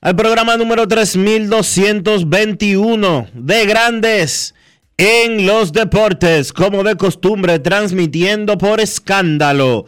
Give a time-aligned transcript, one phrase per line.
[0.00, 4.54] al programa número 3221 de Grandes
[4.96, 9.86] en los Deportes, como de costumbre, transmitiendo por escándalo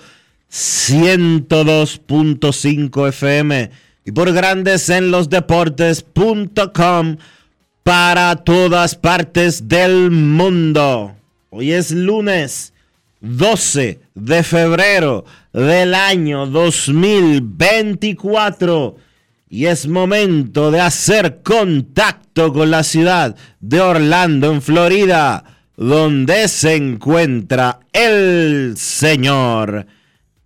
[0.51, 3.71] 102.5 FM
[4.05, 7.19] y por Grandes en los Deportes.com
[7.85, 11.15] para todas partes del mundo.
[11.51, 12.73] Hoy es lunes
[13.21, 18.97] 12 de febrero del año 2024
[19.53, 25.43] y es momento de hacer contacto con la ciudad de Orlando, en Florida,
[25.77, 29.87] donde se encuentra el señor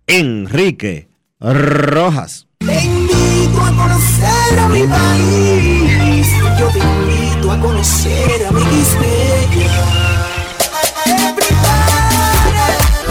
[0.07, 1.07] Enrique
[1.39, 2.47] Rojas.
[2.57, 6.27] Te invito a conocer a mi país.
[6.59, 8.65] Yo te invito a conocer a mi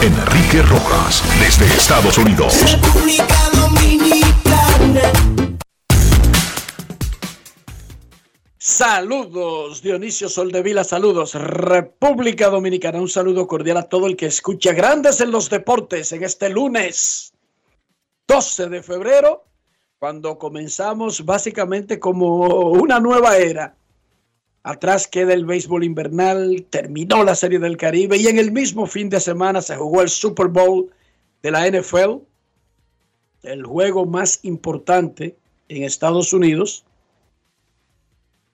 [0.01, 2.53] Enrique Rojas desde Estados Unidos.
[2.69, 4.14] República Dominicana.
[8.67, 15.21] Saludos, Dionisio Soldevila, saludos, República Dominicana, un saludo cordial a todo el que escucha Grandes
[15.21, 17.31] en los Deportes en este lunes
[18.27, 19.45] 12 de febrero,
[19.99, 23.75] cuando comenzamos básicamente como una nueva era.
[24.63, 29.11] Atrás queda el béisbol invernal, terminó la Serie del Caribe y en el mismo fin
[29.11, 30.89] de semana se jugó el Super Bowl
[31.43, 32.15] de la NFL,
[33.43, 35.37] el juego más importante
[35.69, 36.83] en Estados Unidos.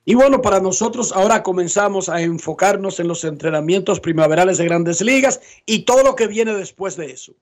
[0.04, 5.42] Y bueno, para nosotros ahora comenzamos a enfocarnos en los entrenamientos primaverales de grandes ligas
[5.66, 7.34] y todo lo que viene después de eso.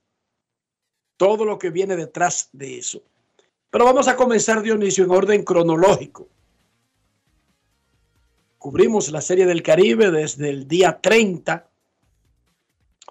[1.16, 3.02] Todo lo que viene detrás de eso.
[3.70, 6.28] Pero vamos a comenzar, Dionisio, en orden cronológico.
[8.58, 11.70] Cubrimos la Serie del Caribe desde el día 30,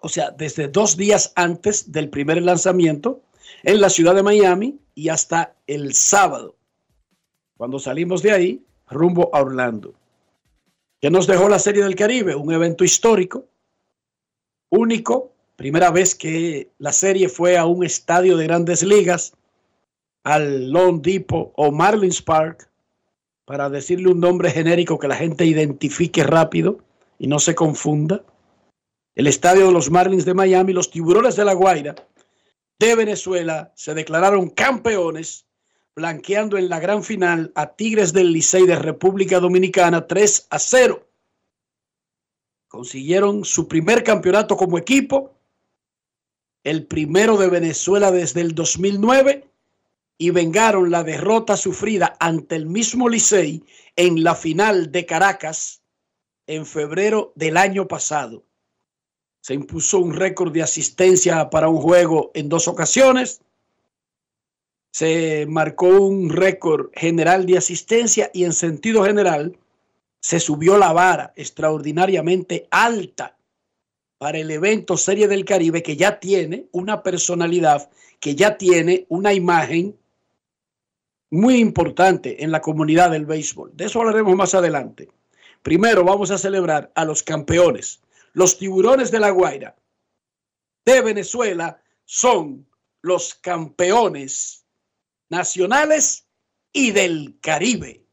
[0.02, 3.22] o sea, desde dos días antes del primer lanzamiento
[3.62, 6.56] en la ciudad de Miami y hasta el sábado,
[7.56, 9.94] cuando salimos de ahí rumbo a Orlando.
[11.00, 12.34] ¿Qué nos dejó la Serie del Caribe?
[12.34, 13.46] Un evento histórico,
[14.70, 19.32] único, primera vez que la serie fue a un estadio de grandes ligas,
[20.24, 22.68] al Lone Depot o Marlins Park,
[23.44, 26.78] para decirle un nombre genérico que la gente identifique rápido
[27.18, 28.22] y no se confunda.
[29.14, 31.94] El estadio de los Marlins de Miami, los Tiburones de la Guaira
[32.78, 35.47] de Venezuela se declararon campeones
[35.98, 41.04] blanqueando en la gran final a Tigres del Licey de República Dominicana 3 a 0.
[42.68, 45.34] Consiguieron su primer campeonato como equipo,
[46.62, 49.50] el primero de Venezuela desde el 2009
[50.18, 53.64] y vengaron la derrota sufrida ante el mismo Licey
[53.96, 55.82] en la final de Caracas
[56.46, 58.44] en febrero del año pasado.
[59.40, 63.40] Se impuso un récord de asistencia para un juego en dos ocasiones
[64.98, 69.56] se marcó un récord general de asistencia y en sentido general
[70.18, 73.36] se subió la vara extraordinariamente alta
[74.18, 79.32] para el evento Serie del Caribe que ya tiene una personalidad, que ya tiene una
[79.32, 79.96] imagen
[81.30, 83.70] muy importante en la comunidad del béisbol.
[83.76, 85.08] De eso hablaremos más adelante.
[85.62, 88.00] Primero vamos a celebrar a los campeones.
[88.32, 89.76] Los tiburones de la Guaira
[90.84, 92.66] de Venezuela son
[93.00, 94.57] los campeones
[95.28, 96.26] nacionales
[96.72, 98.04] y del Caribe.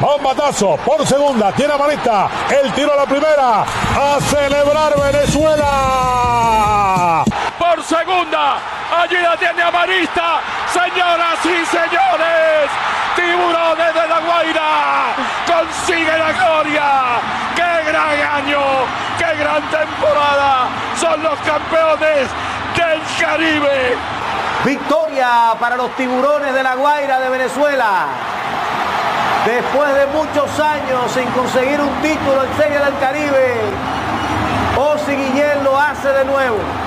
[0.00, 6.31] Bombatazo por segunda, tiene Marita, el tiro a la primera, a celebrar Venezuela.
[7.74, 8.58] Por segunda,
[9.00, 10.40] allí la tiene Amarista,
[10.70, 12.68] señoras y señores,
[13.16, 15.14] tiburones de la Guaira,
[15.46, 16.82] consigue la gloria,
[17.56, 18.60] qué gran año,
[19.16, 20.68] qué gran temporada,
[21.00, 22.28] son los campeones
[22.76, 23.96] del Caribe.
[24.66, 28.04] Victoria para los tiburones de la Guaira de Venezuela.
[29.46, 33.60] Después de muchos años sin conseguir un título en Serie del Caribe,
[34.76, 36.81] Osi Guillén lo hace de nuevo.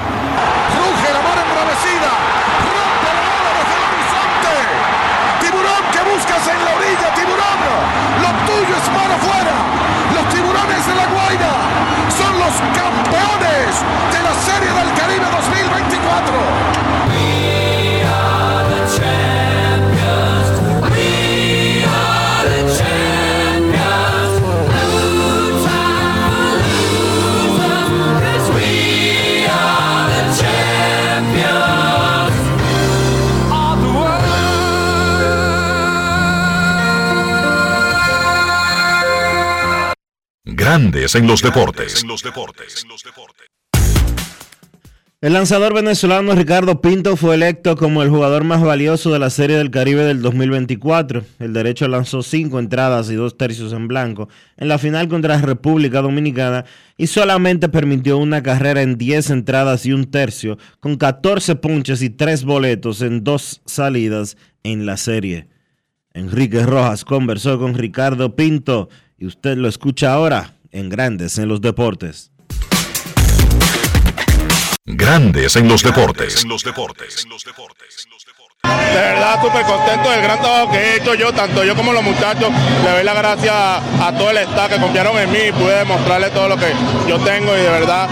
[0.78, 2.12] Ruge la mano embravecida,
[2.66, 4.54] rompe la bola desde el horizonte.
[5.42, 7.60] Tiburón que buscas en la orilla, tiburón.
[8.24, 9.56] Lo tuyo es mano fuera.
[10.16, 11.54] Los tiburones de la Guaira
[12.10, 13.70] son los campeones
[14.14, 16.65] de la Serie del Caribe 2024.
[40.66, 42.04] Grandes en los deportes.
[45.22, 49.58] El lanzador venezolano Ricardo Pinto fue electo como el jugador más valioso de la Serie
[49.58, 51.24] del Caribe del 2024.
[51.38, 54.28] El derecho lanzó cinco entradas y dos tercios en blanco
[54.58, 56.66] en la final contra la República Dominicana
[56.98, 62.10] y solamente permitió una carrera en 10 entradas y un tercio, con 14 punches y
[62.10, 65.48] 3 boletos en dos salidas en la serie.
[66.16, 71.62] Enrique Rojas conversó con Ricardo Pinto y usted lo escucha ahora en Grandes en los
[71.62, 72.32] Deportes.
[74.84, 76.46] Grandes en los deportes.
[78.94, 82.04] De verdad, súper contento del gran trabajo que he hecho yo, tanto yo como los
[82.04, 82.50] muchachos.
[82.84, 86.30] Le doy la gracia a todo el staff que confiaron en mí y pude demostrarle
[86.30, 86.68] todo lo que
[87.08, 88.08] yo tengo y de verdad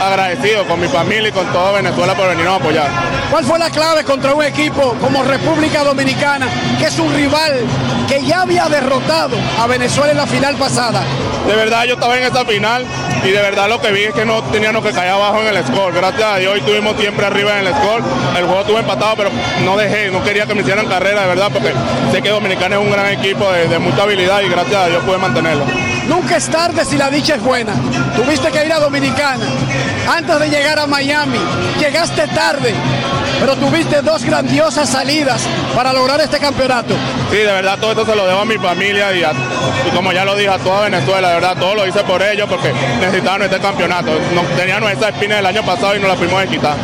[0.00, 2.88] agradecido con mi familia y con todo Venezuela por venirnos a apoyar.
[3.30, 6.46] ¿Cuál fue la clave contra un equipo como República Dominicana,
[6.78, 7.60] que es un rival
[8.08, 11.02] que ya había derrotado a Venezuela en la final pasada?
[11.46, 12.86] De verdad yo estaba en esa final
[13.24, 15.64] y de verdad lo que vi es que no teníamos que caer abajo en el
[15.64, 15.94] score.
[15.94, 18.02] Gracias a Dios hoy estuvimos siempre arriba en el score.
[18.36, 19.30] El juego estuvo empatado, pero
[19.64, 21.72] no dejé, no quería que me hicieran carrera, de verdad, porque
[22.12, 25.02] sé que Dominicana es un gran equipo de, de mucha habilidad y gracias a Dios
[25.04, 25.64] pude mantenerlo.
[26.08, 27.72] Nunca es tarde si la dicha es buena.
[28.16, 29.44] Tuviste que ir a Dominicana
[30.10, 31.38] antes de llegar a Miami.
[31.78, 32.72] Llegaste tarde,
[33.40, 35.42] pero tuviste dos grandiosas salidas
[35.76, 36.94] para lograr este campeonato.
[37.30, 39.32] Sí, de verdad todo esto se lo debo a mi familia y, a-
[39.86, 42.48] y como ya lo dije a toda Venezuela, de verdad todo lo hice por ellos
[42.48, 44.10] porque necesitaban este campeonato.
[44.34, 46.76] No, teníamos esa espina del año pasado y nos la fuimos de quitar.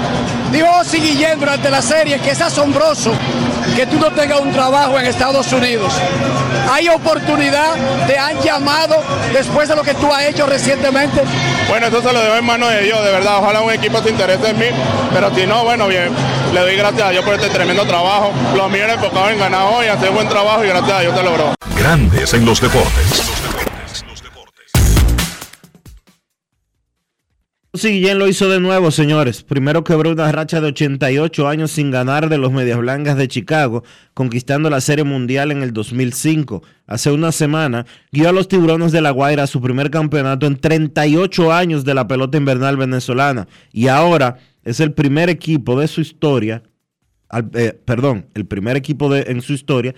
[0.54, 3.10] Dijo Ozzy Guillén durante la serie que es asombroso
[3.74, 5.92] que tú no tengas un trabajo en Estados Unidos.
[6.70, 7.74] Hay oportunidad,
[8.06, 9.02] te han llamado
[9.32, 11.22] después de lo que tú has hecho recientemente.
[11.68, 13.38] Bueno, eso se lo debo en manos de Dios, de verdad.
[13.38, 14.66] Ojalá un equipo se interese en mí,
[15.12, 16.10] pero si no, bueno, bien.
[16.52, 18.30] Le doy gracias a Dios por este tremendo trabajo.
[18.54, 21.22] Los míos eran enfocados en ganar hoy, hacer buen trabajo y gracias a Dios se
[21.24, 21.54] logró.
[21.76, 23.43] Grandes en los deportes.
[27.76, 29.42] Si Guillén lo hizo de nuevo, señores.
[29.42, 33.82] Primero quebró una racha de 88 años sin ganar de los Medias Blancas de Chicago,
[34.14, 36.62] conquistando la Serie Mundial en el 2005.
[36.86, 40.56] Hace una semana guió a los Tiburones de La Guaira a su primer campeonato en
[40.56, 43.48] 38 años de la pelota invernal venezolana.
[43.72, 46.62] Y ahora es el primer equipo de su historia,
[47.54, 49.96] eh, perdón, el primer equipo de, en su historia,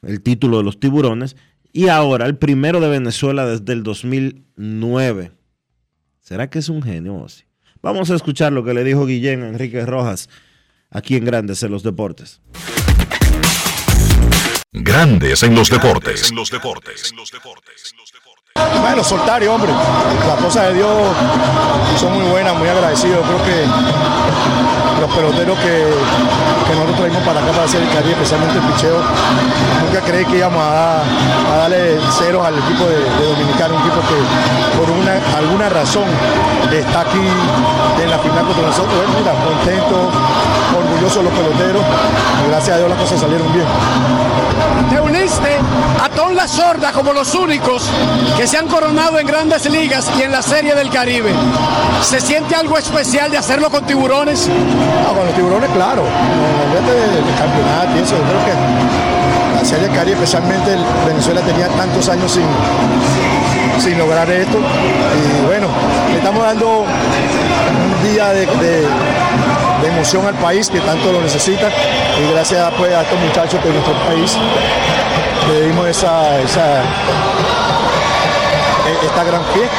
[0.00, 1.36] el título de los Tiburones,
[1.74, 5.43] y ahora el primero de Venezuela desde el 2009.
[6.24, 7.26] ¿Será que es un genio?
[7.82, 10.30] Vamos a escuchar lo que le dijo Guillén a Enrique Rojas
[10.90, 12.40] aquí en Grandes en los Deportes.
[14.72, 16.32] Grandes en los deportes.
[18.64, 19.72] Bueno, soltar y hombre,
[20.28, 20.88] las cosas de Dios
[21.98, 23.26] son muy buenas, muy agradecidos.
[23.26, 23.66] Creo que
[25.00, 25.82] los peloteros que,
[26.68, 28.98] que nosotros traímos para acá para hacer el Caribe, especialmente el picheo,
[29.84, 31.02] nunca creí que íbamos a, dar-
[31.52, 36.04] a darle ceros al equipo de, de Dominicano, un equipo que por una, alguna razón
[36.70, 37.26] está aquí
[38.02, 38.94] en la final contra nosotros.
[38.94, 39.96] Bueno, mira, contento,
[40.78, 41.82] orgulloso de los peloteros,
[42.48, 43.66] gracias a Dios las cosas salieron bien.
[44.90, 45.58] Te uniste
[46.02, 47.88] a Ton La Sorda como los únicos
[48.36, 51.30] que se han coronado en grandes ligas y en la Serie del Caribe.
[52.02, 54.48] ¿Se siente algo especial de hacerlo con tiburones?
[55.08, 56.02] Ah, con los tiburones, claro.
[56.02, 58.00] No, olvídate de, de campeonato y.
[58.00, 62.44] Yo creo que la Serie del Caribe, especialmente el Venezuela, tenía tantos años sin,
[63.82, 64.58] sin lograr esto.
[64.58, 65.68] Y bueno,
[66.10, 68.88] le estamos dando un día de, de-
[69.88, 71.68] emoción al país que tanto lo necesita.
[71.68, 74.36] Y gracias pues, a estos muchachos de nuestro país
[75.48, 76.40] le dimos esa,
[79.04, 79.76] esta gran fiesta.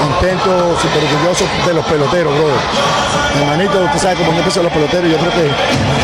[0.00, 2.56] Contento, súper orgulloso de los peloteros, brother.
[3.34, 5.10] Mi hermanito, usted sabe cómo yo pienso los peloteros.
[5.10, 5.50] Yo creo que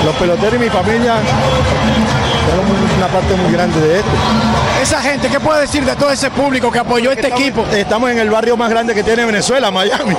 [0.05, 1.15] los peloteros y mi familia
[2.51, 4.11] son una parte muy grande de esto.
[4.83, 7.65] Esa gente, ¿qué puede decir de todo ese público que apoyó este Estamos- equipo?
[7.73, 10.15] Estamos en el barrio más grande que tiene Venezuela, Miami.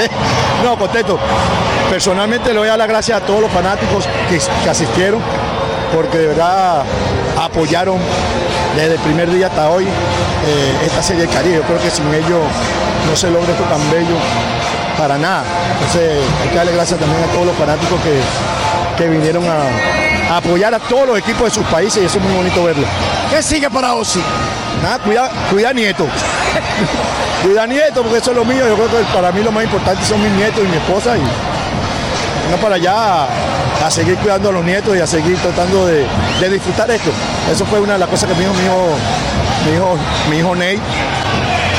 [0.64, 1.18] no, contento.
[1.90, 5.20] Personalmente le doy a dar las gracias a todos los fanáticos que, que asistieron,
[5.94, 6.82] porque de verdad
[7.40, 7.98] apoyaron
[8.76, 11.56] desde el primer día hasta hoy eh, esta serie del Caribe.
[11.56, 12.40] Yo creo que sin ellos
[13.08, 14.16] no se logra esto tan bello
[14.98, 15.44] para nada.
[15.72, 18.20] Entonces hay que darle gracias también a todos los fanáticos que,
[19.02, 22.24] que vinieron a, a apoyar a todos los equipos de sus países y eso es
[22.24, 22.86] muy bonito verlo.
[23.30, 24.20] ¿Qué sigue para Osi?
[24.82, 26.06] Nada, cuida, cuida nieto.
[27.42, 28.68] cuida nieto, porque eso es lo mío.
[28.68, 31.16] Yo creo que para mí lo más importante son mis nietos y mi esposa.
[31.16, 31.22] Y
[32.50, 33.26] no para allá
[33.86, 36.06] a, seguir cuidando a los nietos y a seguir tratando de,
[36.50, 37.10] disfrutar esto.
[37.50, 38.96] Eso fue una de las cosas que me dijo mi hijo,
[39.64, 39.98] mi hijo,
[40.30, 40.78] mi hijo Ney,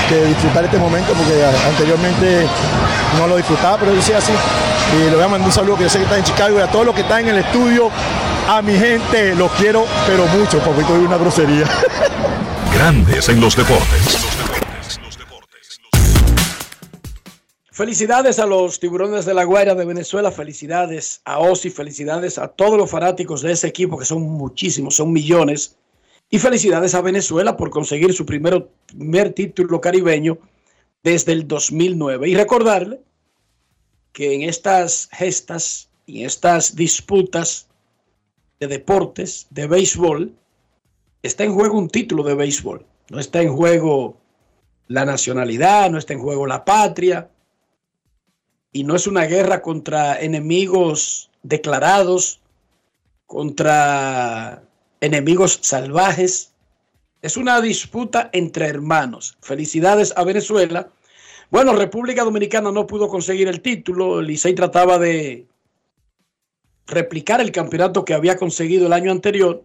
[0.10, 1.34] que disfrutar este momento, porque
[1.68, 2.48] anteriormente
[3.18, 4.32] no lo disfrutaba, pero decía así.
[4.96, 6.62] Y le voy a mandar un saludo que yo sé que está en Chicago y
[6.62, 7.90] a todos los que están en el estudio,
[8.48, 11.66] a mi gente, los quiero, pero mucho, porque tuve una grosería.
[12.74, 14.57] Grandes en los deportes.
[17.78, 22.76] Felicidades a los tiburones de la Guaira de Venezuela, felicidades a Osi, felicidades a todos
[22.76, 25.78] los fanáticos de ese equipo, que son muchísimos, son millones.
[26.32, 30.40] Y felicidades a Venezuela por conseguir su primero- primer título caribeño
[31.04, 32.28] desde el 2009.
[32.28, 33.00] Y recordarle
[34.12, 37.68] que en estas gestas y en estas disputas
[38.60, 40.34] de deportes, de béisbol,
[41.22, 42.88] está en juego un título de béisbol.
[43.12, 44.18] No está en juego
[44.88, 47.30] la nacionalidad, no está en juego la patria.
[48.78, 52.40] Y no es una guerra contra enemigos declarados,
[53.26, 54.62] contra
[55.02, 56.52] enemigos salvajes.
[57.24, 59.36] Es una disputa entre hermanos.
[59.42, 60.90] Felicidades a Venezuela.
[61.50, 64.22] Bueno, República Dominicana no pudo conseguir el título.
[64.22, 65.48] Licey trataba de
[66.86, 69.64] replicar el campeonato que había conseguido el año anterior.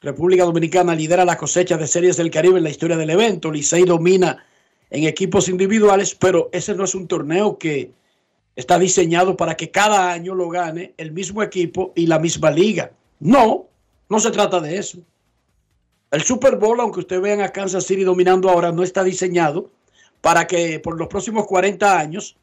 [0.00, 3.50] República Dominicana lidera la cosecha de series del Caribe en la historia del evento.
[3.50, 4.46] Licey domina
[4.90, 7.92] en equipos individuales, pero ese no es un torneo que
[8.54, 12.92] está diseñado para que cada año lo gane el mismo equipo y la misma liga.
[13.20, 13.66] No,
[14.08, 14.98] no se trata de eso.
[16.10, 19.70] El Super Bowl, aunque ustedes vean a Kansas City dominando ahora, no está diseñado
[20.20, 22.36] para que por los próximos 40 años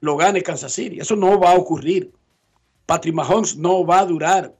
[0.00, 1.00] lo gane Kansas City.
[1.00, 2.12] Eso no va a ocurrir.
[2.84, 4.54] Patrick Mahomes no va a durar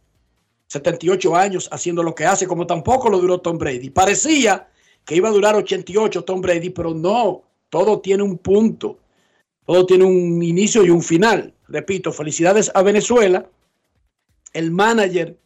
[0.69, 3.91] 78 años haciendo lo que hace, como tampoco lo duró Tom Brady.
[3.91, 4.69] Parecía
[5.07, 8.99] que iba a durar 88 Tom Brady, pero no, todo tiene un punto,
[9.65, 11.55] todo tiene un inicio y un final.
[11.69, 13.49] Repito, felicidades a Venezuela.
[14.53, 15.39] El manager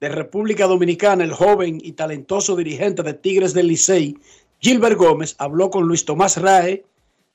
[0.00, 4.16] de República Dominicana, el joven y talentoso dirigente de Tigres del Licey,
[4.60, 6.84] Gilbert Gómez, habló con Luis Tomás Rae,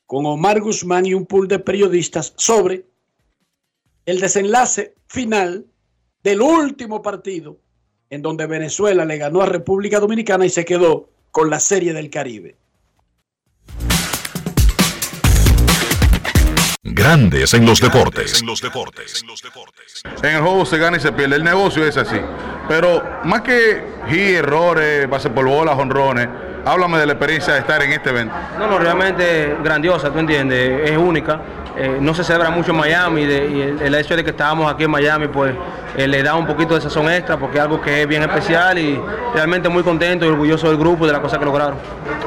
[0.06, 2.86] con Omar Guzmán y un pool de periodistas sobre
[4.06, 5.66] el desenlace final
[6.22, 7.58] del último partido
[8.08, 12.10] en donde Venezuela le ganó a República Dominicana y se quedó con la Serie del
[12.10, 12.56] Caribe.
[16.84, 18.42] Grandes en los deportes.
[20.22, 21.36] En el juego se gana y se pierde.
[21.36, 22.20] El negocio es así.
[22.68, 26.28] Pero más que hit, errores, pase por bolas, honrones,
[26.66, 28.34] háblame de la experiencia de estar en este evento.
[28.58, 31.40] No, no, realmente grandiosa, tú entiendes, es única.
[31.76, 34.70] Eh, no se celebra mucho en Miami de- y el, el hecho de que estábamos
[34.70, 35.54] aquí en Miami pues
[35.96, 38.78] eh, le da un poquito de sazón extra porque es algo que es bien especial
[38.78, 39.00] y
[39.34, 41.76] realmente muy contento y orgulloso del grupo y de las cosas que lograron.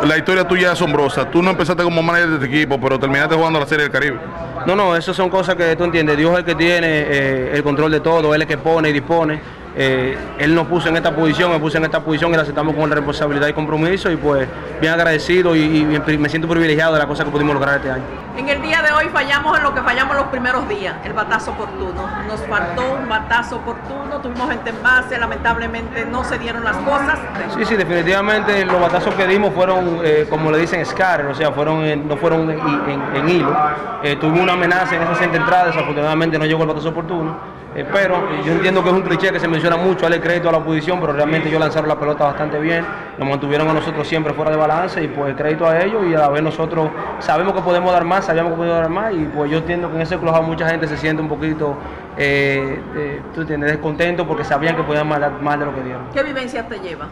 [0.04, 1.30] La historia tuya es asombrosa.
[1.30, 4.20] Tú no empezaste como manager de este equipo, pero terminaste jugando la Serie del Caribe.
[4.66, 6.18] No, no, eso son cosas que tú entiendes.
[6.18, 8.90] Dios es el que tiene eh, el control de todo, Él es el que pone
[8.90, 9.40] y dispone.
[9.78, 12.76] Eh, él nos puso en esta posición, me puso en esta posición y la aceptamos
[12.76, 14.48] con la responsabilidad y compromiso y pues
[14.80, 15.84] bien agradecido y,
[16.18, 18.04] me siento privilegiado de las cosas que pudimos lograr este año.
[18.38, 21.52] En el día de hoy fallamos en lo que fallamos los primeros días, el batazo
[21.52, 22.10] oportuno.
[22.28, 27.20] Nos faltó un batazo oportuno, tuvimos gente en base, lamentablemente no se dieron las cosas.
[27.58, 31.52] Sí, sí, definitivamente los batazos que dimos fueron, eh, como le dicen, scatter, o sea,
[31.52, 33.56] fueron en- no fueron en, en- en hilo.
[34.04, 37.55] Eh, tuvimos una amenaza en esa siguiente entrada, desafortunadamente no llegó el batazo oportuno.
[37.84, 38.16] Pero
[38.46, 41.00] yo entiendo que es un cliché que se menciona mucho, darle crédito a la oposición,
[41.02, 42.86] pero realmente ellos lanzaron la pelota bastante bien,
[43.18, 46.20] nos mantuvieron a nosotros siempre fuera de balance y pues crédito a ellos y a
[46.20, 46.90] la vez nosotros
[47.20, 49.96] sabemos que podemos dar más, sabíamos que podemos dar más y pues yo entiendo que
[49.96, 51.76] en ese club mucha gente se siente un poquito
[52.18, 56.04] eh, eh, tú entiendes, descontento porque sabían que podían más, más de lo que dieron.
[56.14, 57.08] ¿Qué vivencias te llevas?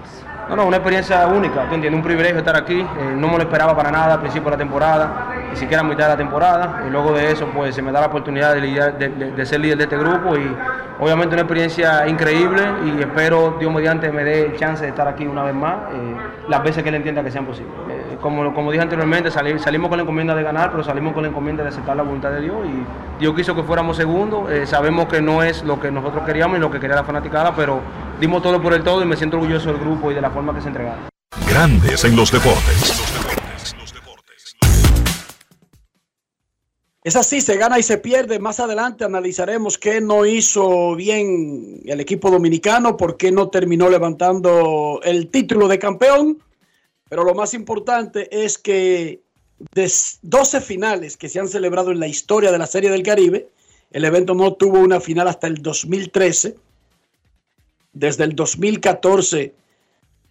[0.49, 3.43] No, no, una experiencia única, tú entiendes, un privilegio estar aquí, eh, no me lo
[3.43, 6.83] esperaba para nada al principio de la temporada, ni siquiera a mitad de la temporada,
[6.87, 9.45] y luego de eso pues se me da la oportunidad de, lidiar- de- de- de
[9.45, 10.55] ser líder de este grupo y
[10.99, 15.43] obviamente una experiencia increíble y espero Dios mediante me dé chance de estar aquí una
[15.43, 16.15] vez más, eh,
[16.49, 17.71] las veces que él entienda que sean posibles.
[18.23, 21.61] Como, como dije anteriormente, salimos con la encomienda de ganar, pero salimos con la encomienda
[21.61, 25.21] de aceptar la voluntad de Dios y Dios quiso que fuéramos segundos, eh, sabemos que
[25.21, 27.81] no es lo que nosotros queríamos y lo que quería la fanaticada, pero
[28.21, 30.55] dimos todo por el todo y me siento orgulloso del grupo y de la forma
[30.55, 31.09] que se entregaron.
[31.49, 33.03] Grandes en los deportes.
[37.03, 38.39] Es así, se gana y se pierde.
[38.39, 45.01] Más adelante analizaremos qué no hizo bien el equipo dominicano, por qué no terminó levantando
[45.03, 46.37] el título de campeón.
[47.13, 49.21] Pero lo más importante es que
[49.75, 49.91] de
[50.23, 53.49] 12 finales que se han celebrado en la historia de la Serie del Caribe,
[53.91, 56.55] el evento no tuvo una final hasta el 2013.
[57.93, 59.53] Desde el 2014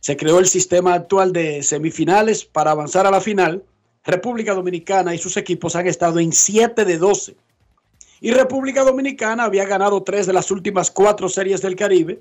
[0.01, 3.63] se creó el sistema actual de semifinales para avanzar a la final.
[4.03, 7.37] República Dominicana y sus equipos han estado en 7 de 12.
[8.23, 12.21] Y República Dominicana había ganado tres de las últimas cuatro series del Caribe.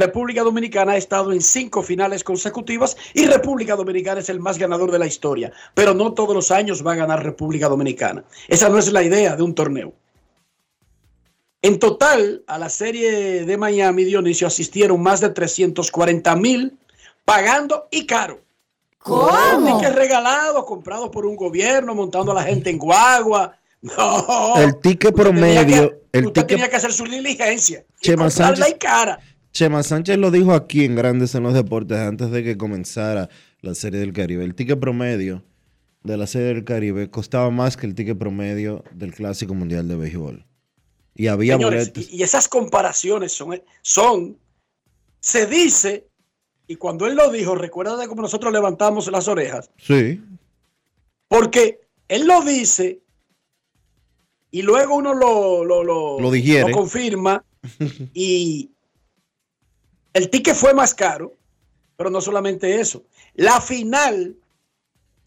[0.00, 4.92] República Dominicana ha estado en cinco finales consecutivas y República Dominicana es el más ganador
[4.92, 5.50] de la historia.
[5.74, 8.22] Pero no todos los años va a ganar República Dominicana.
[8.46, 9.94] Esa no es la idea de un torneo.
[11.62, 16.78] En total, a la serie de Miami, Dionisio, asistieron más de 340 mil
[17.24, 18.40] pagando y caro.
[18.98, 19.78] ¿Cómo?
[19.78, 23.56] Tickets regalados, comprados por un gobierno, montando a la gente en guagua.
[23.80, 24.54] No.
[24.56, 27.84] El ticket Usted tenía promedio, que- el usted ticket tenía que hacer su diligencia.
[28.00, 29.18] Chema Sánchez- y cara.
[29.56, 33.30] Chema Sánchez lo dijo aquí en Grandes en los Deportes antes de que comenzara
[33.62, 34.44] la Serie del Caribe.
[34.44, 35.42] El ticket promedio
[36.02, 39.96] de la Serie del Caribe costaba más que el ticket promedio del Clásico Mundial de
[39.96, 40.44] Béisbol.
[41.14, 42.12] Y había Señores, boletos.
[42.12, 44.36] y, esas comparaciones son, son,
[45.20, 46.06] se dice,
[46.66, 50.20] y cuando él lo dijo, recuerda de cómo nosotros levantamos las orejas, Sí.
[51.28, 53.00] porque él lo dice
[54.50, 57.42] y luego uno lo, lo, lo, Lo lo confirma
[58.12, 58.75] y
[60.16, 61.34] el ticket fue más caro,
[61.96, 63.04] pero no solamente eso.
[63.34, 64.34] La final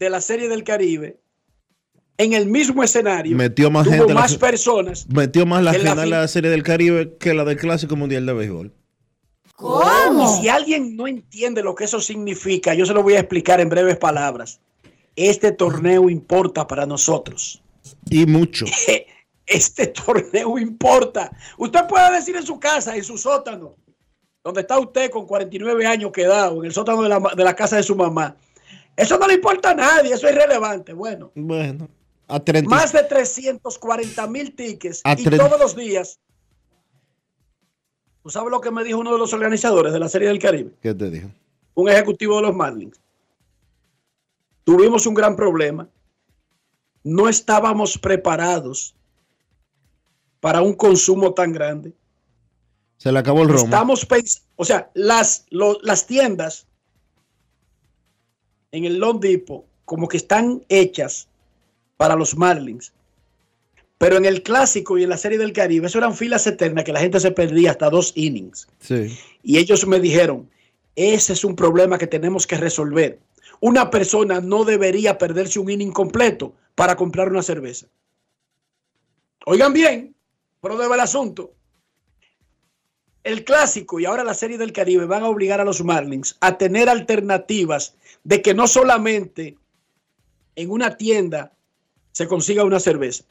[0.00, 1.20] de la Serie del Caribe,
[2.18, 4.14] en el mismo escenario, Metió más tuvo gente.
[4.14, 5.06] más personas.
[5.08, 7.94] Metió más la en la final de la Serie del Caribe que la del Clásico
[7.94, 8.72] Mundial de Béisbol.
[9.60, 13.60] Y si alguien no entiende lo que eso significa, yo se lo voy a explicar
[13.60, 14.58] en breves palabras.
[15.14, 17.62] Este torneo importa para nosotros.
[18.10, 18.64] Y mucho.
[19.46, 21.32] Este torneo importa.
[21.58, 23.74] Usted puede decir en su casa, en su sótano,
[24.42, 27.76] donde está usted con 49 años quedado, en el sótano de la, de la casa
[27.76, 28.36] de su mamá.
[28.96, 30.92] Eso no le importa a nadie, eso es irrelevante.
[30.92, 31.88] Bueno, Bueno.
[32.28, 32.70] A 30.
[32.70, 36.20] más de 340 mil tickets A y todos los días.
[38.22, 40.70] ¿Tú sabes lo que me dijo uno de los organizadores de la Serie del Caribe?
[40.80, 41.28] ¿Qué te dijo?
[41.74, 43.00] un ejecutivo de los Marlins.
[44.64, 45.88] Tuvimos un gran problema.
[47.02, 48.94] No estábamos preparados
[50.40, 51.94] para un consumo tan grande.
[53.00, 53.64] Se le acabó el romo.
[53.64, 56.66] Estamos pens- o sea, las, lo- las tiendas
[58.72, 61.26] en el Long Depot como que están hechas
[61.96, 62.92] para los Marlins.
[63.96, 66.92] Pero en el clásico y en la serie del Caribe, eso eran filas eternas que
[66.92, 68.68] la gente se perdía hasta dos innings.
[68.80, 69.18] Sí.
[69.42, 70.50] Y ellos me dijeron,
[70.94, 73.18] ese es un problema que tenemos que resolver.
[73.60, 77.86] Una persona no debería perderse un inning completo para comprar una cerveza.
[79.46, 80.14] Oigan bien,
[80.60, 81.52] pero debe el asunto.
[83.22, 86.56] El clásico y ahora la serie del Caribe van a obligar a los Marlins a
[86.56, 89.56] tener alternativas de que no solamente
[90.56, 91.52] en una tienda
[92.12, 93.24] se consiga una cerveza.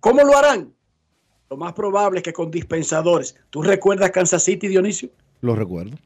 [0.00, 0.72] ¿Cómo lo harán?
[1.50, 3.34] Lo más probable es que con dispensadores.
[3.50, 5.08] ¿Tú recuerdas Kansas City, Dionisio?
[5.40, 5.96] Lo recuerdo.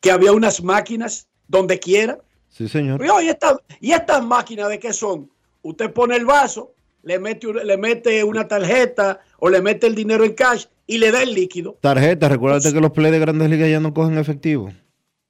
[0.00, 2.18] Que había unas máquinas donde quiera.
[2.48, 3.00] Sí, señor.
[3.22, 5.30] ¿y, esta- ¿Y estas máquinas de qué son?
[5.62, 6.72] Usted pone el vaso,
[7.02, 11.12] le mete, le mete una tarjeta o le mete el dinero en cash y le
[11.12, 11.78] da el líquido.
[11.80, 14.72] Tarjeta, recuérdate que los play de grandes ligas ya no cogen efectivo.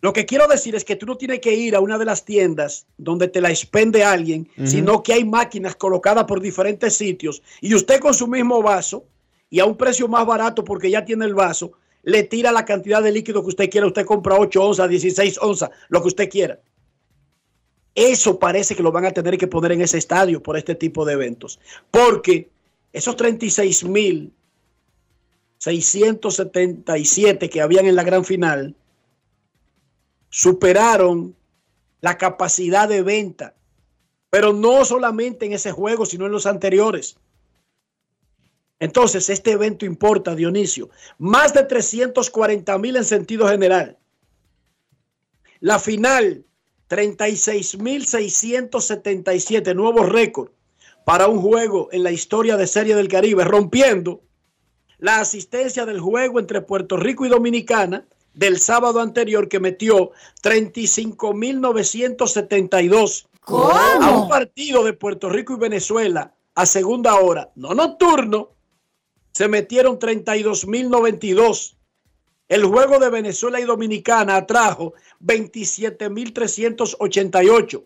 [0.01, 2.25] Lo que quiero decir es que tú no tienes que ir a una de las
[2.25, 7.75] tiendas donde te la expende alguien, sino que hay máquinas colocadas por diferentes sitios y
[7.75, 9.05] usted con su mismo vaso
[9.51, 11.73] y a un precio más barato porque ya tiene el vaso,
[12.05, 13.87] le tira la cantidad de líquido que usted quiera.
[13.87, 16.59] Usted compra 8 onzas, 16 onzas, lo que usted quiera.
[17.95, 21.05] Eso parece que lo van a tener que poner en ese estadio por este tipo
[21.05, 21.61] de eventos.
[21.91, 22.49] Porque
[22.95, 24.33] esos 36 mil
[25.61, 28.75] 677 que habían en la gran final
[30.31, 31.37] superaron
[32.01, 33.55] la capacidad de venta,
[34.31, 37.19] pero no solamente en ese juego, sino en los anteriores.
[38.79, 40.89] Entonces, este evento importa, Dionisio.
[41.19, 43.99] Más de 340 mil en sentido general.
[45.59, 46.47] La final,
[46.89, 50.53] 36.677, nuevo récord
[51.05, 54.23] para un juego en la historia de Serie del Caribe, rompiendo
[55.01, 63.27] la asistencia del juego entre Puerto Rico y Dominicana del sábado anterior que metió 35.972
[63.49, 68.51] a un partido de Puerto Rico y Venezuela a segunda hora, no nocturno,
[69.33, 71.75] se metieron 32.092.
[72.49, 77.83] El juego de Venezuela y Dominicana atrajo 27.388.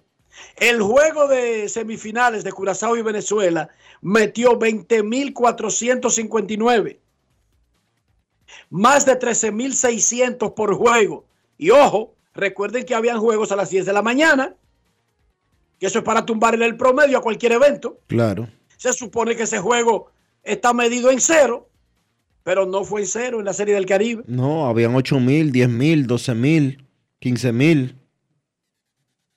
[0.56, 3.68] El juego de semifinales de Curazao y Venezuela
[4.00, 6.98] metió 20.459.
[8.70, 11.24] Más de 13.600 por juego.
[11.58, 14.54] Y ojo, recuerden que habían juegos a las 10 de la mañana,
[15.78, 17.98] que eso es para tumbarle el promedio a cualquier evento.
[18.06, 18.48] Claro.
[18.76, 20.10] Se supone que ese juego
[20.42, 21.68] está medido en cero,
[22.42, 24.24] pero no fue en cero en la Serie del Caribe.
[24.26, 26.86] No, habían 8 mil, 10 mil, 12 mil,
[27.20, 27.96] 15 mil.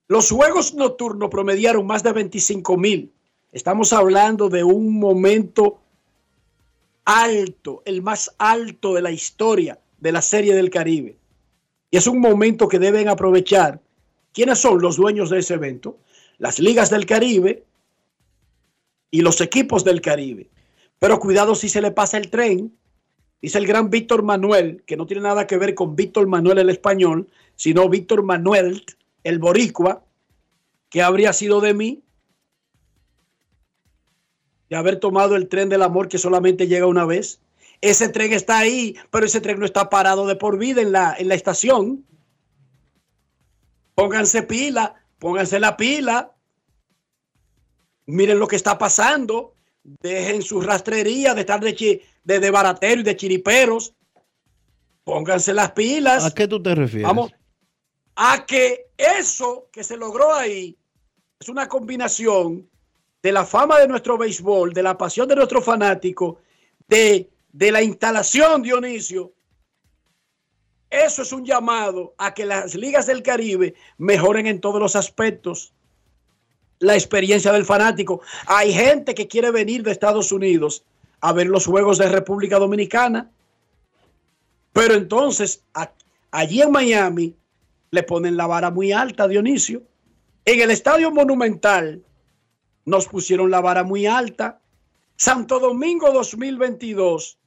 [0.10, 3.14] Los juegos nocturnos promediaron más de 25 mil.
[3.52, 5.80] Estamos hablando de un momento
[7.08, 11.18] alto, el más alto de la historia de la Serie del Caribe.
[11.90, 13.80] Y es un momento que deben aprovechar.
[14.34, 15.98] ¿Quiénes son los dueños de ese evento?
[16.38, 17.64] Las ligas del Caribe
[19.10, 20.50] y los equipos del Caribe.
[21.00, 22.76] Pero cuidado si se le pasa el tren.
[23.42, 26.70] Dice el gran Víctor Manuel, que no tiene nada que ver con Víctor Manuel el
[26.70, 28.84] español, sino Víctor Manuel
[29.24, 30.04] el boricua,
[30.90, 32.04] que habría sido de mí
[34.70, 37.40] de haber tomado el tren del amor que solamente llega una vez.
[37.82, 41.16] Ese tren está ahí, pero ese tren no está parado de por vida en la,
[41.18, 42.06] en la estación.
[43.96, 46.32] Pónganse pila, pónganse la pila.
[48.06, 49.54] Miren lo que está pasando.
[49.84, 53.94] Dejen su rastrería de estar de, chi, de, de baratero y de chiriperos.
[55.04, 56.26] Pónganse las pilas.
[56.26, 57.08] ¿A qué tú te refieres?
[57.08, 57.32] Vamos
[58.18, 60.76] a que eso que se logró ahí
[61.40, 62.68] es una combinación
[63.22, 66.40] de la fama de nuestro béisbol, de la pasión de nuestro fanático,
[66.88, 69.34] de, de la instalación, Dionisio.
[70.90, 75.74] Eso es un llamado a que las ligas del Caribe mejoren en todos los aspectos
[76.80, 78.22] la experiencia del fanático.
[78.46, 80.84] Hay gente que quiere venir de Estados Unidos
[81.20, 83.30] a ver los juegos de República Dominicana,
[84.72, 85.64] pero entonces
[86.32, 87.36] allí en Miami
[87.90, 89.82] le ponen la vara muy alta, Dionisio.
[90.46, 92.04] En el Estadio Monumental
[92.88, 94.62] nos pusieron la vara muy alta.
[95.18, 97.38] Santo Domingo 2022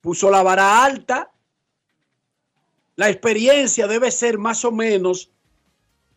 [0.00, 1.32] puso la vara alta.
[2.94, 5.32] La experiencia debe ser más o menos,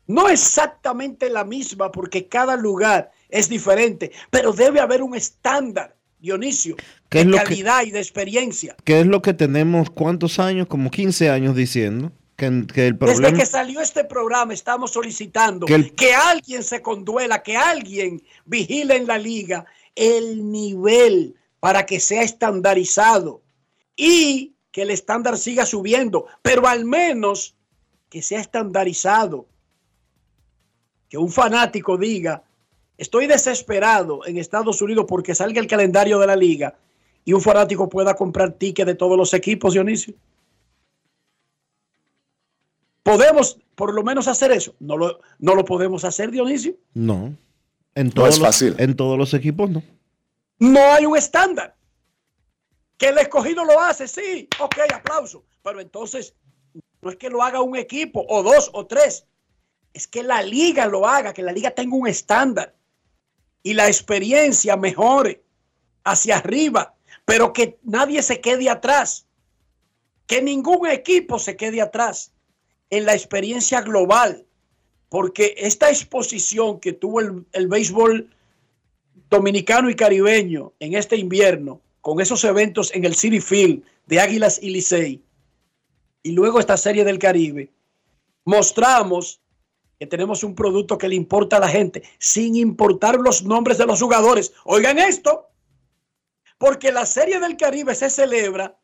[0.05, 6.75] no exactamente la misma, porque cada lugar es diferente, pero debe haber un estándar, Dionisio,
[7.09, 8.75] ¿Qué es de que- calidad y de experiencia.
[8.83, 10.67] ¿Qué es lo que tenemos cuántos años?
[10.67, 12.11] Como 15 años diciendo.
[12.43, 17.43] Que, que el Desde que salió este programa estamos solicitando Que que, alguien se conduela,
[17.43, 23.41] que alguien vigile en la liga el nivel para que sea estandarizado
[23.95, 27.55] y que el estándar siga subiendo, pero al menos
[28.09, 29.47] que sea estandarizado.
[31.09, 32.43] Que un fanático diga,
[32.97, 36.75] estoy desesperado en Estados Unidos porque salga el calendario de la liga
[37.23, 40.15] y un fanático pueda comprar tickets de todos los equipos, Dionisio.
[43.03, 44.75] ¿Podemos por lo menos hacer eso?
[44.79, 46.75] No lo, no lo podemos hacer, Dionisio.
[46.93, 47.35] No.
[47.95, 48.75] En todos, es los, fácil.
[48.79, 49.83] en todos los equipos no.
[50.57, 51.75] No hay un estándar.
[52.97, 55.43] Que el escogido lo hace, sí, ok, aplauso.
[55.61, 56.33] Pero entonces,
[57.01, 59.25] no es que lo haga un equipo, o dos, o tres.
[59.93, 62.73] Es que la liga lo haga, que la liga tenga un estándar.
[63.61, 65.43] Y la experiencia mejore
[66.03, 66.95] hacia arriba.
[67.25, 69.25] Pero que nadie se quede atrás.
[70.25, 72.32] Que ningún equipo se quede atrás
[72.97, 74.45] en la experiencia global.
[75.09, 78.29] Porque esta exposición que tuvo el, el béisbol
[79.29, 84.59] dominicano y caribeño en este invierno, con esos eventos en el City Field de Águilas
[84.61, 85.23] y Licey,
[86.21, 87.71] y luego esta serie del Caribe,
[88.45, 89.41] mostramos
[89.99, 93.85] que tenemos un producto que le importa a la gente, sin importar los nombres de
[93.85, 94.53] los jugadores.
[94.65, 95.49] Oigan esto,
[96.57, 98.77] porque la serie del Caribe se celebra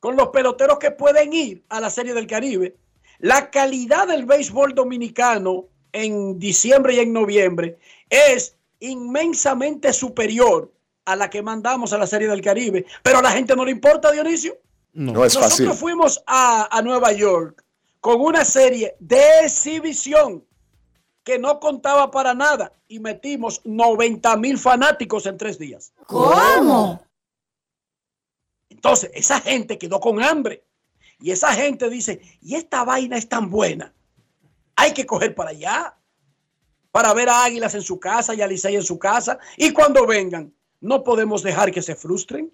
[0.00, 2.76] con los peloteros que pueden ir a la serie del Caribe.
[3.20, 7.78] La calidad del béisbol dominicano en diciembre y en noviembre
[8.08, 10.72] es inmensamente superior
[11.04, 12.86] a la que mandamos a la Serie del Caribe.
[13.02, 14.56] Pero a la gente no le importa, Dionisio.
[14.92, 15.72] No, No es Nosotros fácil.
[15.72, 17.64] fuimos a, a Nueva York
[18.00, 20.44] con una serie de exhibición
[21.22, 25.92] que no contaba para nada y metimos 90 mil fanáticos en tres días.
[26.06, 27.04] ¿Cómo?
[28.70, 30.64] Entonces, esa gente quedó con hambre.
[31.20, 33.92] Y esa gente dice, y esta vaina es tan buena.
[34.76, 35.96] Hay que coger para allá.
[36.90, 39.38] Para ver a Águilas en su casa y a en su casa.
[39.56, 42.52] Y cuando vengan, no podemos dejar que se frustren.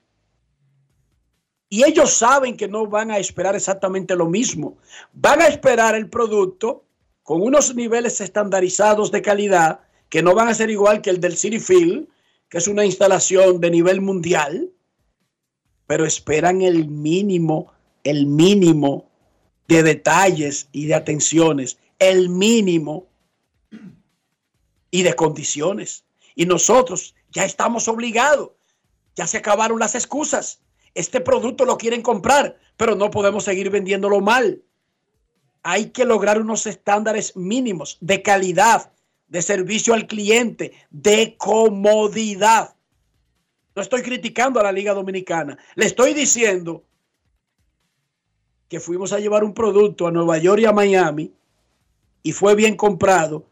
[1.69, 4.79] Y ellos saben que no van a esperar exactamente lo mismo.
[5.13, 6.85] Van a esperar el producto
[7.23, 11.37] con unos niveles estandarizados de calidad que no van a ser igual que el del
[11.37, 12.09] City Field,
[12.49, 14.71] que es una instalación de nivel mundial,
[15.87, 17.73] pero esperan el mínimo,
[18.07, 19.11] el mínimo
[19.67, 23.09] de detalles y de atenciones, el mínimo
[24.93, 26.05] y de condiciones.
[26.37, 28.51] Y nosotros ya estamos obligados,
[29.17, 30.61] ya se acabaron las excusas.
[30.95, 34.63] Este producto lo quieren comprar, pero no podemos seguir vendiéndolo mal.
[35.65, 38.93] Hay que lograr unos estándares mínimos de calidad,
[39.27, 42.77] de servicio al cliente, de comodidad.
[43.75, 45.59] No estoy criticando a la Liga Dominicana.
[45.75, 46.85] Le estoy diciendo
[48.69, 51.33] que fuimos a llevar un producto a Nueva York y a Miami
[52.23, 53.47] y fue bien comprado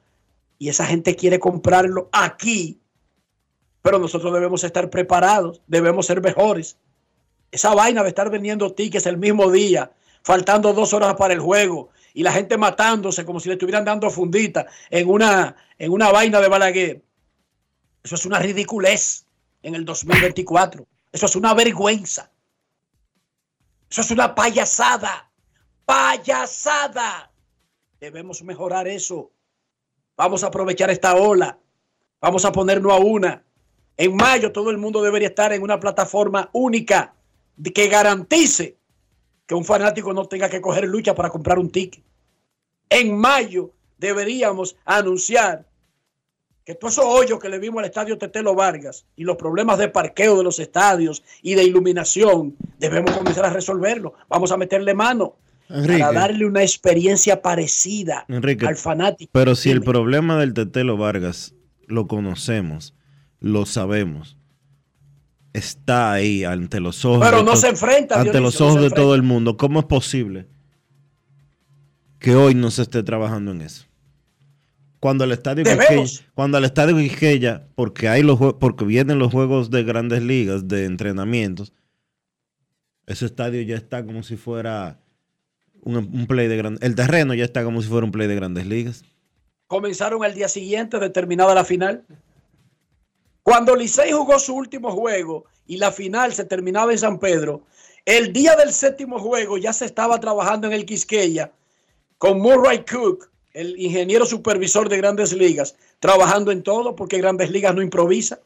[0.58, 2.80] y esa gente quiere comprarlo aquí,
[3.82, 6.76] pero nosotros debemos estar preparados, debemos ser mejores.
[7.50, 11.90] Esa vaina de estar vendiendo tickets el mismo día, faltando dos horas para el juego
[12.14, 16.40] y la gente matándose como si le estuvieran dando fundita en una, en una vaina
[16.40, 17.02] de Balaguer.
[18.02, 19.26] Eso es una ridiculez
[19.62, 20.86] en el 2024.
[21.12, 22.30] Eso es una vergüenza.
[23.94, 25.30] Eso es una payasada.
[25.84, 27.30] Payasada.
[28.00, 29.30] Debemos mejorar eso.
[30.16, 31.60] Vamos a aprovechar esta ola.
[32.20, 33.44] Vamos a ponernos a una.
[33.96, 37.14] En mayo todo el mundo debería estar en una plataforma única
[37.72, 38.76] que garantice
[39.46, 42.02] que un fanático no tenga que coger lucha para comprar un ticket.
[42.90, 45.68] En mayo deberíamos anunciar
[46.64, 49.88] que todos esos hoyos que le vimos al estadio Tetelo Vargas y los problemas de
[49.88, 54.14] parqueo de los estadios y de iluminación, debemos comenzar a resolverlo.
[54.28, 55.36] Vamos a meterle mano
[55.68, 59.30] para darle una experiencia parecida al fanático.
[59.32, 61.54] Pero si el problema del Tetelo Vargas
[61.86, 62.94] lo conocemos,
[63.40, 64.38] lo sabemos,
[65.52, 67.26] está ahí ante los ojos.
[67.28, 69.58] Pero no se enfrenta ante los ojos de todo el mundo.
[69.58, 70.46] ¿Cómo es posible
[72.18, 73.84] que hoy no se esté trabajando en eso?
[75.04, 79.70] Cuando el estadio Quisqueya, cuando el estadio Quisqueya, porque hay los porque vienen los juegos
[79.70, 81.74] de grandes ligas de entrenamientos,
[83.06, 84.98] ese estadio ya está como si fuera
[85.82, 88.64] un, play de grandes, el terreno ya está como si fuera un play de grandes
[88.64, 89.04] ligas.
[89.66, 92.06] Comenzaron el día siguiente, determinada la final.
[93.42, 97.60] Cuando Licey jugó su último juego y la final se terminaba en San Pedro,
[98.06, 101.52] el día del séptimo juego ya se estaba trabajando en el Quisqueya
[102.16, 107.74] con Murray Cook, el ingeniero supervisor de grandes ligas, trabajando en todo, porque grandes ligas
[107.74, 108.40] no improvisa.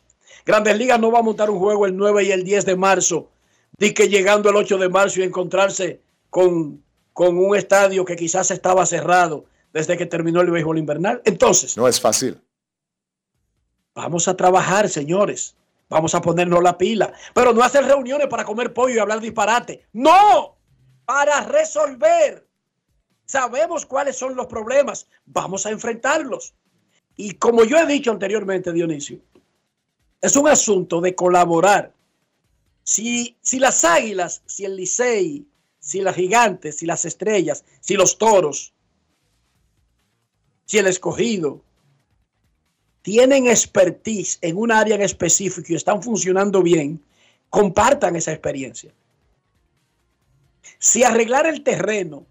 [0.45, 3.31] Grandes ligas no va a montar un juego el 9 y el 10 de marzo,
[3.79, 8.51] de que llegando el 8 de marzo y encontrarse con, con un estadio que quizás
[8.51, 11.23] estaba cerrado desde que terminó el béisbol invernal.
[11.25, 11.77] Entonces.
[11.77, 12.41] No es fácil.
[13.95, 15.57] Vamos a trabajar, señores.
[15.89, 17.13] Vamos a ponernos la pila.
[17.35, 19.87] Pero no hacer reuniones para comer pollo y hablar disparate.
[19.93, 20.57] No,
[21.07, 22.48] para resolver
[23.29, 25.07] Sabemos cuáles son los problemas.
[25.27, 26.55] Vamos a enfrentarlos.
[27.15, 29.21] Y como yo he dicho anteriormente, Dionisio,
[30.23, 31.93] es un asunto de colaborar.
[32.83, 35.47] Si, si las águilas, si el Licey,
[35.79, 38.73] si las gigantes, si las estrellas, si los toros,
[40.65, 41.63] si el escogido,
[43.03, 47.05] tienen expertise en un área en específico y están funcionando bien,
[47.51, 48.91] compartan esa experiencia.
[50.79, 52.27] Si arreglar el terreno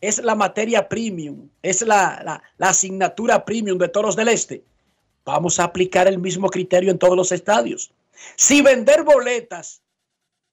[0.00, 4.64] es la materia premium, es la, asignatura premium de Toros del Este.
[5.24, 7.92] Vamos a aplicar el mismo criterio en todos los estadios.
[8.36, 9.82] Si vender boletas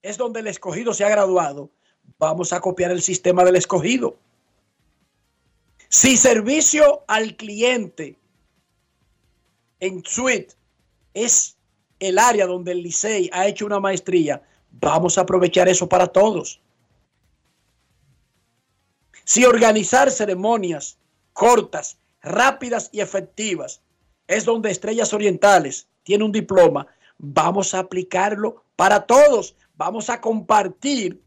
[0.01, 1.69] es donde el escogido se ha graduado,
[2.17, 4.17] vamos a copiar el sistema del escogido.
[5.89, 8.17] Si servicio al cliente
[9.79, 10.53] en suite
[11.13, 11.57] es
[11.99, 16.59] el área donde el Licey ha hecho una maestría, vamos a aprovechar eso para todos.
[19.27, 20.97] Si organizar ceremonias
[21.33, 23.81] cortas, rápidas y efectivas
[24.25, 26.87] es donde Estrellas Orientales tiene un diploma,
[27.17, 29.57] vamos a aplicarlo para todos.
[29.75, 31.21] Vamos a compartir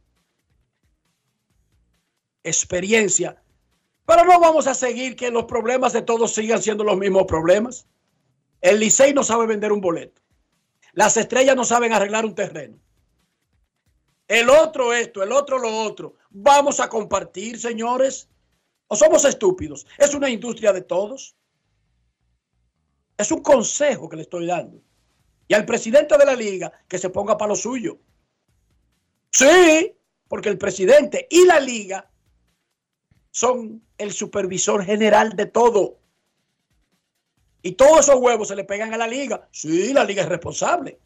[2.43, 3.43] experiencia,
[4.07, 7.87] pero no vamos a seguir que los problemas de todos sigan siendo los mismos problemas.
[8.63, 10.23] El Licey no sabe vender un boleto.
[10.95, 12.79] Las estrellas no saben arreglar un terreno
[14.31, 16.15] el otro esto, el otro lo otro.
[16.31, 18.29] Vamos a compartir, señores.
[18.87, 19.85] ¿O somos estúpidos?
[19.99, 21.35] Es una industria de todos.
[23.19, 24.81] Es un consejo que le estoy dando.
[25.49, 27.99] Y al presidente de la liga que se ponga para lo suyo.
[29.33, 29.97] Sí,
[30.29, 32.09] porque el presidente y la liga
[33.33, 35.99] son el supervisor general de todo.
[37.63, 39.49] Y todos esos huevos se le pegan a la liga.
[39.51, 41.01] Sí, la liga es responsable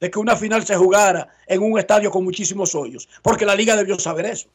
[0.00, 3.76] de que una final se jugara en un estadio con muchísimos hoyos, porque la liga
[3.76, 4.48] debió saber eso.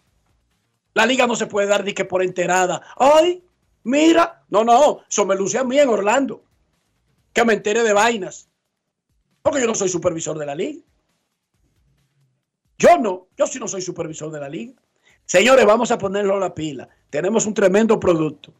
[0.94, 2.82] La liga no se puede dar ni que por enterada.
[2.98, 3.44] Ay,
[3.84, 6.44] mira, no, no, eso me luce a mí en Orlando,
[7.34, 8.50] que me entere de vainas,
[9.42, 10.82] porque yo no soy supervisor de la liga.
[12.78, 14.74] Yo no, yo sí no soy supervisor de la liga.
[15.26, 16.90] Señores, vamos a ponerlo a la pila.
[17.10, 18.54] Tenemos un tremendo producto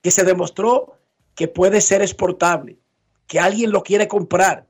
[0.00, 0.96] que se demostró
[1.34, 2.78] que puede ser exportable,
[3.26, 4.66] que alguien lo quiere comprar.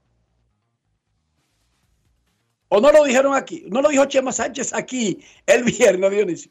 [2.69, 3.65] ¿O no lo dijeron aquí?
[3.71, 6.51] ¿No lo dijo Chema Sánchez aquí el viernes, Dionisio?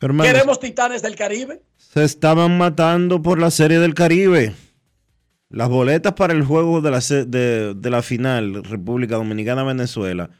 [0.00, 1.62] Hermanos, ¿Queremos titanes del Caribe?
[1.76, 4.54] se estaban matando por la serie del Caribe.
[5.50, 10.30] Las boletas para el juego de la, de, de la final, República Dominicana-Venezuela,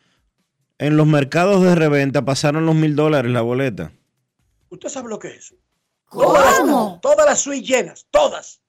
[0.78, 3.92] en los mercados de reventa pasaron los mil dólares la boleta.
[4.70, 5.56] ¿Usted sabe lo que es eso?
[6.10, 8.62] Todas las, todas las suites llenas, todas.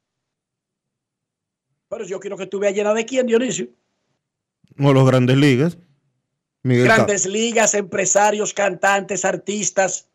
[1.90, 3.68] Pero yo quiero que tú veas llena de quién, Dionisio.
[4.80, 5.78] O los grandes ligas.
[6.64, 10.08] Grandes ligas, empresarios, cantantes, artistas,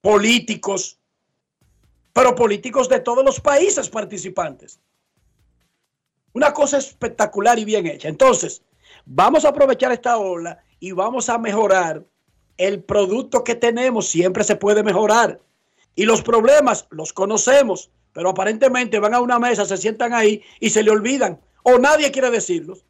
[0.00, 0.98] políticos,
[2.12, 4.80] pero políticos de todos los países participantes.
[6.32, 8.08] Una cosa espectacular y bien hecha.
[8.08, 8.62] Entonces,
[9.06, 12.04] vamos a aprovechar esta ola y vamos a mejorar
[12.56, 14.08] el producto que tenemos.
[14.08, 15.40] Siempre se puede mejorar.
[15.94, 20.70] Y los problemas los conocemos, pero aparentemente van a una mesa, se sientan ahí y
[20.70, 21.40] se le olvidan.
[21.62, 22.84] O nadie quiere decirlos.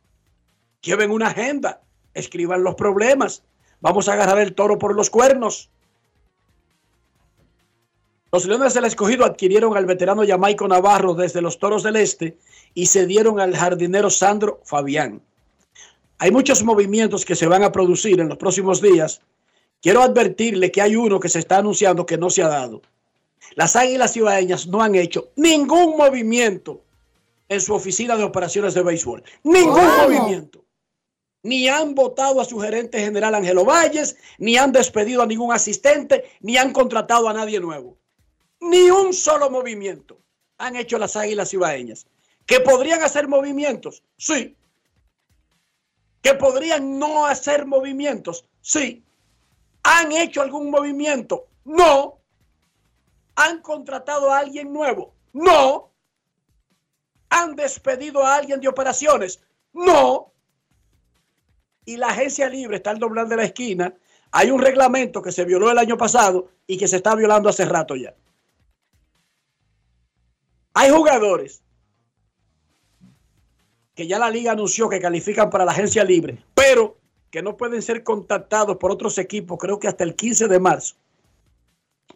[0.83, 1.81] Lleven una agenda,
[2.15, 3.43] escriban los problemas.
[3.81, 5.71] Vamos a agarrar el toro por los cuernos.
[8.31, 12.37] Los Leones del Escogido adquirieron al veterano Jamaico Navarro desde los Toros del Este
[12.75, 15.23] y cedieron al jardinero Sandro Fabián.
[16.19, 19.23] Hay muchos movimientos que se van a producir en los próximos días.
[19.81, 22.83] Quiero advertirle que hay uno que se está anunciando que no se ha dado.
[23.55, 26.83] Las Águilas Cibaeñas no han hecho ningún movimiento
[27.49, 29.23] en su oficina de operaciones de béisbol.
[29.45, 30.65] Ningún movimiento.
[31.49, 36.31] Ni han votado a su gerente general Angelo Valles, ni han despedido a ningún asistente,
[36.41, 37.97] ni han contratado a nadie nuevo.
[38.61, 40.21] Ni un solo movimiento
[40.59, 42.07] han hecho las Águilas Cibaeñas.
[42.45, 44.03] ¿Que podrían hacer movimientos?
[44.19, 44.59] Sí.
[46.21, 48.45] ¿Que podrían no hacer movimientos?
[48.61, 49.03] Sí.
[49.85, 51.47] ¿Han hecho algún movimiento?
[51.65, 52.21] No.
[53.37, 55.15] ¿Han contratado a alguien nuevo?
[55.33, 55.95] No.
[57.31, 59.41] ¿Han despedido a alguien de operaciones?
[59.73, 60.35] No.
[61.89, 63.95] Y la agencia libre está al doblar de la esquina.
[64.33, 67.65] Hay un reglamento que se violó el año pasado y que se está violando hace
[67.65, 68.15] rato ya.
[70.75, 71.63] Hay jugadores
[73.95, 76.99] que ya la liga anunció que califican para la agencia libre, pero
[77.31, 80.95] que no pueden ser contactados por otros equipos, creo que hasta el 15 de marzo,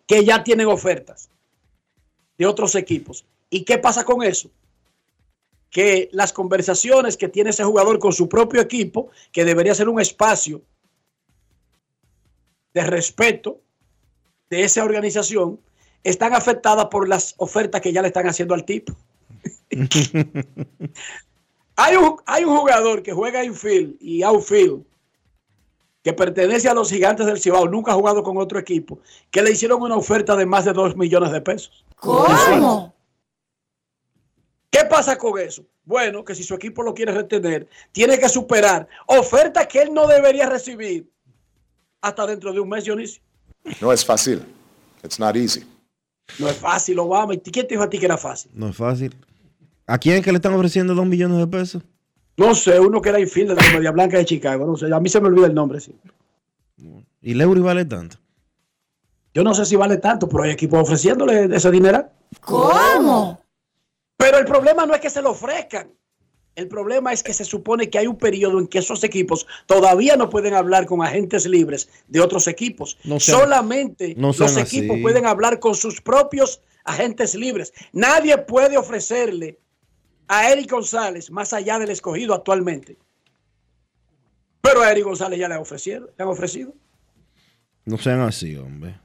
[0.07, 1.31] que ya tienen ofertas
[2.37, 3.25] de otros equipos.
[3.49, 4.51] ¿Y qué pasa con eso?
[5.73, 10.01] Que las conversaciones que tiene ese jugador con su propio equipo, que debería ser un
[10.01, 10.63] espacio
[12.73, 13.61] de respeto
[14.51, 15.59] de esa organización,
[16.05, 18.95] están afectadas por las ofertas que ya le están haciendo al tipo.
[21.75, 24.85] Hay un, hay un jugador que juega infield y outfield
[26.03, 28.99] que pertenece a los gigantes del Cibao, nunca ha jugado con otro equipo,
[29.31, 31.85] que le hicieron una oferta de más de 2 millones de pesos.
[31.97, 32.93] ¿Cómo?
[34.83, 35.65] ¿Qué pasa con eso?
[35.85, 40.09] Bueno, que si su equipo lo quiere retener, tiene que superar ofertas que él no
[40.09, 41.09] debería recibir
[42.01, 43.23] hasta dentro de un mes, Dionisio.
[43.81, 44.43] No es fácil.
[45.05, 45.65] It's not easy.
[46.39, 47.35] No es fácil, Obama.
[47.35, 48.51] ¿Y quién te dijo a ti que era fácil?
[48.55, 49.15] No es fácil.
[49.87, 51.83] ¿A quién es que le están ofreciendo dos millones de pesos?
[52.37, 54.67] No sé, uno que era infield de la Media Blanca de Chicago.
[54.67, 55.95] No sé, a mí se me olvida el nombre, sí.
[57.21, 58.17] ¿Y Leury vale tanto?
[59.33, 62.09] Yo no sé si vale tanto, pero hay equipos ofreciéndole ese dinero.
[62.41, 63.42] ¿Cómo?
[64.23, 65.93] Pero el problema no es que se lo ofrezcan.
[66.55, 70.17] El problema es que se supone que hay un periodo en que esos equipos todavía
[70.17, 72.99] no pueden hablar con agentes libres de otros equipos.
[73.05, 75.03] No sean- Solamente no los equipos así.
[75.03, 77.73] pueden hablar con sus propios agentes libres.
[77.93, 79.59] Nadie puede ofrecerle
[80.29, 82.99] a Eric González más allá del escogido actualmente.
[84.61, 86.07] Pero a Eric González ya le han ofrecido.
[86.17, 86.75] Le han ofrecido.
[87.87, 89.01] No sean así, hombre.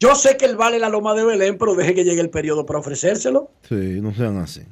[0.00, 2.64] Yo sé que él vale la loma de Belén, pero deje que llegue el periodo
[2.64, 3.50] para ofrecérselo.
[3.68, 4.62] Sí, no sean así.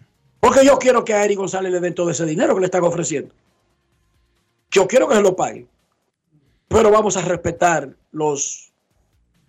[0.41, 2.85] Porque yo quiero que a Eric González le den todo ese dinero que le están
[2.85, 3.35] ofreciendo.
[4.70, 5.68] Yo quiero que se lo paguen.
[6.68, 8.72] Pero vamos a respetar los,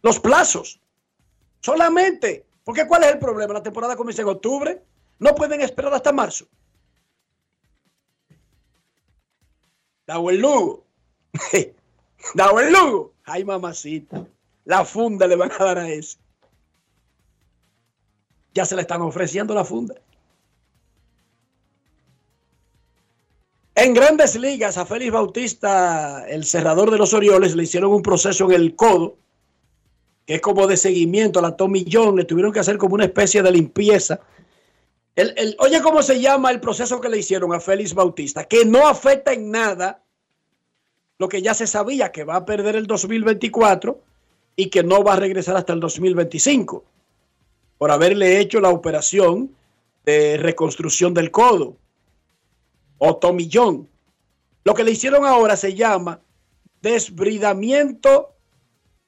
[0.02, 0.80] los plazos.
[1.62, 2.46] Solamente.
[2.64, 3.54] Porque ¿cuál es el problema?
[3.54, 4.82] La temporada comienza en octubre.
[5.20, 6.46] No pueden esperar hasta marzo.
[10.08, 10.86] Dao el Lugo.
[12.34, 13.14] Dao el Lugo.
[13.26, 14.26] Ay, mamacita.
[14.68, 16.18] La funda le van a dar a ese.
[18.54, 19.96] Ya se le están ofreciendo la funda.
[23.76, 28.44] En grandes ligas, a Félix Bautista, el cerrador de los Orioles, le hicieron un proceso
[28.46, 29.16] en el codo,
[30.26, 32.18] que es como de seguimiento a la Tommy John.
[32.18, 34.20] Le tuvieron que hacer como una especie de limpieza.
[35.16, 38.44] El- el- oye, ¿cómo se llama el proceso que le hicieron a Félix Bautista?
[38.44, 40.04] Que no afecta en nada
[41.20, 44.02] lo que ya se sabía, que va a perder el 2024
[44.58, 46.84] y que no va a regresar hasta el 2025
[47.78, 49.52] por haberle hecho la operación
[50.04, 51.78] de reconstrucción del codo
[52.98, 53.88] o tomillón.
[54.66, 56.20] Lo que le hicieron ahora se llama
[56.82, 58.34] desbridamiento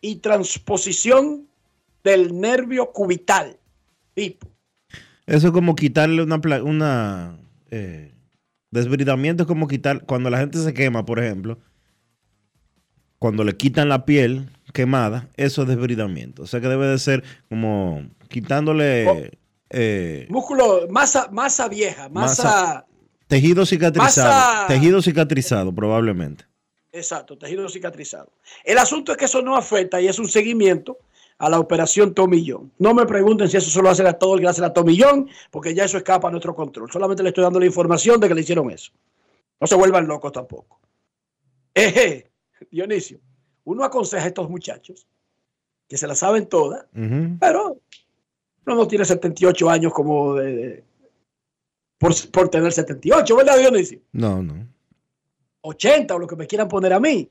[0.01, 1.47] y transposición
[2.03, 3.57] del nervio cubital.
[4.13, 4.47] Tipo.
[5.25, 7.39] Eso es como quitarle una, una
[7.71, 8.13] eh,
[8.69, 11.57] desbridamiento, es como quitar, cuando la gente se quema, por ejemplo,
[13.17, 16.43] cuando le quitan la piel quemada, eso es desbridamiento.
[16.43, 19.31] O sea que debe de ser como quitándole
[19.69, 22.85] eh, Músculo, masa, masa vieja, masa, Masa-
[23.27, 24.29] tejido cicatrizado.
[24.29, 26.45] Masa- Tejido cicatrizado, probablemente.
[26.91, 28.31] exacto, tejido cicatrizado.
[28.63, 30.97] El asunto es que eso no afecta y es un seguimiento
[31.37, 32.71] a la operación Tomillón.
[32.79, 35.73] No me pregunten si eso solo hace a todo el que hace la Tomillón, porque
[35.73, 36.91] ya eso escapa a nuestro control.
[36.91, 38.91] Solamente le estoy dando la información de que le hicieron eso.
[39.61, 40.79] No se vuelvan locos tampoco.
[41.73, 42.29] Eje,
[42.71, 43.19] Dionisio,
[43.71, 45.07] uno aconseja a estos muchachos
[45.87, 46.85] que se la saben todas,
[47.39, 47.79] pero
[48.65, 50.83] uno no tiene 78 años como de, de-
[51.97, 53.99] por, por tener 78, ¿verdad, Dionisio?
[54.13, 54.67] No, no.
[55.61, 57.29] 80 o lo que me quieran poner a mí.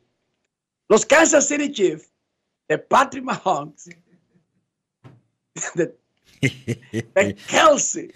[0.89, 2.11] Los Kansas City Chiefs
[2.68, 3.89] de Patrick Mahomes,
[5.74, 5.95] de,
[7.14, 8.11] de Kelsey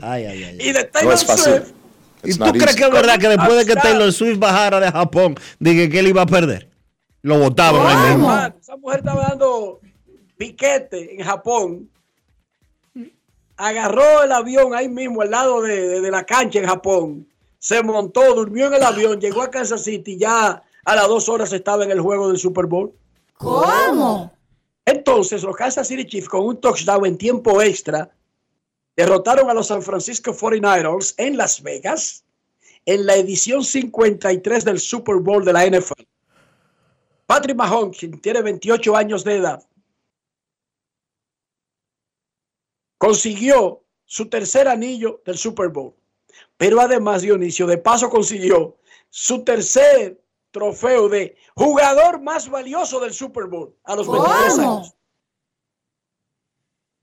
[0.00, 0.58] Ay, ay, ay.
[0.60, 1.72] y de Taylor Swift.
[2.24, 5.34] ¿Y tú crees que es verdad que después de que Taylor Swift bajara de Japón,
[5.58, 6.68] dije que él iba a perder?
[7.78, 8.32] Lo mismo.
[8.32, 9.80] Hermano, esa mujer estaba dando
[10.36, 11.88] piquete en Japón.
[13.56, 17.26] Agarró el avión ahí mismo, al lado de, de- de la cancha en Japón.
[17.58, 20.16] Se montó, durmió en el avión, llegó a Kansas City.
[20.18, 22.92] Ya a las dos horas estaba en el juego del Super Bowl.
[23.34, 24.32] ¿Cómo?
[24.84, 28.10] Entonces, los Kansas City Chiefs, con un touchdown en tiempo extra,
[28.96, 32.24] derrotaron a los San Francisco 49ers en Las Vegas
[32.84, 36.02] en la edición 53 del Super Bowl de la NFL.
[37.26, 39.66] Patrick Mahomes, quien tiene 28 años de edad,
[42.98, 45.94] consiguió su tercer anillo del Super Bowl.
[46.56, 48.76] Pero además, Dionisio, de paso consiguió
[49.08, 50.20] su tercer
[50.50, 54.62] trofeo de jugador más valioso del Super Bowl a los 23 ¿Cómo?
[54.62, 54.94] años.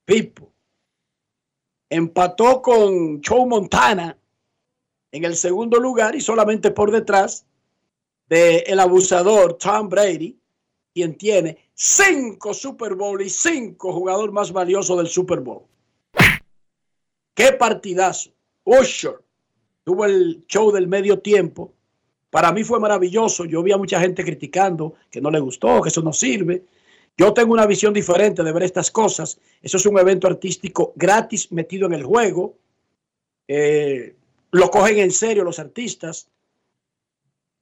[0.06, 0.54] Pipo.
[1.90, 4.18] Empató con Joe Montana
[5.12, 7.46] en el segundo lugar y solamente por detrás
[8.28, 10.38] del el abusador Tom Brady,
[10.94, 15.64] quien tiene cinco Super Bowl y cinco jugador más valioso del Super Bowl.
[17.34, 18.32] ¡Qué partidazo!
[18.66, 19.20] Usher
[19.84, 21.74] tuvo el show del medio tiempo.
[22.30, 23.46] Para mí fue maravilloso.
[23.46, 26.64] Yo vi a mucha gente criticando que no le gustó, que eso no sirve.
[27.20, 29.38] Yo tengo una visión diferente de ver estas cosas.
[29.62, 32.58] Eso es un evento artístico gratis metido en el juego.
[33.46, 34.16] Eh,
[34.52, 36.30] lo cogen en serio los artistas.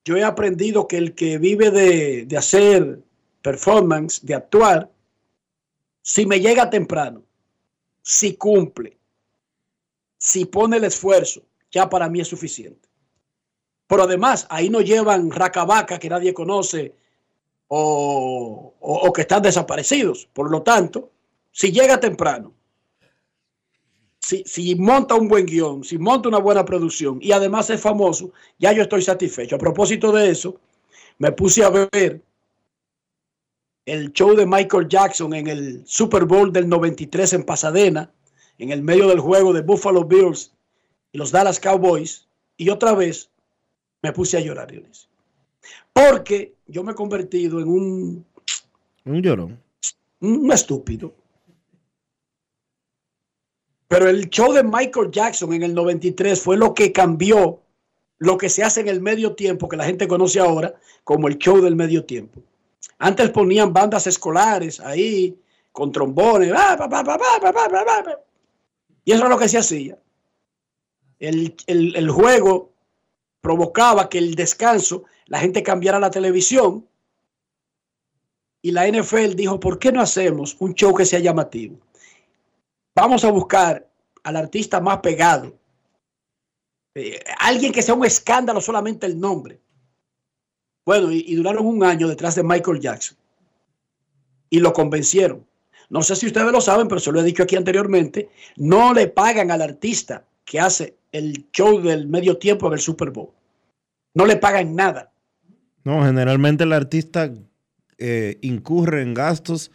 [0.06, 3.00] Yo he aprendido que el que vive de, de hacer
[3.42, 4.92] performance, de actuar,
[6.04, 7.24] si me llega temprano,
[8.04, 8.96] si cumple,
[10.20, 11.42] si pone el esfuerzo,
[11.72, 12.88] ya para mí es suficiente.
[13.88, 16.94] Pero además, ahí no llevan racabaca que nadie conoce
[17.68, 20.28] o, o- que están desaparecidos.
[20.34, 21.12] Por lo tanto,
[21.52, 22.54] si llega temprano,
[24.20, 28.32] si, si monta un buen guion, si monta una buena producción y además es famoso,
[28.60, 29.56] ya yo estoy satisfecho.
[29.56, 30.60] A propósito de eso,
[31.18, 32.22] me puse a ver
[33.86, 38.12] el show de Michael Jackson en el Super Bowl del 93 en Pasadena,
[38.58, 40.52] en el medio del juego de Buffalo Bills
[41.14, 43.30] y los Dallas Cowboys, y otra vez
[44.02, 45.07] me puse a llorar, Dionisio.
[45.94, 48.26] Porque yo me he convertido en un...
[49.06, 49.60] Un llorón.
[50.20, 51.14] Un estúpido.
[53.88, 57.62] Pero el show de Michael Jackson en el 93 fue lo que cambió
[58.20, 61.38] lo que se hace en el medio tiempo, que la gente conoce ahora como el
[61.38, 62.42] show del medio tiempo.
[62.98, 65.40] Antes ponían bandas escolares ahí,
[65.72, 66.52] con trombones,
[69.06, 69.98] y eso es lo que se hacía.
[71.20, 72.72] El, el, el juego
[73.42, 76.88] provocaba que el descanso, la gente cambiara la televisión
[78.62, 81.78] y la NFL dijo, ¿por qué no hacemos un show que sea llamativo?
[82.96, 83.88] Vamos a buscar
[84.24, 85.56] al artista más pegado
[86.96, 89.60] Eh, alguien que sea un escándalo solamente el nombre.
[90.84, 93.16] Bueno, y, y duraron un año detrás de Michael Jackson.
[94.50, 95.46] Y lo convencieron.
[95.90, 98.30] No sé si ustedes lo saben, pero se lo he dicho aquí anteriormente.
[98.56, 103.12] No le pagan al artista que hace el show del medio tiempo en el Super
[103.12, 103.32] Bowl.
[104.14, 105.12] No le pagan nada.
[105.84, 107.32] No, generalmente el artista
[107.98, 109.72] eh, incurre en gastos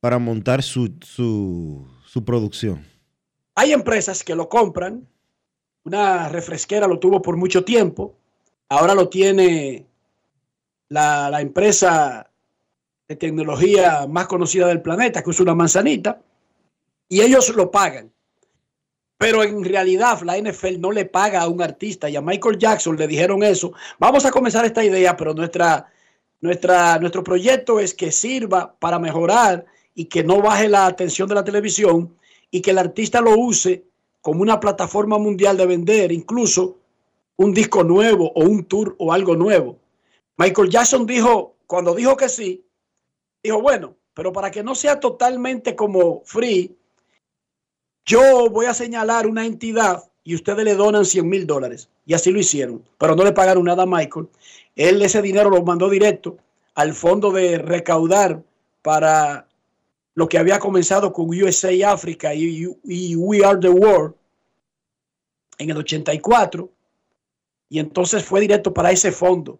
[0.00, 2.84] para montar su, su, su producción.
[3.54, 5.06] Hay empresas que lo compran.
[5.84, 8.16] Una refresquera lo tuvo por mucho tiempo.
[8.68, 9.86] Ahora lo tiene
[10.88, 12.30] la, la empresa
[13.08, 16.22] de tecnología más conocida del planeta, que es una manzanita.
[17.08, 18.11] Y ellos lo pagan.
[19.22, 22.96] Pero en realidad la NFL no le paga a un artista y a Michael Jackson
[22.96, 23.72] le dijeron eso.
[24.00, 25.86] Vamos a comenzar esta idea, pero nuestra,
[26.40, 29.64] nuestra, nuestro proyecto es que sirva para mejorar
[29.94, 32.16] y que no baje la atención de la televisión
[32.50, 33.84] y que el artista lo use
[34.20, 36.78] como una plataforma mundial de vender incluso
[37.36, 39.78] un disco nuevo o un tour o algo nuevo.
[40.36, 42.66] Michael Jackson dijo, cuando dijo que sí,
[43.40, 46.76] dijo, bueno, pero para que no sea totalmente como free,
[48.04, 51.88] yo voy a señalar una entidad y ustedes le donan 100 mil dólares.
[52.06, 54.28] Y así lo hicieron, pero no le pagaron nada a Michael.
[54.74, 56.36] Él ese dinero lo mandó directo
[56.74, 58.42] al fondo de recaudar
[58.82, 59.46] para
[60.14, 64.14] lo que había comenzado con USA África y, y We Are the World
[65.58, 66.70] en el 84.
[67.68, 69.58] Y entonces fue directo para ese fondo,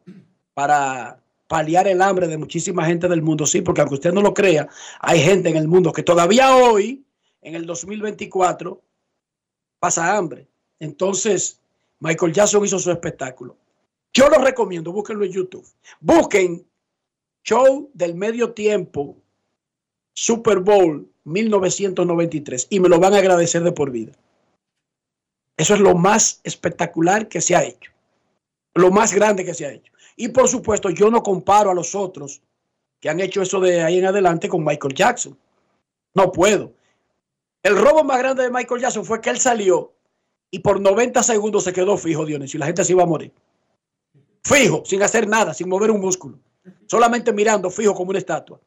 [0.53, 3.47] para paliar el hambre de muchísima gente del mundo.
[3.47, 4.68] Sí, porque aunque usted no lo crea,
[5.01, 7.05] hay gente en el mundo que todavía hoy
[7.43, 8.80] en el 2024
[9.78, 10.49] pasa hambre.
[10.78, 11.61] Entonces,
[11.99, 13.57] Michael Jackson hizo su espectáculo.
[14.14, 15.66] Yo lo recomiendo, búsquenlo en YouTube.
[16.01, 16.66] Busquen
[17.45, 19.16] Show del Medio Tiempo
[20.12, 24.12] Super Bowl 1993 y me lo van a agradecer de por vida.
[25.57, 27.93] Eso es lo más espectacular que se ha hecho.
[28.74, 29.93] Lo más grande que se ha hecho.
[30.16, 32.43] Y por supuesto, yo no comparo a los otros
[33.01, 35.36] que han hecho eso de ahí en adelante con Michael Jackson.
[36.14, 36.72] No puedo.
[37.63, 39.95] El robo más grande de Michael Jackson fue que él salió
[40.51, 43.33] y por 90 segundos se quedó fijo, Dionisio, y la gente se iba a morir.
[44.45, 46.39] Fijo, sin hacer nada, sin mover un músculo.
[46.87, 48.61] Solamente mirando, fijo como una estatua.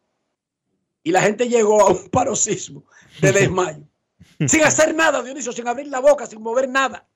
[1.03, 2.85] Y la gente llegó a un paroxismo
[3.21, 3.83] de desmayo.
[4.47, 7.07] sin hacer nada, Dionisio, sin abrir la boca, sin mover nada.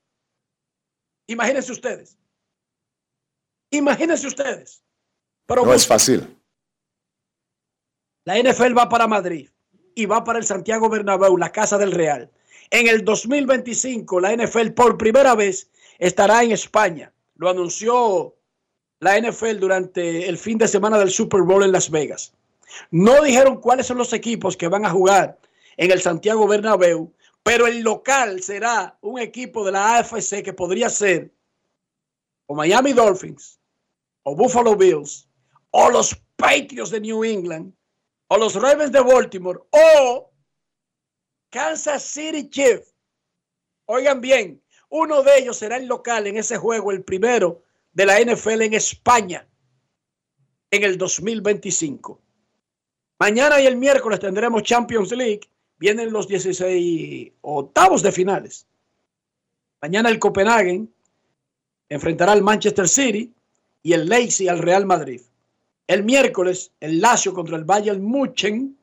[1.26, 2.18] Imagínense ustedes.
[3.70, 4.82] Imagínense ustedes.
[5.46, 6.36] Pero no es fácil.
[8.24, 9.48] La NFL va para Madrid
[9.94, 12.30] y va para el Santiago Bernabéu, la casa del Real.
[12.70, 17.12] En el 2025, la NFL por primera vez estará en España.
[17.36, 18.36] Lo anunció
[19.00, 22.34] la NFL durante el fin de semana del Super Bowl en Las Vegas.
[22.90, 25.38] No dijeron cuáles son los equipos que van a jugar
[25.76, 27.12] en el Santiago Bernabéu,
[27.42, 31.32] pero el local será un equipo de la AFC que podría ser
[32.46, 33.60] o Miami Dolphins,
[34.24, 35.28] o Buffalo Bills,
[35.70, 37.72] o los Patriots de New England,
[38.32, 40.30] o los Ravens de Baltimore o
[41.50, 42.94] Kansas City Chiefs.
[43.86, 48.20] Oigan bien, uno de ellos será el local en ese juego, el primero de la
[48.20, 49.48] NFL en España
[50.70, 52.20] en el 2025.
[53.18, 55.40] Mañana y el miércoles tendremos Champions League.
[55.76, 58.64] Vienen los 16 octavos de finales.
[59.82, 60.92] Mañana el Copenhagen
[61.88, 63.34] enfrentará al Manchester City
[63.82, 65.20] y el Leipzig al Real Madrid.
[65.90, 68.78] El miércoles, el Lazio contra el Bayern München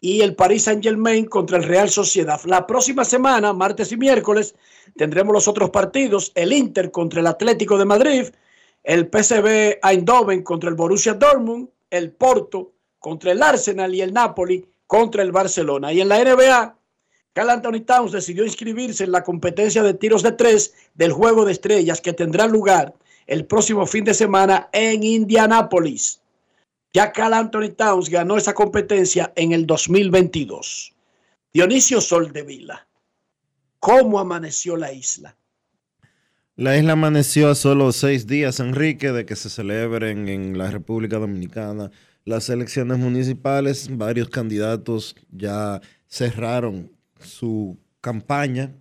[0.00, 2.40] y el Paris Saint-Germain contra el Real Sociedad.
[2.46, 4.56] La próxima semana, martes y miércoles,
[4.96, 8.24] tendremos los otros partidos, el Inter contra el Atlético de Madrid,
[8.82, 14.68] el PSV Eindhoven contra el Borussia Dortmund, el Porto contra el Arsenal y el Napoli
[14.84, 15.92] contra el Barcelona.
[15.92, 16.76] Y en la NBA,
[17.34, 21.52] Cal Anthony Towns decidió inscribirse en la competencia de tiros de tres del Juego de
[21.52, 22.94] Estrellas que tendrá lugar
[23.26, 26.20] el próximo fin de semana en Indianápolis.
[26.92, 30.94] Ya Cal Anthony Towns ganó esa competencia en el 2022.
[31.52, 32.86] Dionisio Soldevila,
[33.78, 35.36] ¿cómo amaneció la isla?
[36.54, 41.18] La isla amaneció a solo seis días, Enrique, de que se celebren en la República
[41.18, 41.90] Dominicana
[42.24, 43.88] las elecciones municipales.
[43.90, 48.74] Varios candidatos ya cerraron su campaña.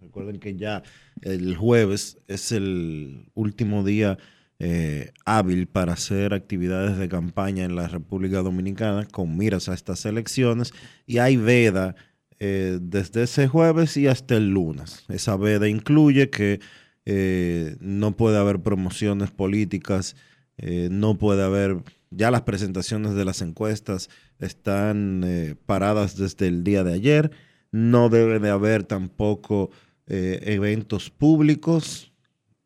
[0.00, 0.82] Recuerden que ya
[1.20, 4.16] el jueves es el último día
[4.58, 10.06] eh, hábil para hacer actividades de campaña en la República Dominicana con miras a estas
[10.06, 10.72] elecciones
[11.06, 11.96] y hay veda
[12.38, 15.04] eh, desde ese jueves y hasta el lunes.
[15.08, 16.60] Esa veda incluye que
[17.04, 20.16] eh, no puede haber promociones políticas,
[20.62, 26.92] no puede haber, ya las presentaciones de las encuestas están paradas desde el día de
[26.92, 27.30] ayer,
[27.72, 29.70] no debe de haber tampoco
[30.12, 32.12] eh, eventos públicos,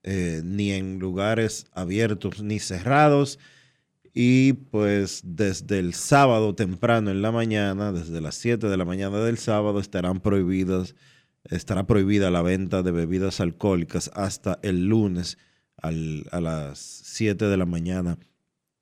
[0.03, 3.39] eh, ni en lugares abiertos ni cerrados.
[4.15, 9.19] Y pues desde el sábado temprano en la mañana, desde las 7 de la mañana
[9.19, 10.95] del sábado, estarán prohibidas,
[11.45, 15.37] estará prohibida la venta de bebidas alcohólicas hasta el lunes
[15.77, 15.91] a
[16.41, 18.19] las 7 de la mañana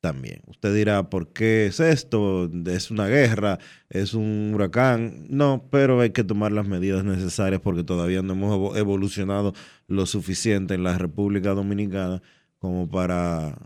[0.03, 0.43] también.
[0.49, 2.51] Usted dirá, ¿por qué es esto?
[2.67, 3.61] ¿Es una guerra?
[3.89, 5.27] ¿Es un huracán?
[5.31, 9.55] No, pero hay que tomar las medidas necesarias porque todavía no hemos evo- evolucionado
[9.87, 12.21] lo suficiente en la República Dominicana
[12.59, 13.57] como para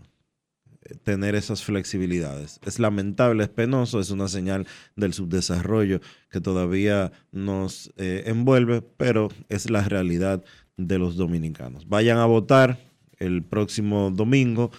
[0.83, 2.59] eh, tener esas flexibilidades.
[2.63, 9.29] Es lamentable, es penoso, es una señal del subdesarrollo que todavía nos eh, envuelve, pero
[9.49, 10.43] es la realidad
[10.77, 11.87] de los dominicanos.
[11.89, 12.77] Vayan a votar
[13.17, 14.69] el próximo domingo.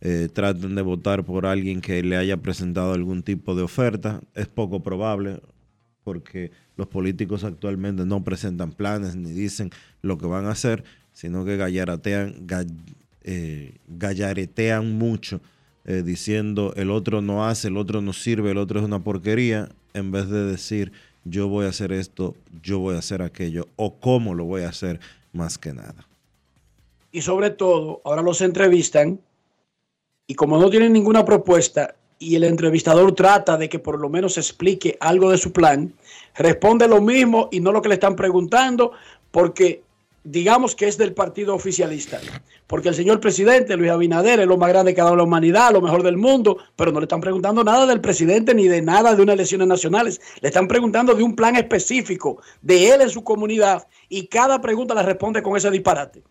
[0.00, 4.20] Eh, traten de votar por alguien que le haya presentado algún tipo de oferta.
[4.34, 5.40] Es poco probable
[6.04, 9.70] porque los políticos actualmente no presentan planes ni dicen
[10.02, 12.66] lo que van a hacer, sino que gallaratean, ga-
[13.24, 15.40] eh, gallaretean mucho
[15.84, 19.68] eh, diciendo el otro no hace, el otro no sirve, el otro es una porquería,
[19.94, 20.92] en vez de decir
[21.24, 24.68] yo voy a hacer esto, yo voy a hacer aquello, o cómo lo voy a
[24.70, 25.00] hacer
[25.32, 26.06] más que nada.
[27.12, 29.18] y sobre todo, ahora los entrevistan
[30.28, 34.36] y como no tienen ninguna propuesta y el entrevistador trata de que por lo menos
[34.36, 35.94] explique algo de su plan,
[36.36, 38.92] responde lo mismo y no lo que le están preguntando
[39.30, 39.82] porque
[40.24, 42.20] digamos que es del partido oficialista.
[42.66, 45.72] Porque el señor presidente Luis Abinader es lo más grande que ha dado la humanidad,
[45.72, 49.14] lo mejor del mundo, pero no le están preguntando nada del presidente ni de nada
[49.14, 50.20] de unas elecciones nacionales.
[50.42, 54.94] Le están preguntando de un plan específico de él en su comunidad y cada pregunta
[54.94, 56.22] la responde con ese disparate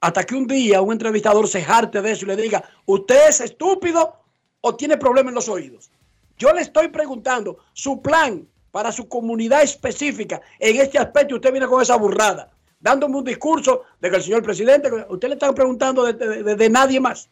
[0.00, 3.40] hasta que un día un entrevistador se jarte de eso y le diga, ¿usted es
[3.40, 4.16] estúpido
[4.60, 5.90] o tiene problemas en los oídos?
[6.38, 11.52] Yo le estoy preguntando su plan para su comunidad específica en este aspecto y usted
[11.52, 15.52] viene con esa burrada, dándome un discurso de que el señor presidente, usted le está
[15.52, 17.28] preguntando de, nadie más.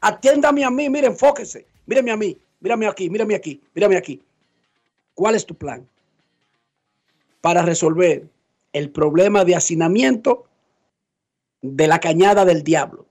[0.00, 4.20] Atiéndame a mí, mire, enfóquese, míreme a mí, mírame aquí, mírame aquí, mírame aquí.
[5.14, 5.86] ¿Cuál es tu plan
[7.40, 8.26] para resolver
[8.72, 10.47] el problema de hacinamiento
[11.76, 13.06] de la cañada del diablo.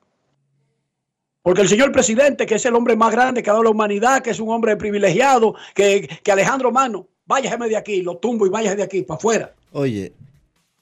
[1.41, 4.21] Porque el señor presidente, que es el hombre más grande que ha dado la humanidad,
[4.21, 8.49] que es un hombre privilegiado, que, que Alejandro Mano, váyase de aquí, lo tumbo y
[8.49, 9.55] váyase de aquí, para afuera.
[9.71, 10.13] Oye,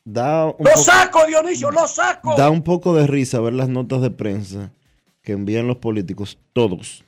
[0.03, 2.35] da un, ¡Lo poco, saco, Dionisio, lo saco!
[2.35, 4.71] da un poco de risa ver las notas de prensa
[5.21, 7.03] que envían los políticos, todos.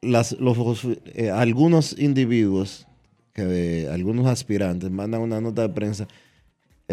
[0.00, 2.88] Las, los, eh, algunos individuos,
[3.32, 6.08] que, algunos aspirantes, mandan una nota de prensa.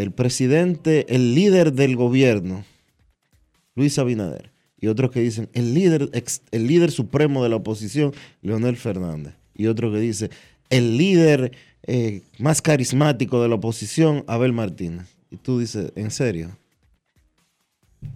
[0.01, 2.63] El presidente, el líder del gobierno,
[3.75, 6.09] Luis Abinader, y otros que dicen el líder,
[6.51, 10.29] el líder supremo de la oposición, Leonel Fernández, y otro que dice
[10.69, 11.51] el líder
[11.83, 15.07] eh, más carismático de la oposición, Abel Martínez.
[15.31, 16.57] Y tú dices, ¿en serio?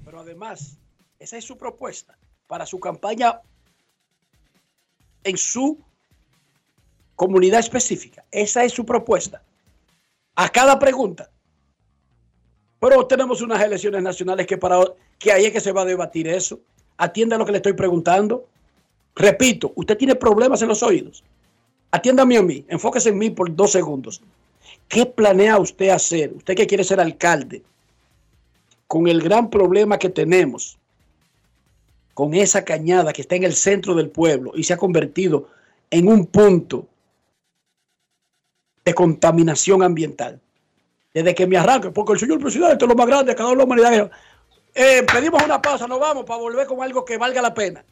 [0.06, 0.78] Pero además,
[1.20, 2.18] esa es su propuesta
[2.48, 3.42] para su campaña
[5.24, 5.78] en su
[7.16, 8.24] comunidad específica.
[8.32, 9.42] Esa es su propuesta.
[10.36, 11.30] A cada pregunta.
[12.84, 14.84] Pero tenemos unas elecciones nacionales que para
[15.18, 16.60] que ahí es que se va a debatir eso.
[16.98, 18.46] Atienda lo que le estoy preguntando.
[19.16, 21.24] Repito, usted tiene problemas en los oídos.
[21.92, 24.22] Atiéndame a mí, enfóquese en mí por dos segundos.
[24.90, 26.34] ¿Qué planea usted hacer?
[26.34, 27.64] Usted que quiere ser alcalde,
[28.86, 30.78] con el gran problema que tenemos,
[32.14, 35.48] con esa cañada que está en el centro del pueblo y se ha convertido
[35.90, 36.86] en un punto
[38.84, 40.43] de contaminación ambiental.
[41.14, 43.56] Desde que me arranque, porque el señor presidente es lo más grande que ha dado
[43.56, 44.12] la humanidad.
[44.74, 47.86] Eh, pedimos una pausa, nos vamos para volver con algo que valga la pena.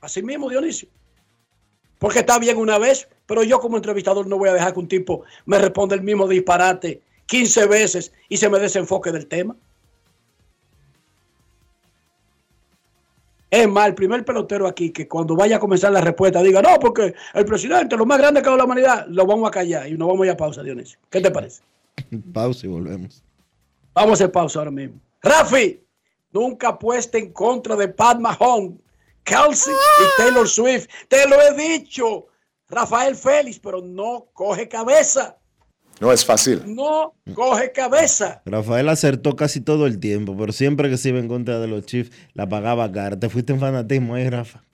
[0.00, 0.88] Así mismo, Dionisio.
[1.98, 4.88] Porque está bien una vez, pero yo como entrevistador no voy a dejar que un
[4.88, 9.54] tipo me responda el mismo disparate 15 veces y se me desenfoque del tema.
[13.48, 16.80] Es más, el primer pelotero aquí que cuando vaya a comenzar la respuesta diga, no,
[16.80, 19.86] porque el presidente, lo más grande que ha dado la humanidad, lo vamos a callar
[19.86, 20.98] y nos vamos a ir a pausa, Dionisio.
[21.08, 21.62] ¿Qué te parece?
[22.32, 23.22] Pausa y volvemos.
[23.94, 25.00] Vamos a hacer pausa ahora mismo.
[25.22, 25.80] Rafi,
[26.32, 28.78] nunca apueste en contra de Pat Mahomes,
[29.22, 30.86] Kelsey y Taylor Swift.
[31.08, 32.26] Te lo he dicho.
[32.68, 35.36] Rafael Félix, pero no coge cabeza.
[36.00, 36.62] No es fácil.
[36.74, 38.42] No coge cabeza.
[38.46, 41.84] Rafael acertó casi todo el tiempo, pero siempre que se iba en contra de los
[41.84, 43.20] Chiefs, la pagaba cara.
[43.20, 44.64] Te fuiste en fanatismo ahí, Rafa.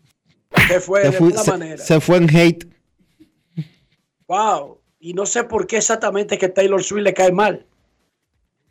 [0.68, 1.84] Se fue de mala se, manera.
[1.84, 2.68] se fue en hate.
[4.28, 4.77] Wow.
[5.00, 7.66] Y no sé por qué exactamente que Taylor Swift le cae mal.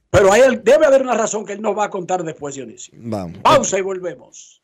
[0.10, 0.32] Pero
[0.64, 2.94] debe haber una razón que él nos va a contar después, Dionisio.
[2.98, 3.40] Vamos.
[3.40, 4.62] Pausa y volvemos.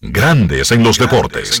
[0.00, 1.60] Grandes en los deportes.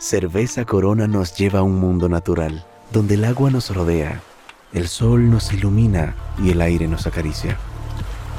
[0.00, 4.22] Cerveza Corona nos lleva a un mundo natural, donde el agua nos rodea,
[4.72, 7.58] el sol nos ilumina y el aire nos acaricia.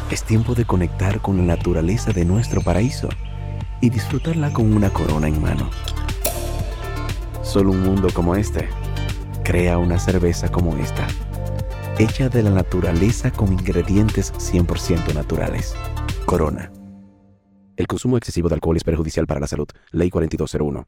[0.10, 3.10] Es tiempo de conectar con la naturaleza de nuestro paraíso
[3.80, 5.70] y disfrutarla con una corona en mano.
[7.44, 8.68] Solo un mundo como este
[9.44, 11.08] crea una cerveza como esta,
[12.00, 15.76] hecha de la naturaleza con ingredientes 100% naturales.
[16.26, 16.72] Corona.
[17.78, 19.68] El consumo excesivo de alcohol es perjudicial para la salud.
[19.92, 20.88] Ley 4201.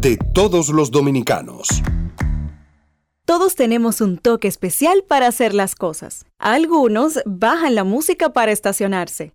[0.00, 1.68] de todos los dominicanos.
[3.26, 6.24] Todos tenemos un toque especial para hacer las cosas.
[6.38, 9.34] Algunos bajan la música para estacionarse.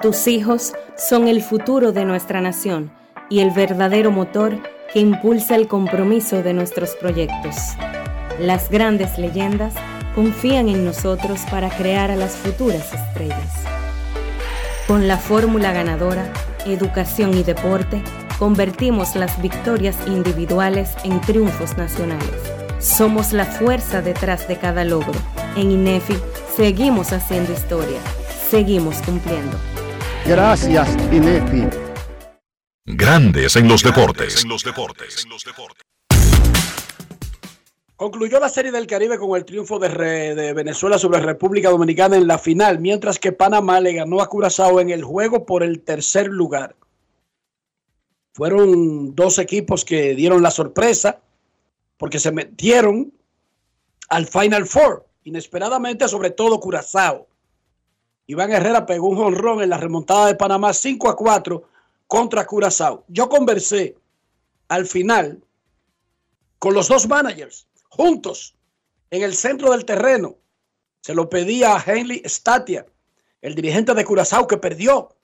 [0.01, 2.91] Tus hijos son el futuro de nuestra nación
[3.29, 4.57] y el verdadero motor
[4.93, 7.57] que impulsa el compromiso de nuestros proyectos.
[8.39, 9.75] Las grandes leyendas
[10.15, 13.53] confían en nosotros para crear a las futuras estrellas.
[14.87, 16.33] Con la fórmula ganadora,
[16.73, 18.03] educación y deporte,
[18.39, 22.31] convertimos las victorias individuales en triunfos nacionales.
[22.79, 25.19] Somos la fuerza detrás de cada logro.
[25.57, 26.17] En INEFI
[26.57, 27.99] seguimos haciendo historia.
[28.51, 29.57] Seguimos cumpliendo.
[30.27, 31.69] Gracias, INEFI.
[32.87, 34.45] Grandes en los deportes.
[37.97, 42.39] Concluyó la Serie del Caribe con el triunfo de, Venezuela sobre República Dominicana en la
[42.39, 46.75] final, mientras que Panamá le ganó a Curazao en el juego por el tercer lugar.
[48.33, 51.21] Fueron dos equipos que dieron la sorpresa
[51.97, 53.13] porque se metieron
[54.09, 57.29] al Final Four, inesperadamente, sobre todo Curazao.
[58.27, 61.63] Iván Herrera pegó un jonrón en la remontada de Panamá 5 a 4
[62.09, 63.05] contra Curazao.
[63.07, 63.97] Yo conversé
[64.67, 65.41] al final
[66.59, 68.57] con los dos managers juntos
[69.11, 70.37] en el centro del terreno.
[71.01, 72.87] Se lo pedía a Henley Statia,
[73.41, 75.17] el dirigente de Curazao que perdió,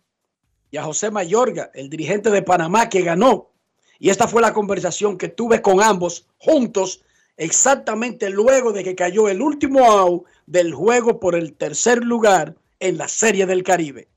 [0.70, 3.50] y a José Mayorga, el dirigente de Panamá que ganó.
[3.98, 7.02] Y esta fue la conversación que tuve con ambos juntos
[7.36, 12.98] exactamente luego de que cayó el último out del juego por el tercer lugar en
[12.98, 14.08] la Serie del Caribe.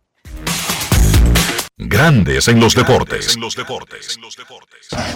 [1.77, 3.35] Grandes en los deportes.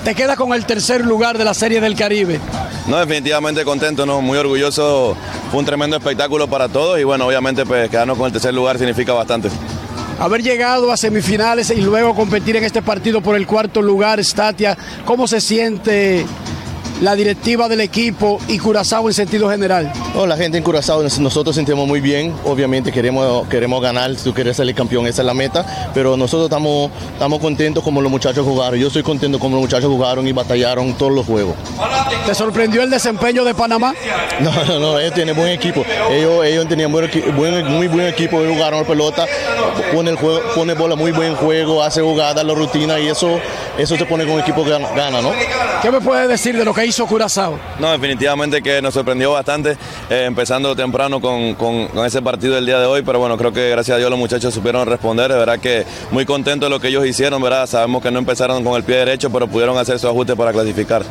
[0.03, 2.39] Te queda con el tercer lugar de la Serie del Caribe.
[2.88, 4.22] No, definitivamente contento, ¿no?
[4.22, 5.16] Muy orgulloso.
[5.51, 8.80] Fue un tremendo espectáculo para todos y bueno, obviamente pues quedarnos con el tercer lugar
[8.80, 9.49] significa bastante.
[10.20, 14.76] Haber llegado a semifinales y luego competir en este partido por el cuarto lugar, Statia,
[15.05, 16.26] ¿cómo se siente
[17.02, 19.91] la directiva del equipo y Curazao en sentido general?
[20.16, 24.24] No, la gente en Curazao nos- nosotros sentimos muy bien, obviamente queremos, queremos ganar, si
[24.24, 28.02] tú quieres ser el campeón, esa es la meta, pero nosotros estamos, estamos contentos como
[28.02, 31.56] los muchachos jugaron, yo estoy contento como los muchachos jugaron y batallaron todos los juegos.
[32.26, 33.93] ¿Te sorprendió el desempeño de Panamá?
[34.39, 38.08] No, no, no, ellos tienen buen equipo, ellos, ellos tenían buen, equi- buen- muy buen
[38.08, 39.26] equipo, ellos jugaron la pelota,
[39.93, 43.39] pone, el juego, pone bola muy buen juego, hace jugadas, la rutina y eso,
[43.78, 45.32] eso se pone con un equipo que gana, ¿no?
[45.82, 47.59] ¿Qué me puedes decir de lo que hizo Curazao?
[47.79, 49.77] No, definitivamente que nos sorprendió bastante,
[50.09, 53.69] eh, empezando temprano con, con- ese partido del día de hoy, pero bueno, creo que
[53.69, 56.88] gracias a Dios los muchachos supieron responder, de verdad que muy contentos de lo que
[56.88, 57.67] ellos hicieron, ¿verdad?
[57.67, 61.03] Sabemos que no empezaron con el pie derecho, pero pudieron hacer su ajuste para clasificar.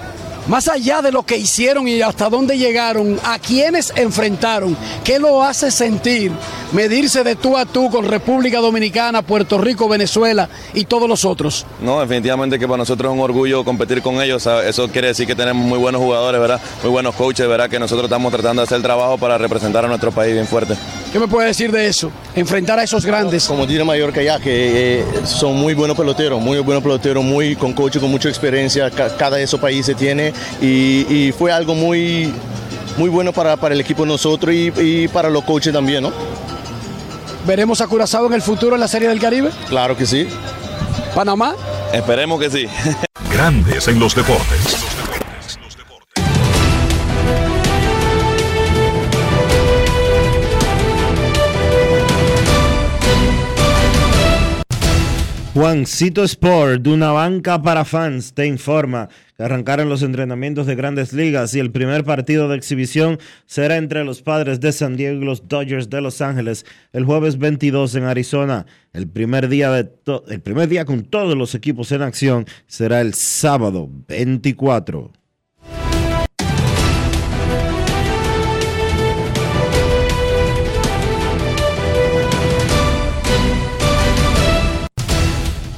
[0.48, 5.42] Más allá de lo que hicieron y hasta dónde llegaron, a quienes enfrentaron, ¿qué lo
[5.42, 6.30] hace sentir
[6.72, 11.66] medirse de tú a tú con República Dominicana, Puerto Rico, Venezuela y todos los otros?
[11.80, 14.46] No, definitivamente que para nosotros es un orgullo competir con ellos.
[14.46, 16.60] Eso quiere decir que tenemos muy buenos jugadores, ¿verdad?
[16.82, 17.68] Muy buenos coaches, ¿verdad?
[17.68, 20.74] Que nosotros estamos tratando de hacer el trabajo para representar a nuestro país bien fuerte.
[21.12, 22.10] ¿Qué me puede decir de eso?
[22.36, 23.46] Enfrentar a esos grandes.
[23.46, 27.72] Como tiene Mallorca ya, que eh, son muy buenos peloteros, muy buenos peloteros, muy con
[27.72, 32.32] coaches con mucha experiencia, ca- cada de esos países tiene y, y fue algo muy,
[32.96, 36.12] muy bueno para, para el equipo de nosotros y, y para los coaches también, ¿no?
[37.46, 39.50] ¿Veremos a Curazao en el futuro en la Serie del Caribe?
[39.68, 40.26] Claro que sí.
[41.14, 41.54] ¿Panamá?
[41.92, 42.66] Esperemos que sí.
[43.32, 44.76] Grandes en los deportes.
[55.54, 61.12] Juancito Sport, de una banca para fans, te informa que arrancaron los entrenamientos de grandes
[61.12, 65.24] ligas y el primer partido de exhibición será entre los padres de San Diego y
[65.24, 68.66] los Dodgers de Los Ángeles el jueves 22 en Arizona.
[68.92, 69.90] El primer día, de
[70.28, 75.12] el primer día con todos los equipos en acción será el sábado 24.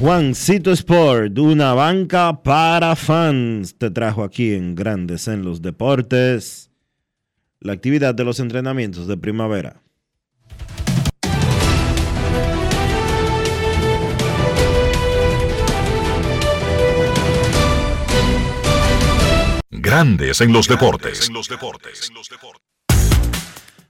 [0.01, 6.71] Juancito Sport, una banca para fans, te trajo aquí en Grandes en los Deportes
[7.59, 9.83] la actividad de los entrenamientos de primavera.
[19.71, 21.29] Grandes en los deportes.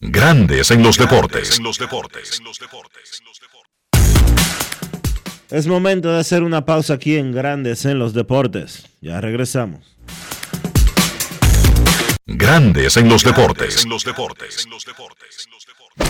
[0.00, 1.58] Grandes en los deportes.
[5.50, 8.86] Es momento de hacer una pausa aquí en Grandes en los Deportes.
[9.00, 9.96] Ya regresamos.
[12.32, 13.84] Grandes en los deportes.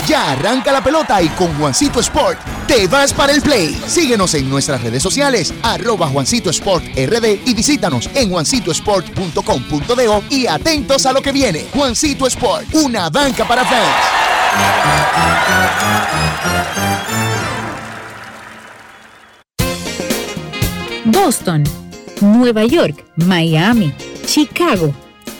[0.07, 3.75] Ya arranca la pelota y con Juancito Sport te vas para el play.
[3.87, 11.07] Síguenos en nuestras redes sociales, arroba Juancito Sport RD y visítanos en juancitosport.com.de y atentos
[11.07, 11.65] a lo que viene.
[11.73, 13.65] Juancito Sport, una banca para
[21.07, 21.65] Boston,
[22.21, 23.95] Nueva York, Miami,
[24.27, 24.95] Chicago.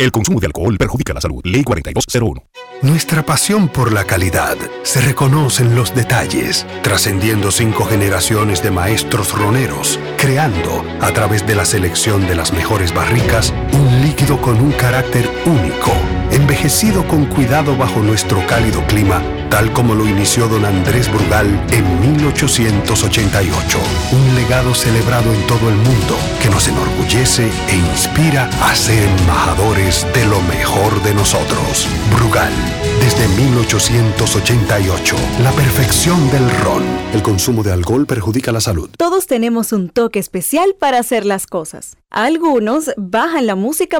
[0.00, 1.42] El consumo de alcohol perjudica la salud.
[1.44, 2.42] Ley 4201.
[2.80, 9.36] Nuestra pasión por la calidad se reconoce en los detalles, trascendiendo cinco generaciones de maestros
[9.36, 14.72] roneros, creando, a través de la selección de las mejores barricas, un líquido con un
[14.72, 15.92] carácter único,
[16.32, 22.00] envejecido con cuidado bajo nuestro cálido clima, tal como lo inició don Andrés Brugal en
[22.00, 23.78] 1888.
[24.10, 30.04] Un legado celebrado en todo el mundo que nos enorgullece e inspira a ser embajadores
[30.12, 31.86] de lo mejor de nosotros.
[32.12, 32.52] Brugal,
[33.00, 36.82] desde 1888, la perfección del ron.
[37.14, 38.90] El consumo de alcohol perjudica la salud.
[38.98, 41.96] Todos tenemos un toque especial para hacer las cosas.
[42.10, 43.99] Algunos bajan la música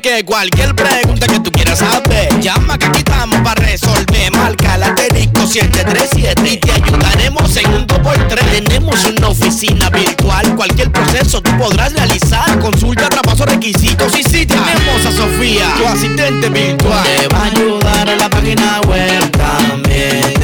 [0.00, 4.32] Que cualquier pregunta que tú quieras saber, llama que aquí estamos para resolver.
[4.32, 8.64] Marca la asterisco 737 y te ayudaremos en un 2x3.
[8.64, 12.58] Tenemos una oficina virtual, cualquier proceso tú podrás realizar.
[12.58, 17.04] Consulta, traspaso, requisitos y si tenemos a Sofía, tu asistente virtual.
[17.04, 20.41] Te va a ayudar en la página web también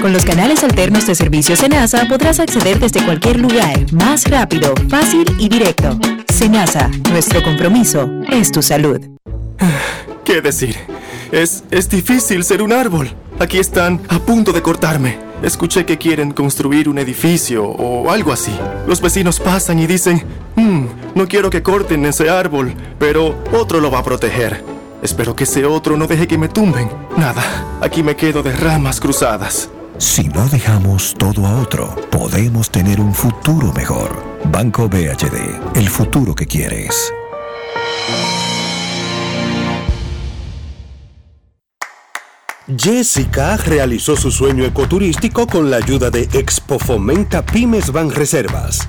[0.00, 5.24] Con los canales alternos de servicio Senasa podrás acceder desde cualquier lugar, más rápido, fácil
[5.38, 5.98] y directo.
[6.32, 9.00] Senasa, nuestro compromiso es tu salud.
[10.24, 10.76] ¿Qué decir?
[11.32, 13.10] Es, es difícil ser un árbol.
[13.38, 15.18] Aquí están a punto de cortarme.
[15.42, 18.52] Escuché que quieren construir un edificio o algo así.
[18.86, 20.22] Los vecinos pasan y dicen,
[20.56, 24.62] "Hmm, no quiero que corten ese árbol, pero otro lo va a proteger.
[25.02, 26.90] Espero que ese otro no deje que me tumben.
[27.16, 27.42] Nada,
[27.80, 29.70] aquí me quedo de ramas cruzadas.
[29.98, 34.22] Si no dejamos todo a otro, podemos tener un futuro mejor.
[34.44, 37.12] Banco BHD, el futuro que quieres.
[42.76, 48.88] Jessica realizó su sueño ecoturístico con la ayuda de Expo Fomenta Pymes Van Reservas.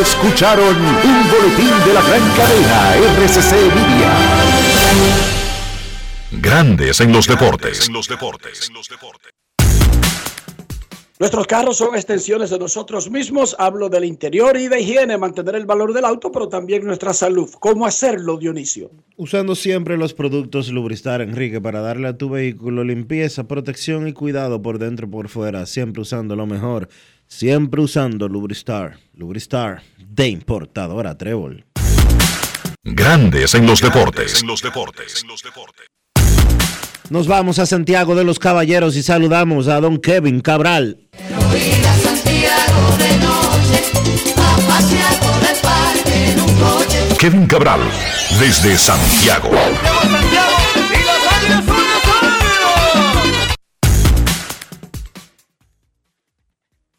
[0.00, 4.12] Escucharon un boletín de la gran cadena RCC Media.
[6.30, 7.90] Grandes en los deportes.
[11.22, 13.54] Nuestros carros son extensiones de nosotros mismos.
[13.56, 17.48] Hablo del interior y de higiene, mantener el valor del auto, pero también nuestra salud.
[17.60, 18.90] ¿Cómo hacerlo, Dionisio?
[19.16, 24.62] Usando siempre los productos Lubristar, Enrique, para darle a tu vehículo limpieza, protección y cuidado
[24.62, 25.64] por dentro y por fuera.
[25.64, 26.88] Siempre usando lo mejor.
[27.28, 28.98] Siempre usando Lubristar.
[29.14, 31.64] Lubristar, de importadora Trébol.
[32.82, 34.42] Grandes en los deportes.
[37.12, 40.96] Nos vamos a Santiago de los Caballeros y saludamos a don Kevin Cabral.
[47.20, 47.80] Kevin Cabral,
[48.40, 49.50] desde Santiago.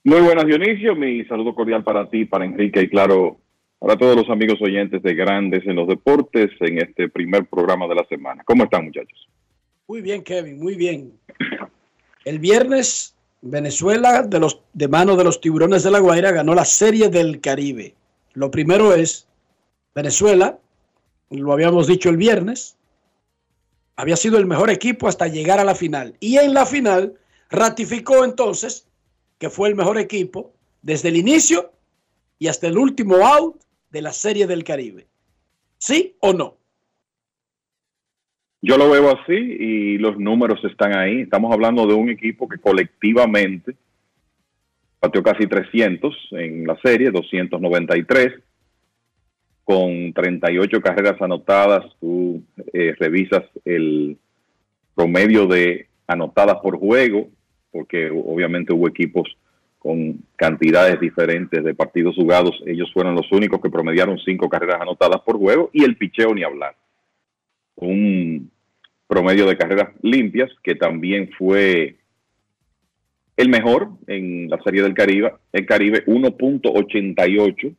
[0.03, 0.95] Muy buenas, Dionisio.
[0.95, 3.39] Mi saludo cordial para ti, para Enrique y claro,
[3.80, 7.95] para todos los amigos oyentes de Grandes en los Deportes en este primer programa de
[7.95, 8.43] la semana.
[8.45, 9.32] ¿Cómo están, muchachos?
[9.88, 11.19] Muy bien, Kevin, muy bien.
[12.23, 16.63] El viernes, Venezuela, de, los, de mano de los tiburones de la Guaira, ganó la
[16.63, 17.93] Serie del Caribe.
[18.34, 19.27] Lo primero es,
[19.93, 20.57] Venezuela,
[21.29, 22.77] lo habíamos dicho el viernes,
[23.97, 26.15] había sido el mejor equipo hasta llegar a la final.
[26.21, 27.17] Y en la final
[27.49, 28.88] ratificó entonces
[29.38, 31.73] que fue el mejor equipo desde el inicio
[32.39, 33.61] y hasta el último out
[33.91, 35.07] de la Serie del Caribe.
[35.77, 36.57] ¿Sí o no?
[38.66, 41.20] Yo lo veo así y los números están ahí.
[41.20, 43.76] Estamos hablando de un equipo que colectivamente
[45.01, 48.36] pateó casi 300 en la serie, 293,
[49.66, 51.84] con 38 carreras anotadas.
[51.99, 52.41] Tú
[52.72, 54.18] eh, revisas el
[54.95, 57.28] promedio de anotadas por juego,
[57.70, 59.28] porque obviamente hubo equipos
[59.78, 62.63] con cantidades diferentes de partidos jugados.
[62.66, 66.43] Ellos fueron los únicos que promediaron cinco carreras anotadas por juego y el picheo ni
[66.43, 66.78] hablar.
[67.75, 68.53] Un
[69.08, 71.97] promedio de carreras limpias, que también fue
[73.36, 77.75] el mejor en la Serie del Caribe, el Caribe 1.88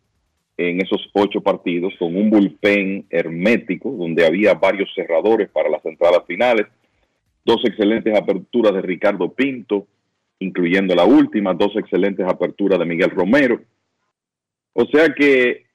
[0.56, 6.22] en esos ocho partidos, con un bullpen hermético, donde había varios cerradores para las entradas
[6.26, 6.66] finales,
[7.44, 9.86] dos excelentes aperturas de Ricardo Pinto,
[10.38, 13.60] incluyendo la última, dos excelentes aperturas de Miguel Romero.
[14.74, 15.66] O sea que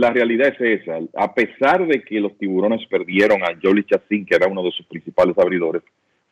[0.00, 0.98] la realidad es esa.
[1.14, 4.86] A pesar de que los tiburones perdieron a Jolly Chassin, que era uno de sus
[4.86, 5.82] principales abridores,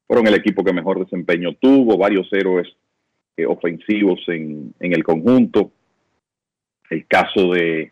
[0.06, 2.66] fueron el equipo que mejor desempeño tuvo, varios héroes
[3.36, 5.70] eh, ofensivos en, el conjunto.
[6.90, 7.90] El caso de,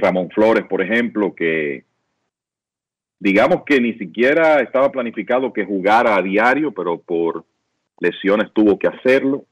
[0.00, 1.82] Ramón Flores, por ejemplo, que
[3.18, 7.44] digamos que ni siquiera estaba planificado que jugara a diario, pero por
[7.98, 9.46] lesiones tuvo que hacerlo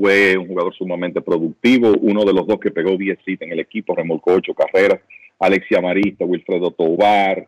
[0.00, 3.60] fue un jugador sumamente productivo, uno de los dos que pegó 10 citas en el
[3.60, 5.00] equipo, remolcó 8 carreras,
[5.38, 7.46] Alexia Marista, Wilfredo Tobar,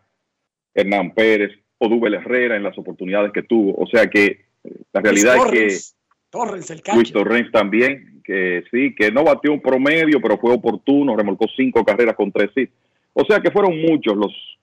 [0.74, 3.74] Hernán Pérez, Odubel Herrera en las oportunidades que tuvo.
[3.76, 4.24] O sea que
[4.64, 9.50] eh, la realidad es que Torres, el Luis Torrens también, que sí, que no batió
[9.50, 12.72] un promedio, pero fue oportuno, remolcó 5 carreras con 3 hits.
[13.14, 14.58] O sea que fueron muchos los,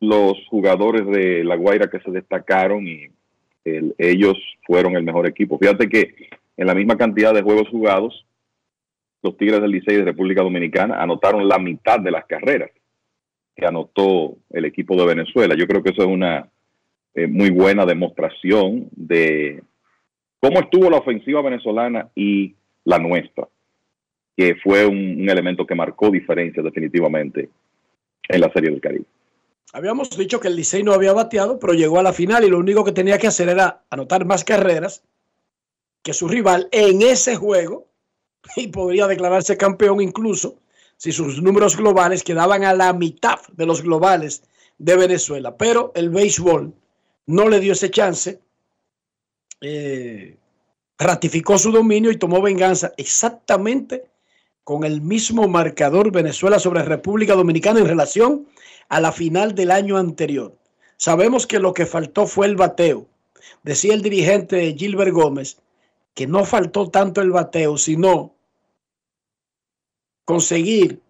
[0.00, 3.06] los jugadores de La Guaira que se destacaron y
[3.98, 4.36] ellos
[4.66, 5.58] fueron el mejor equipo.
[5.58, 6.14] Fíjate que
[6.58, 8.26] en la misma cantidad de juegos jugados,
[9.22, 12.70] los Tigres del Licey de República Dominicana anotaron la mitad de las carreras
[13.56, 15.54] que anotó el equipo de Venezuela.
[15.56, 16.48] Yo creo que eso es una
[17.14, 19.62] eh, muy buena demostración de
[20.40, 22.54] cómo estuvo la ofensiva venezolana y
[22.84, 23.48] la nuestra,
[24.36, 27.48] que fue un, un elemento que marcó diferencia definitivamente
[28.28, 29.04] en la Serie del Caribe.
[29.72, 32.58] Habíamos dicho que el Licey no había bateado, pero llegó a la final y lo
[32.58, 35.04] único que tenía que hacer era anotar más carreras
[36.02, 37.88] que su rival en ese juego
[38.56, 40.58] y podría declararse campeón incluso
[40.96, 44.42] si sus números globales quedaban a la mitad de los globales
[44.78, 45.56] de Venezuela.
[45.56, 46.74] Pero el béisbol
[47.26, 48.40] no le dio ese chance,
[49.60, 50.36] eh,
[50.98, 54.06] ratificó su dominio y tomó venganza exactamente
[54.64, 58.48] con el mismo marcador Venezuela sobre República Dominicana en relación
[58.88, 60.56] a la final del año anterior.
[60.96, 63.06] Sabemos que lo que faltó fue el bateo.
[63.62, 65.58] Decía el dirigente Gilbert Gómez
[66.18, 68.34] que no faltó tanto el bateo, sino
[70.24, 71.00] conseguir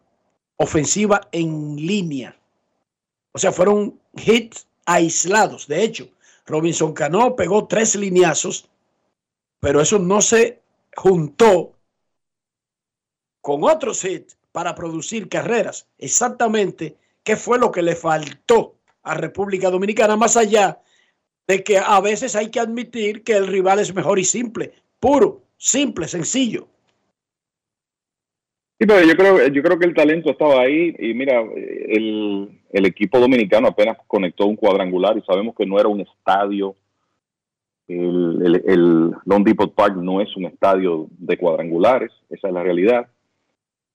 [0.56, 2.39] ofensiva en línea.
[3.32, 5.66] O sea, fueron hits aislados.
[5.66, 6.10] De hecho,
[6.44, 8.68] Robinson Cano pegó tres lineazos,
[9.60, 10.60] pero eso no se
[10.94, 11.72] juntó
[13.40, 15.89] con otros hits para producir carreras.
[15.97, 18.74] Exactamente qué fue lo que le faltó
[19.05, 20.82] a República Dominicana, más allá
[21.47, 25.43] de que a veces hay que admitir que el rival es mejor y simple, puro,
[25.57, 26.69] simple, sencillo.
[28.81, 32.87] Sí, pero yo creo, yo creo que el talento estaba ahí y mira, el, el
[32.87, 36.77] equipo dominicano apenas conectó un cuadrangular y sabemos que no era un estadio.
[37.89, 43.09] El, el, el Long Park no es un estadio de cuadrangulares, esa es la realidad.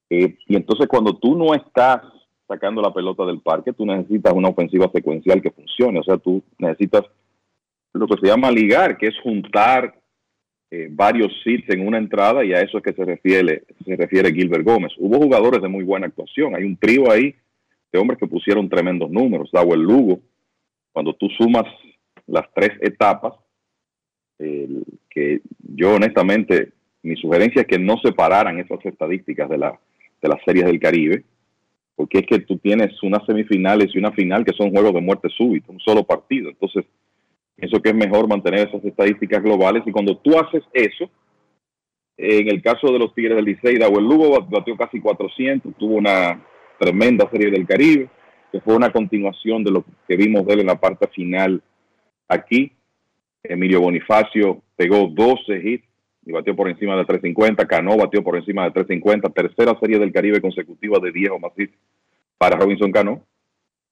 [0.09, 2.01] Eh, y entonces cuando tú no estás
[2.45, 5.99] sacando la pelota del parque, tú necesitas una ofensiva secuencial que funcione.
[5.99, 7.03] O sea, tú necesitas
[7.93, 9.95] lo que se llama ligar, que es juntar
[10.75, 14.33] eh, varios sits en una entrada y a eso es que se refiere, se refiere
[14.33, 14.91] Gilbert Gómez.
[14.97, 17.35] Hubo jugadores de muy buena actuación, hay un trío ahí
[17.91, 19.51] de hombres que pusieron tremendos números.
[19.53, 20.19] el Lugo,
[20.91, 21.65] cuando tú sumas
[22.25, 23.33] las tres etapas,
[24.39, 26.71] que yo honestamente,
[27.03, 29.79] mi sugerencia es que no separaran esas estadísticas de, la,
[30.23, 31.23] de las series del Caribe,
[31.95, 35.29] porque es que tú tienes unas semifinales y una final que son juegos de muerte
[35.29, 36.49] súbita, un solo partido.
[36.49, 36.83] Entonces,
[37.63, 41.09] Pienso que es mejor mantener esas estadísticas globales y cuando tú haces eso,
[42.17, 46.43] en el caso de los Tigres del Licey, Dawel Lugo batió casi 400, tuvo una
[46.77, 48.09] tremenda serie del Caribe,
[48.51, 51.63] que fue una continuación de lo que vimos de él en la parte final
[52.27, 52.73] aquí.
[53.41, 55.87] Emilio Bonifacio pegó 12 hits
[56.25, 57.65] y batió por encima de 350.
[57.65, 59.29] Cano batió por encima de 350.
[59.29, 61.77] Tercera serie del Caribe consecutiva de 10 o más hits
[62.37, 63.23] para Robinson Cano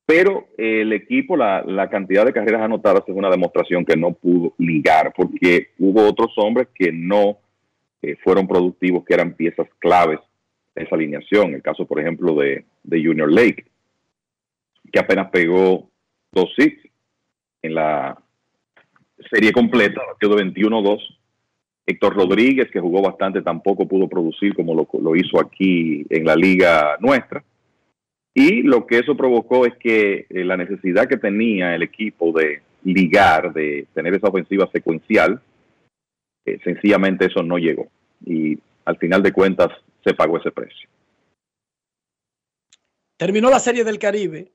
[0.05, 5.13] pero el equipo, la, cantidad de carreras anotadas es una demostración que no pudo ligar,
[5.15, 7.37] porque hubo otros hombres que no
[8.01, 10.19] eh, fueron productivos, que eran piezas claves
[10.75, 11.53] de esa alineación.
[11.53, 13.65] El caso, por ejemplo, de, Junior Lake,
[14.91, 15.89] que apenas pegó
[16.31, 16.81] dos hits
[17.61, 18.17] en la
[19.31, 20.99] serie completa, quedó 21-2.
[21.85, 26.97] Héctor Rodríguez, que jugó bastante, tampoco pudo producir como lo hizo aquí en la liga
[26.99, 27.43] nuestra.
[28.33, 32.61] Y lo que eso provocó es que eh, la necesidad que tenía el equipo de
[32.83, 35.41] ligar, de tener esa ofensiva secuencial,
[36.45, 37.89] eh, sencillamente eso no llegó.
[38.25, 39.69] Y al final de cuentas
[40.03, 40.89] se pagó ese precio.
[43.17, 44.51] Terminó la Serie del Caribe.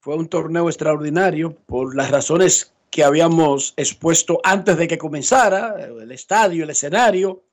[0.00, 6.10] Fue un torneo extraordinario por las razones que habíamos expuesto antes de que comenzara, el
[6.10, 7.44] estadio, el escenario,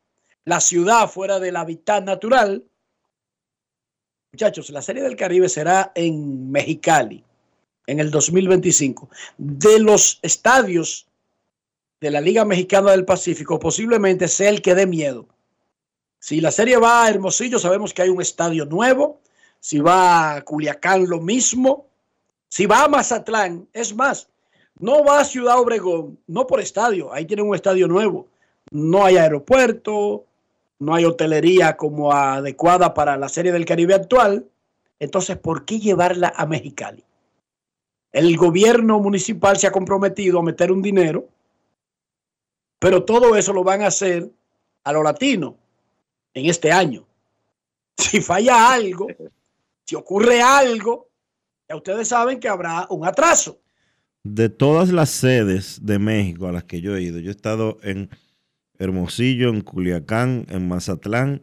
[0.46, 2.64] la ciudad fuera del hábitat natural
[4.34, 7.24] Muchachos, la Serie del Caribe será en Mexicali
[7.88, 9.10] en el 2025.
[9.38, 11.08] De los estadios
[12.02, 15.28] de la Liga Mexicana del Pacífico, posiblemente sea el que dé miedo.
[16.20, 19.22] Si la serie va a Hermosillo, sabemos que hay un estadio nuevo.
[19.60, 21.88] Si va a Culiacán, lo mismo.
[22.50, 24.30] Si va a Mazatlán, es más,
[24.80, 28.28] no va a Ciudad Obregón, no por estadio, ahí tienen un estadio nuevo.
[28.72, 30.26] No hay aeropuerto,
[30.80, 34.48] no hay hotelería como adecuada para la serie del Caribe actual,
[35.00, 37.04] entonces, ¿por qué llevarla a Mexicali?
[38.12, 41.28] El gobierno municipal se ha comprometido a meter un dinero,
[42.80, 44.32] pero todo eso lo van a hacer
[44.84, 45.56] a lo latino
[46.34, 47.06] en este año.
[47.98, 49.08] Si falla algo,
[49.84, 51.10] si ocurre algo,
[51.68, 53.60] ya ustedes saben que habrá un atraso.
[54.24, 57.78] De todas las sedes de México a las que yo he ido, yo he estado
[57.82, 58.10] en
[58.80, 61.42] Hermosillo, en Culiacán, en Mazatlán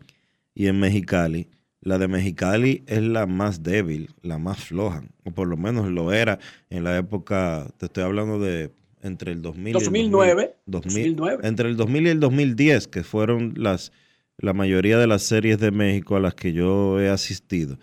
[0.55, 1.49] y en Mexicali.
[1.81, 6.13] La de Mexicali es la más débil, la más floja, o por lo menos lo
[6.13, 6.39] era
[6.71, 11.49] en la época, te estoy hablando de entre el 2000 2009, y el 2000, 2009.
[11.49, 13.93] Entre el 2000 y el 2010, que fueron las
[14.39, 17.79] la mayoría de las series de México a las que yo he asistido.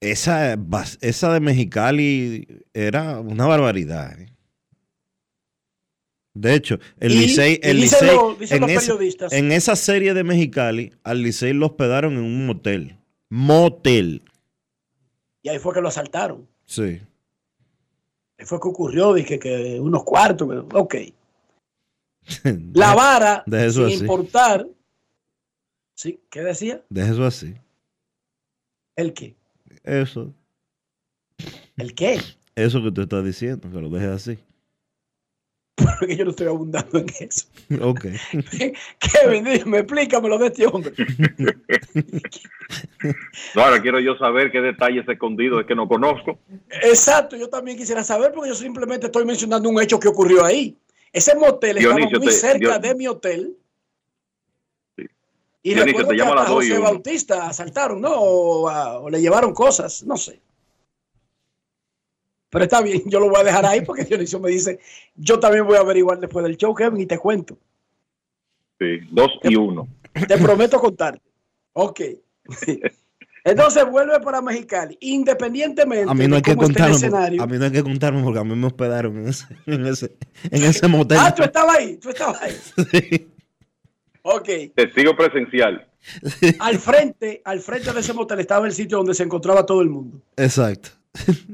[0.00, 0.58] Esa,
[1.00, 4.18] esa de Mexicali era una barbaridad.
[4.20, 4.33] ¿eh?
[6.34, 8.10] De hecho, el Licey, el Licey
[8.50, 8.94] en, esa,
[9.30, 12.98] en esa serie de Mexicali, al Licey lo hospedaron en un motel.
[13.30, 14.22] Motel.
[15.42, 16.48] Y ahí fue que lo asaltaron.
[16.66, 17.00] Sí.
[18.36, 20.94] Ahí fue que ocurrió, dije que unos cuartos, ok.
[22.74, 24.66] La vara, sin importar.
[25.94, 26.20] ¿Sí?
[26.30, 26.82] ¿Qué decía?
[26.88, 27.54] Deje eso así.
[28.96, 29.36] ¿El qué?
[29.84, 30.34] Eso.
[31.76, 32.20] ¿El qué?
[32.56, 34.38] Eso que te estás diciendo, que lo dejes así.
[35.98, 37.46] Porque yo no estoy abundando en eso.
[37.80, 38.06] Ok.
[38.98, 40.92] Kevin, dime, explícamelo de este hombre.
[43.54, 46.38] no, ahora quiero yo saber qué detalles escondidos es que no conozco.
[46.82, 50.76] Exacto, yo también quisiera saber porque yo simplemente estoy mencionando un hecho que ocurrió ahí.
[51.12, 53.56] Ese motel estaba muy cerca de mi hotel.
[54.96, 55.06] Sí.
[55.62, 58.12] Y recuerdo que a José Bautista asaltaron, ¿no?
[58.14, 60.40] o le llevaron cosas, no sé.
[62.54, 64.78] Pero está bien, yo lo voy a dejar ahí porque Dionisio me dice,
[65.16, 67.58] yo también voy a averiguar después del show, Kevin, y te cuento.
[68.78, 69.88] Sí, dos y uno.
[70.28, 71.20] Te prometo contarte.
[71.72, 72.00] Ok.
[73.42, 74.96] Entonces vuelve para Mexicali.
[75.00, 77.42] Independientemente a mí no hay que contarme, escenario.
[77.42, 80.16] A mí no hay que contarme porque a mí me hospedaron en ese, en ese,
[80.48, 81.18] en ese motel.
[81.20, 82.56] Ah, tú estabas ahí, tú estabas ahí.
[82.92, 83.28] Sí.
[84.22, 84.48] Ok.
[84.76, 85.88] Testigo presencial.
[86.60, 89.88] Al frente, al frente de ese motel estaba el sitio donde se encontraba todo el
[89.90, 90.20] mundo.
[90.36, 90.90] Exacto.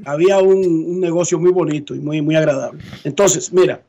[0.05, 2.83] Había un, negocio muy bonito y muy, muy agradable.
[3.03, 3.81] Entonces, mira,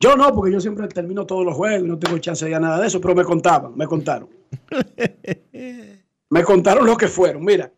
[0.00, 2.80] yo no, porque yo siempre termino todos los juegos y no tengo chance de nada
[2.80, 4.28] de eso, pero me contaban, me contaron.
[6.30, 7.44] me contaron lo que fueron.
[7.44, 7.72] Mira,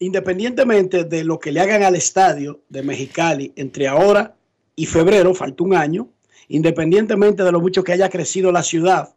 [0.00, 4.36] independientemente de lo que le hagan al estadio de Mexicali entre ahora
[4.74, 6.08] y febrero, falta un año,
[6.48, 9.14] independientemente de lo mucho que haya crecido la ciudad,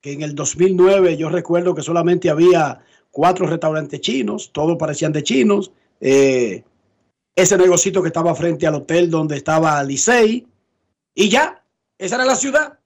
[0.00, 2.80] que en el 2009 yo recuerdo que solamente había
[3.14, 5.70] cuatro restaurantes chinos, todos parecían de chinos.
[6.00, 6.64] Eh,
[7.36, 10.44] ese negocito que estaba frente al hotel donde estaba Licey.
[11.14, 11.62] Y ya,
[11.96, 12.78] esa era la ciudad.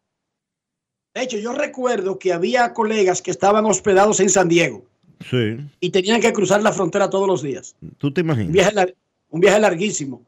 [1.14, 4.84] De hecho, yo recuerdo que había colegas que estaban hospedados en San Diego.
[5.28, 5.56] Sí.
[5.80, 7.74] Y tenían que cruzar la frontera todos los días.
[7.96, 8.48] ¿Tú te imaginas?
[8.48, 8.94] Un viaje,
[9.30, 10.22] un viaje larguísimo.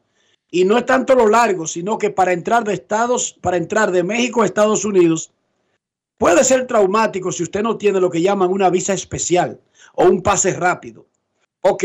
[0.51, 4.03] Y no es tanto lo largo, sino que para entrar de Estados, para entrar de
[4.03, 5.31] México a Estados Unidos,
[6.17, 9.61] puede ser traumático si usted no tiene lo que llaman una visa especial
[9.95, 11.09] o un pase rápido.
[11.61, 11.85] Ok,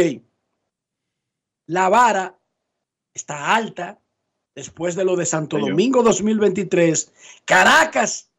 [1.67, 2.37] la vara
[3.13, 3.99] está alta
[4.53, 8.31] después de lo de Santo Domingo 2023, Caracas,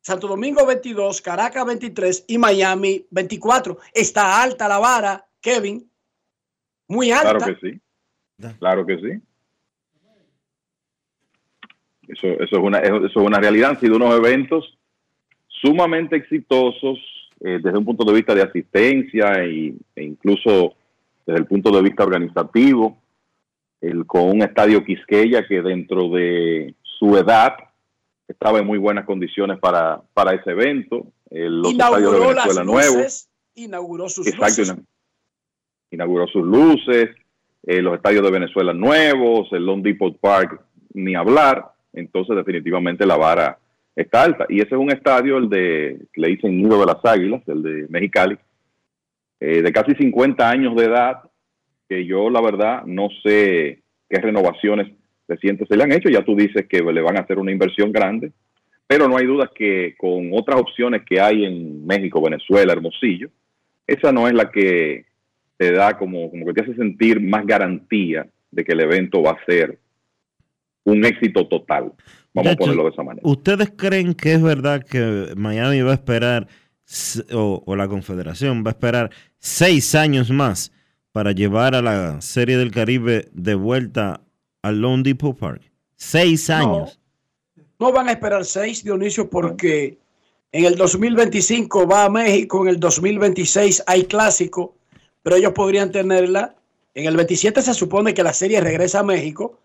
[0.00, 3.78] Santo Domingo 22, Caracas 23 y Miami 24.
[3.94, 5.88] Está alta la vara, Kevin.
[6.88, 7.38] Muy alta.
[7.38, 7.80] Claro que sí.
[8.58, 9.22] Claro que sí.
[12.08, 13.70] Eso, eso, es una, eso es una realidad.
[13.70, 14.76] Han sido unos eventos
[15.46, 16.98] sumamente exitosos
[17.44, 20.74] eh, desde un punto de vista de asistencia e incluso
[21.26, 22.98] desde el punto de vista organizativo,
[23.80, 27.54] el, con un estadio Quisqueya que dentro de su edad
[28.28, 31.06] estaba en muy buenas condiciones para, para ese evento.
[31.30, 34.78] los inauguró de Venezuela las inauguró sus luces.
[35.90, 37.10] Inauguró sus luces,
[37.64, 40.60] eh, los estadios de Venezuela nuevos, el Long Depot Park,
[40.94, 41.72] ni hablar.
[41.92, 43.58] Entonces, definitivamente la vara
[43.96, 44.46] está alta.
[44.48, 47.86] Y ese es un estadio, el de, le dicen Nido de las Águilas, el de
[47.88, 48.38] Mexicali,
[49.40, 51.22] eh, de casi 50 años de edad,
[51.88, 54.92] que yo la verdad no sé qué renovaciones
[55.28, 56.08] recientes se le han hecho.
[56.08, 58.32] Ya tú dices que le van a hacer una inversión grande,
[58.86, 63.30] pero no hay duda que con otras opciones que hay en México, Venezuela, Hermosillo,
[63.86, 65.06] esa no es la que
[65.56, 69.32] te da como, como que te hace sentir más garantía de que el evento va
[69.32, 69.78] a ser
[70.84, 71.92] un éxito total.
[72.34, 73.28] Vamos a ponerlo de esa manera.
[73.28, 76.48] ¿Ustedes creen que es verdad que Miami va a esperar,
[77.32, 80.72] o, la Confederación va a esperar seis años más
[81.12, 84.22] para llevar a la Serie del Caribe de vuelta
[84.62, 85.62] al Lone Depot Park?
[85.94, 86.98] Seis años.
[87.78, 89.98] No, van a esperar seis, Dionisio, porque
[90.52, 94.74] en el 2025 va a México, en el 2026 hay clásico,
[95.22, 96.54] pero ellos podrían tenerla.
[96.94, 99.58] En el 27 se supone que la serie regresa a México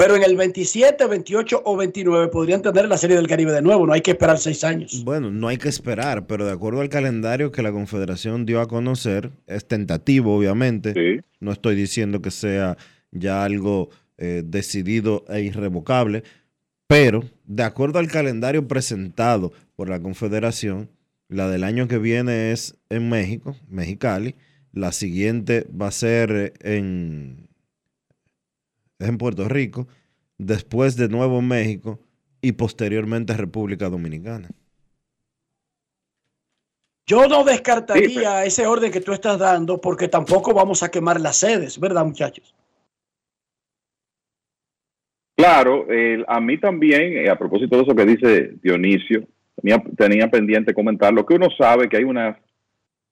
[0.00, 3.86] pero en el 27, 28 o 29 podrían tener la Serie del Caribe de nuevo.
[3.86, 5.04] No hay que esperar seis años.
[5.04, 8.66] Bueno, no hay que esperar, pero de acuerdo al calendario que la Confederación dio a
[8.66, 11.22] conocer, es tentativo, obviamente.
[11.38, 12.78] No estoy diciendo que sea
[13.10, 16.22] ya algo eh, decidido e irrevocable,
[16.86, 20.88] pero de acuerdo al calendario presentado por la Confederación,
[21.28, 24.34] la del año que viene es en México, Mexicali.
[24.72, 27.49] La siguiente va a ser en
[29.00, 29.88] es en Puerto Rico,
[30.38, 31.98] después de Nuevo México
[32.40, 34.48] y posteriormente República Dominicana.
[37.06, 41.38] Yo no descartaría ese orden que tú estás dando porque tampoco vamos a quemar las
[41.38, 42.54] sedes, ¿verdad, muchachos?
[45.36, 50.30] Claro, eh, a mí también, eh, a propósito de eso que dice Dionisio, tenía, tenía
[50.30, 52.36] pendiente comentar lo que uno sabe que hay unas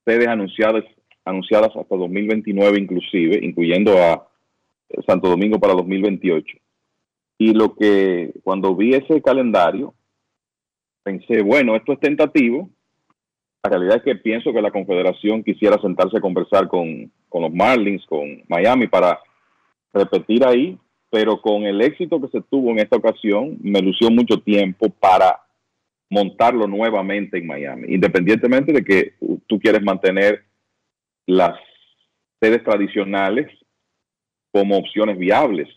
[0.05, 0.85] sedes anunciadas,
[1.25, 4.28] anunciadas hasta 2029 inclusive, incluyendo a
[5.07, 6.57] Santo Domingo para 2028.
[7.39, 9.95] Y lo que cuando vi ese calendario,
[11.03, 12.69] pensé, bueno, esto es tentativo,
[13.63, 18.05] la realidad es que pienso que la Confederación quisiera sentarse a conversar con, los Marlins,
[18.07, 19.19] con Miami, para
[19.93, 20.79] repetir ahí,
[21.11, 25.41] pero con el éxito que se tuvo en esta ocasión, me lució mucho tiempo para
[26.11, 29.15] montarlo nuevamente en Miami, independientemente de que
[29.47, 30.45] tú quieres mantener
[31.27, 31.59] las
[32.41, 33.49] sedes tradicionales
[34.53, 35.69] como opciones viables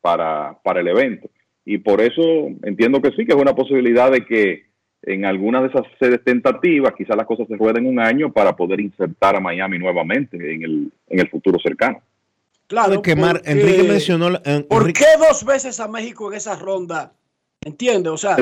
[0.00, 1.30] para, para el evento.
[1.64, 4.64] Y por eso entiendo que sí, que es una posibilidad de que
[5.02, 8.80] en alguna de esas sedes tentativas, quizás las cosas se rueden un año para poder
[8.80, 12.00] insertar a Miami nuevamente en el, en el futuro cercano.
[12.68, 14.30] Claro, que Enrique mencionó.
[14.68, 17.12] ¿Por qué dos veces a México en esa ronda?
[17.60, 18.08] ¿Entiende?
[18.08, 18.36] O sea,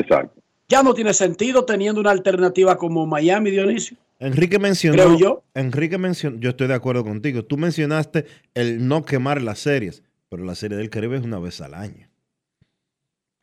[0.67, 3.97] ya no tiene sentido teniendo una alternativa como Miami, Dionisio.
[4.21, 5.17] Enrique mencionó.
[5.17, 5.43] yo.
[5.53, 6.37] Enrique mencionó.
[6.39, 7.43] Yo estoy de acuerdo contigo.
[7.43, 11.59] Tú mencionaste el no quemar las series, pero la serie del Caribe es una vez
[11.59, 12.09] al año.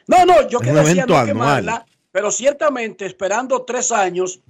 [0.07, 1.85] No, no, yo que decía no quemarla
[2.19, 4.41] pero ciertamente esperando tres años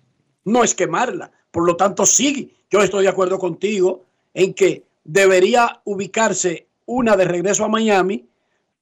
[0.44, 1.30] no es quemarla.
[1.50, 7.24] Por lo tanto, sí, yo estoy de acuerdo contigo en que debería ubicarse una de
[7.24, 8.26] regreso a Miami,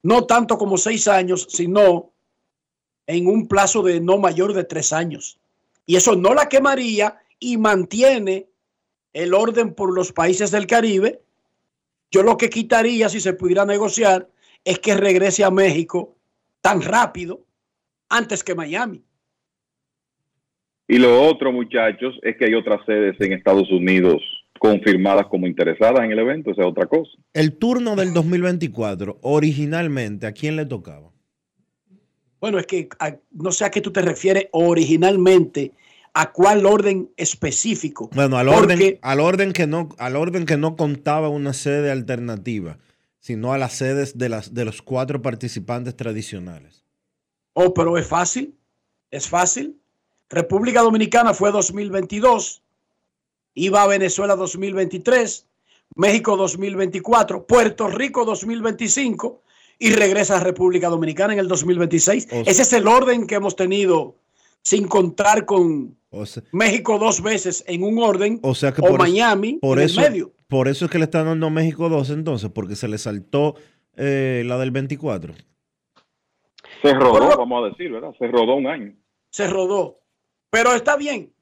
[0.02, 2.12] no tanto como seis años, sino
[3.06, 5.38] en un plazo de no mayor de tres años.
[5.84, 8.48] Y eso no la quemaría y mantiene
[9.12, 11.22] el orden por los países del Caribe.
[12.10, 14.28] Yo lo que quitaría, si se pudiera negociar,
[14.64, 16.16] es que regrese a México
[16.60, 17.44] tan rápido
[18.08, 19.02] antes que Miami.
[20.88, 24.22] Y lo otro, muchachos, es que hay otras sedes en Estados Unidos
[24.58, 27.10] confirmadas como interesadas en el evento, esa es otra cosa.
[27.32, 31.12] El turno del 2024, originalmente, ¿a quién le tocaba?
[32.40, 32.88] Bueno, es que
[33.32, 35.72] no sé a qué tú te refieres originalmente,
[36.18, 38.08] a cuál orden específico.
[38.14, 42.78] Bueno, al orden, al orden que no, al orden que no contaba una sede alternativa,
[43.20, 46.86] sino a las sedes de las de los cuatro participantes tradicionales.
[47.52, 48.56] Oh, pero es fácil,
[49.10, 49.78] es fácil.
[50.30, 52.62] República Dominicana fue 2022,
[53.52, 55.44] iba a Venezuela 2023,
[55.96, 59.42] México 2024, Puerto Rico 2025
[59.78, 62.28] y regresa a República Dominicana en el 2026.
[62.30, 64.16] Ese es el orden que hemos tenido
[64.66, 65.96] sin contar con
[66.50, 70.32] México dos veces en un orden o, sea que Miami por en eso, el medio.
[70.48, 73.54] Por eso es que le están dando México dos entonces, porque se le saltó
[73.96, 75.34] eh, la del 24.
[76.82, 78.12] Se rodó, vamos a decir, ¿verdad?
[78.18, 78.92] Se rodó un año.
[79.30, 80.00] Se rodó.
[80.50, 81.32] Pero está bien.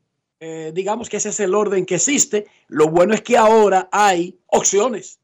[0.40, 2.44] Eh, digamos que ese es el orden que existe.
[2.68, 5.18] Lo bueno es que ahora hay opciones.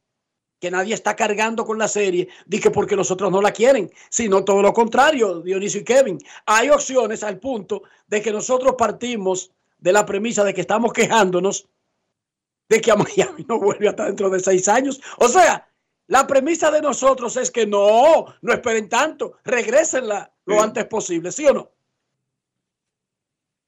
[0.60, 2.28] Que nadie está cargando con la serie.
[2.46, 3.90] Dije porque los otros no la quieren.
[4.10, 6.18] Sino todo lo contrario, Dionisio y Kevin.
[6.46, 11.66] Hay opciones al punto de que nosotros partimos de la premisa de que estamos quejándonos
[12.68, 15.00] de que a Miami no vuelve hasta dentro de seis años.
[15.18, 15.66] O sea,
[16.06, 21.46] la premisa de nosotros es que no, no esperen tanto, regresenla lo antes posible, ¿sí
[21.46, 21.70] o no?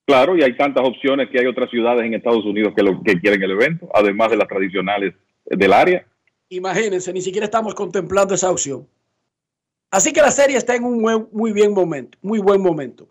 [0.06, 3.20] Claro, y hay tantas opciones que hay otras ciudades en Estados Unidos que, lo, que
[3.20, 5.14] quieren el evento, además de las tradicionales
[5.44, 6.06] del área.
[6.52, 8.86] Imagínense, ni siquiera estamos contemplando esa opción.
[9.90, 13.08] Así que la serie está en un muy, bien momento, muy buen momento.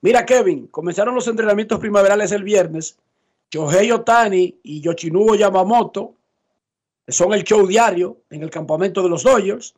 [0.00, 2.96] Mira, Kevin, comenzaron los entrenamientos primaverales el viernes.
[3.48, 6.14] Shohei Otani y Yoshinobu Yamamoto
[7.06, 9.74] son el show diario en el campamento de los Dodgers.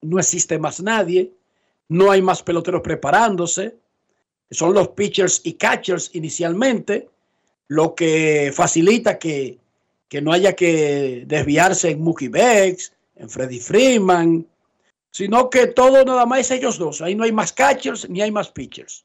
[0.00, 1.32] No existe más nadie.
[1.88, 3.74] No hay más peloteros preparándose.
[4.52, 7.08] Son los pitchers y catchers inicialmente,
[7.66, 9.58] lo que facilita que,
[10.14, 14.46] que no haya que desviarse en Mookie Becks, en Freddy Freeman,
[15.10, 17.02] sino que todo nada más es ellos dos.
[17.02, 19.04] Ahí no hay más catchers ni hay más pitchers.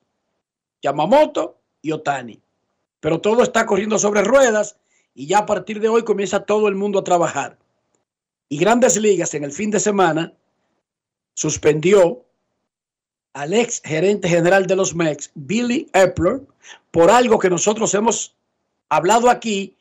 [0.83, 2.39] Yamamoto y Otani.
[2.99, 4.77] Pero todo está corriendo sobre ruedas
[5.15, 7.57] y ya a partir de hoy comienza todo el mundo a trabajar.
[8.47, 10.31] Y Grandes Ligas en el fin de semana
[11.33, 12.23] suspendió
[13.33, 16.41] al ex gerente general de los Mex, Billy Epler,
[16.91, 18.35] por algo que nosotros hemos
[18.89, 19.75] hablado aquí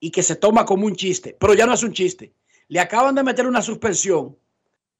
[0.00, 2.32] y que se toma como un chiste, pero ya no es un chiste.
[2.68, 4.36] Le acaban de meter una suspensión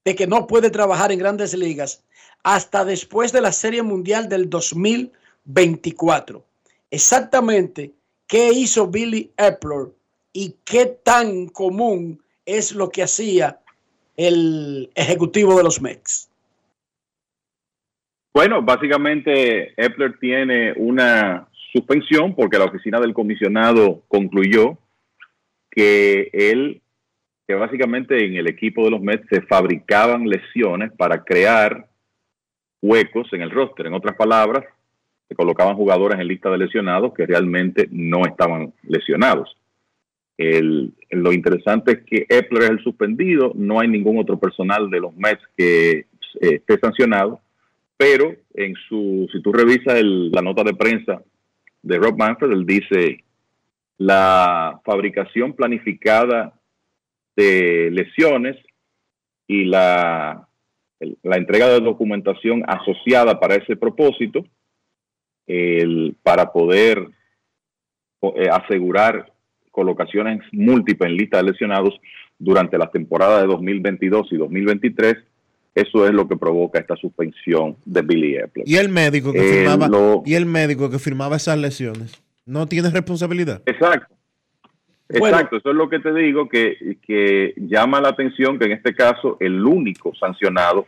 [0.04, 2.04] de que no puede trabajar en grandes ligas
[2.42, 6.44] hasta después de la Serie Mundial del 2024.
[6.90, 7.92] Exactamente
[8.26, 9.88] qué hizo Billy Epler
[10.32, 13.60] y qué tan común es lo que hacía
[14.16, 16.30] el ejecutivo de los Mets?
[18.34, 24.78] Bueno, básicamente Epler tiene una suspensión porque la oficina del comisionado concluyó
[25.70, 26.82] que él,
[27.46, 31.86] que básicamente en el equipo de los Mets se fabricaban lesiones para crear
[32.82, 33.86] huecos en el roster.
[33.86, 34.64] En otras palabras,
[35.28, 39.56] se colocaban jugadores en lista de lesionados que realmente no estaban lesionados.
[40.36, 45.14] lo interesante es que Epler es el suspendido, no hay ningún otro personal de los
[45.16, 46.06] Mets que eh,
[46.40, 47.40] esté sancionado,
[47.96, 51.22] pero en su, si tú revisas la nota de prensa
[51.82, 53.22] de Rob Manfred, él dice
[54.00, 56.58] la fabricación planificada
[57.36, 58.56] de lesiones
[59.46, 60.48] y la,
[61.22, 64.42] la entrega de documentación asociada para ese propósito,
[65.46, 67.08] el, para poder
[68.22, 69.30] eh, asegurar
[69.70, 72.00] colocaciones múltiples en lista de lesionados
[72.38, 75.16] durante la temporada de 2022 y 2023
[75.74, 78.66] eso es lo que provoca esta suspensión de Billy Epler.
[78.66, 79.88] ¿Y el médico que firmaba
[80.24, 83.62] y el médico que firmaba esas lesiones no tiene responsabilidad?
[83.66, 84.14] Exacto.
[85.08, 88.94] Exacto, eso es lo que te digo, que, que llama la atención que en este
[88.94, 90.86] caso el único sancionado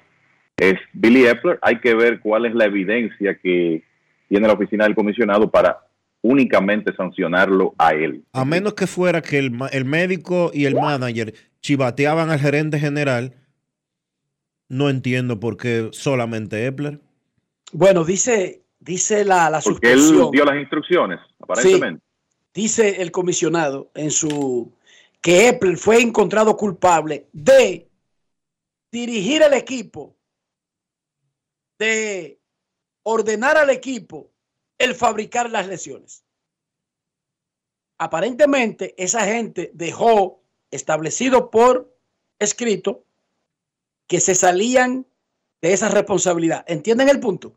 [0.57, 1.59] es Billy Epler.
[1.61, 3.83] Hay que ver cuál es la evidencia que
[4.29, 5.81] tiene la oficina del comisionado para
[6.21, 8.23] únicamente sancionarlo a él.
[8.33, 13.35] A menos que fuera que el, el médico y el manager chivateaban al gerente general
[14.69, 17.01] no entiendo por qué solamente Epler.
[17.73, 22.05] Bueno, dice, dice la, la Porque él dio las instrucciones, aparentemente.
[22.53, 24.73] dice el comisionado en su
[25.21, 27.89] que Epler fue encontrado culpable de
[28.91, 30.17] dirigir el equipo,
[31.79, 32.41] de
[33.05, 34.31] ordenar al equipo
[34.79, 36.25] el fabricar las lesiones.
[37.99, 40.43] Aparentemente, esa gente dejó
[40.73, 41.97] establecido por
[42.41, 43.05] escrito
[44.09, 45.07] que se salían
[45.61, 46.65] de esa responsabilidad.
[46.67, 47.55] ¿Entienden el punto?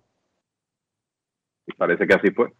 [1.77, 2.51] Parece que así fue.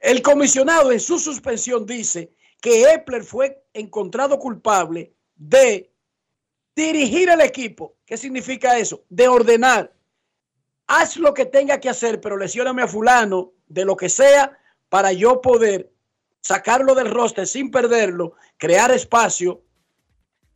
[0.00, 5.92] El comisionado en su suspensión dice que Epler fue encontrado culpable de
[6.74, 7.96] dirigir el equipo.
[8.04, 9.04] ¿Qué significa eso?
[9.08, 9.92] De ordenar.
[10.86, 15.12] Haz lo que tenga que hacer, pero lesióname a fulano de lo que sea para
[15.12, 15.90] yo poder
[16.40, 19.62] sacarlo del roster sin perderlo, crear espacio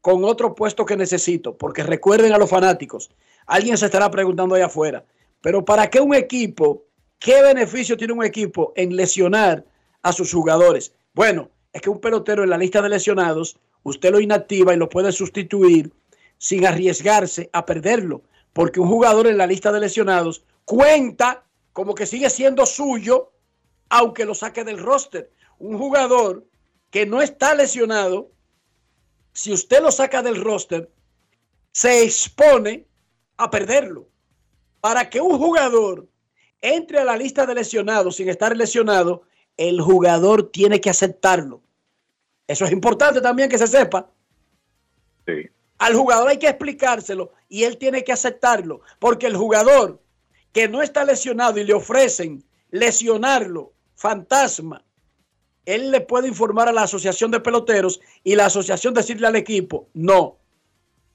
[0.00, 3.10] con otro puesto que necesito, porque recuerden a los fanáticos,
[3.46, 5.04] alguien se estará preguntando allá afuera,
[5.42, 6.84] pero ¿para qué un equipo,
[7.20, 9.64] qué beneficio tiene un equipo en lesionar
[10.02, 10.92] a sus jugadores?
[11.14, 14.88] Bueno, es que un pelotero en la lista de lesionados, usted lo inactiva y lo
[14.88, 15.92] puede sustituir
[16.38, 18.22] sin arriesgarse a perderlo,
[18.52, 23.32] porque un jugador en la lista de lesionados cuenta como que sigue siendo suyo,
[23.90, 25.30] aunque lo saque del roster.
[25.58, 26.46] Un jugador
[26.90, 28.30] que no está lesionado,
[29.32, 30.90] si usted lo saca del roster,
[31.72, 32.86] se expone
[33.36, 34.08] a perderlo.
[34.80, 36.08] Para que un jugador
[36.62, 39.22] entre a la lista de lesionados sin estar lesionado,
[39.56, 41.62] el jugador tiene que aceptarlo.
[42.46, 44.10] Eso es importante también que se sepa.
[45.78, 50.02] Al jugador hay que explicárselo y él tiene que aceptarlo, porque el jugador
[50.52, 54.84] que no está lesionado y le ofrecen lesionarlo, fantasma,
[55.64, 59.88] él le puede informar a la asociación de peloteros y la asociación decirle al equipo,
[59.94, 60.38] no,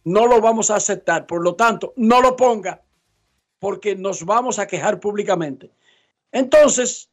[0.05, 1.25] no lo vamos a aceptar.
[1.27, 2.84] Por lo tanto, no lo ponga
[3.65, 5.71] porque nos vamos a quejar públicamente.
[6.31, 7.09] Entonces,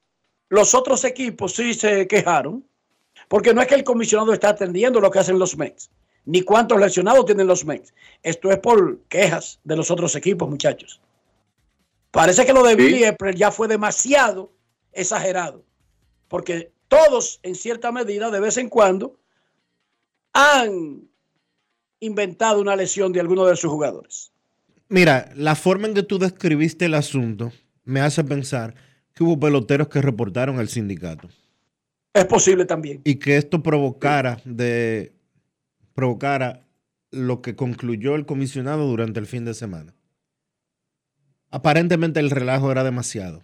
[0.50, 2.62] los otros equipos sí se quejaron,
[3.26, 5.90] porque no es que el comisionado está atendiendo lo que hacen los Mets,
[6.26, 7.94] ni cuántos lesionados tienen los Mets.
[8.22, 11.00] Esto es por quejas de los otros equipos, muchachos.
[12.10, 14.52] Parece que lo de Billy Epler ya fue demasiado
[14.92, 15.64] exagerado,
[16.28, 19.16] porque todos, en cierta medida, de vez en cuando,
[20.34, 21.08] han
[22.00, 24.31] inventado una lesión de alguno de sus jugadores.
[24.92, 27.50] Mira, la forma en que tú describiste el asunto
[27.82, 28.74] me hace pensar
[29.14, 31.30] que hubo peloteros que reportaron al sindicato.
[32.12, 33.00] Es posible también.
[33.02, 35.14] Y que esto provocara de
[35.94, 36.66] provocara
[37.10, 39.94] lo que concluyó el comisionado durante el fin de semana.
[41.50, 43.40] Aparentemente el relajo era demasiado.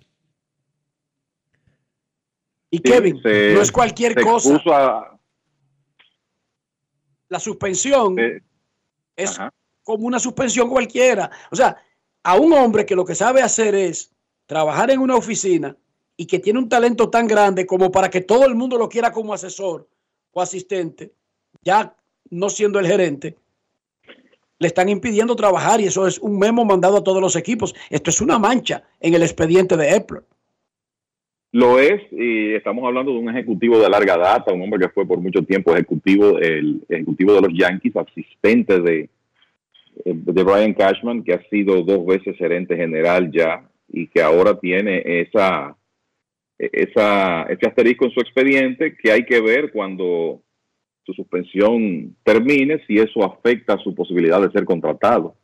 [2.70, 5.18] Y Kevin, no es cualquier cosa.
[7.30, 8.16] La suspensión
[9.16, 9.38] es
[9.88, 11.30] como una suspensión cualquiera.
[11.50, 11.74] O sea,
[12.22, 14.12] a un hombre que lo que sabe hacer es
[14.44, 15.74] trabajar en una oficina
[16.14, 19.10] y que tiene un talento tan grande como para que todo el mundo lo quiera
[19.10, 19.88] como asesor
[20.32, 21.12] o asistente,
[21.62, 21.96] ya
[22.28, 23.36] no siendo el gerente,
[24.58, 27.74] le están impidiendo trabajar y eso es un memo mandado a todos los equipos.
[27.88, 30.22] Esto es una mancha en el expediente de Epler.
[31.52, 35.06] Lo es, y estamos hablando de un ejecutivo de larga data, un hombre que fue
[35.06, 39.08] por mucho tiempo ejecutivo, el ejecutivo de los Yankees, asistente de
[40.04, 45.02] de Brian Cashman, que ha sido dos veces gerente general ya y que ahora tiene
[45.04, 45.76] esa,
[46.58, 50.42] esa, ese asterisco en su expediente que hay que ver cuando
[51.04, 55.34] su suspensión termine si eso afecta su posibilidad de ser contratado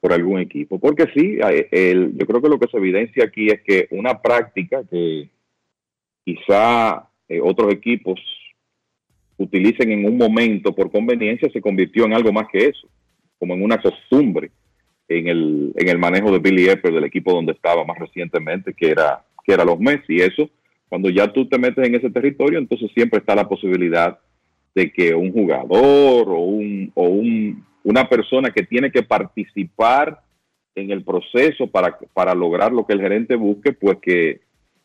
[0.00, 0.78] por algún equipo.
[0.78, 1.38] Porque sí,
[1.70, 5.30] el, yo creo que lo que se evidencia aquí es que una práctica que
[6.24, 8.20] quizá eh, otros equipos
[9.38, 12.88] utilicen en un momento por conveniencia se convirtió en algo más que eso,
[13.38, 14.50] como en una costumbre
[15.08, 18.90] en el, en el manejo de Billy Epper del equipo donde estaba más recientemente, que
[18.90, 20.04] era, que era los Mets.
[20.08, 20.50] Y eso,
[20.88, 24.18] cuando ya tú te metes en ese territorio, entonces siempre está la posibilidad
[24.74, 30.20] de que un jugador o, un, o un, una persona que tiene que participar
[30.74, 34.40] en el proceso para, para lograr lo que el gerente busque, pues que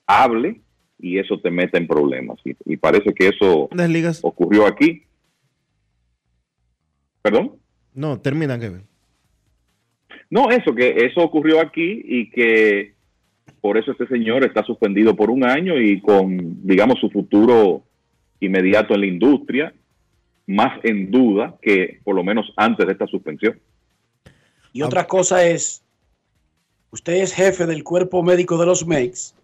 [0.08, 0.62] hable
[1.00, 2.40] y eso te mete en problemas.
[2.66, 3.70] Y, parece que eso
[4.22, 5.04] ocurrió aquí.
[7.22, 7.58] ¿Perdón?
[7.94, 8.84] No, termina, Kevin.
[10.30, 12.94] No, eso, que eso ocurrió aquí y que
[13.62, 17.84] por eso este señor está suspendido por un año y con, digamos, su futuro
[18.40, 19.74] inmediato en la industria
[20.48, 23.60] más en duda que por lo menos antes de esta suspensión.
[24.74, 25.84] Y otra cosa es,
[26.92, 29.36] usted es jefe del cuerpo médico de los MEX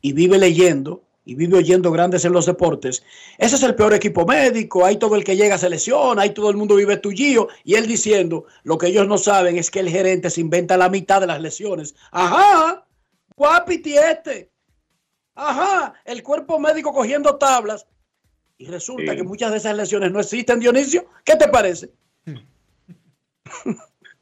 [0.00, 3.04] y vive leyendo y vive oyendo grandes en los deportes,
[3.36, 6.48] ese es el peor equipo médico, hay todo el que llega se lesiona, hay todo
[6.48, 9.90] el mundo vive tuyo y él diciendo, lo que ellos no saben es que el
[9.90, 11.94] gerente se inventa la mitad de las lesiones.
[12.12, 12.86] Ajá,
[13.36, 14.50] guapiti este.
[15.34, 17.86] Ajá, el cuerpo médico cogiendo tablas
[18.56, 21.04] y resulta que muchas de esas lesiones no existen, Dionisio.
[21.26, 21.90] ¿Qué te parece?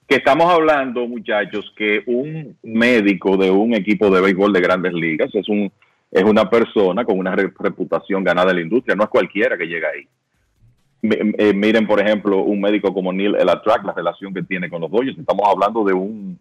[0.08, 5.32] que estamos hablando, muchachos, que un médico de un equipo de béisbol de grandes ligas
[5.32, 5.70] es un
[6.10, 9.88] es una persona con una reputación ganada en la industria, no es cualquiera que llega
[9.88, 10.08] ahí.
[11.02, 14.90] Eh, miren, por ejemplo, un médico como Neil Elatrack, la relación que tiene con los
[14.90, 15.18] Dodgers.
[15.18, 16.38] Estamos hablando de un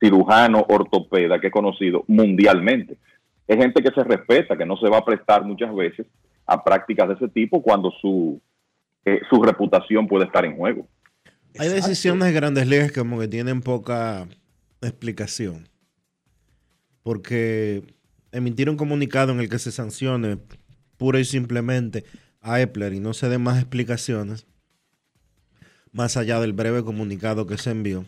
[0.00, 2.96] cirujano ortopeda que es conocido mundialmente.
[3.46, 6.06] Es gente que se respeta, que no se va a prestar muchas veces
[6.46, 8.40] a prácticas de ese tipo cuando su,
[9.04, 10.86] eh, su reputación puede estar en juego.
[11.58, 14.26] Hay decisiones de grandes ligas como que tienen poca
[14.80, 15.68] explicación.
[17.02, 17.82] Porque
[18.32, 20.38] emitir un comunicado en el que se sancione
[20.96, 22.04] pura y simplemente
[22.40, 24.46] a Epler y no se den más explicaciones,
[25.92, 28.06] más allá del breve comunicado que se envió,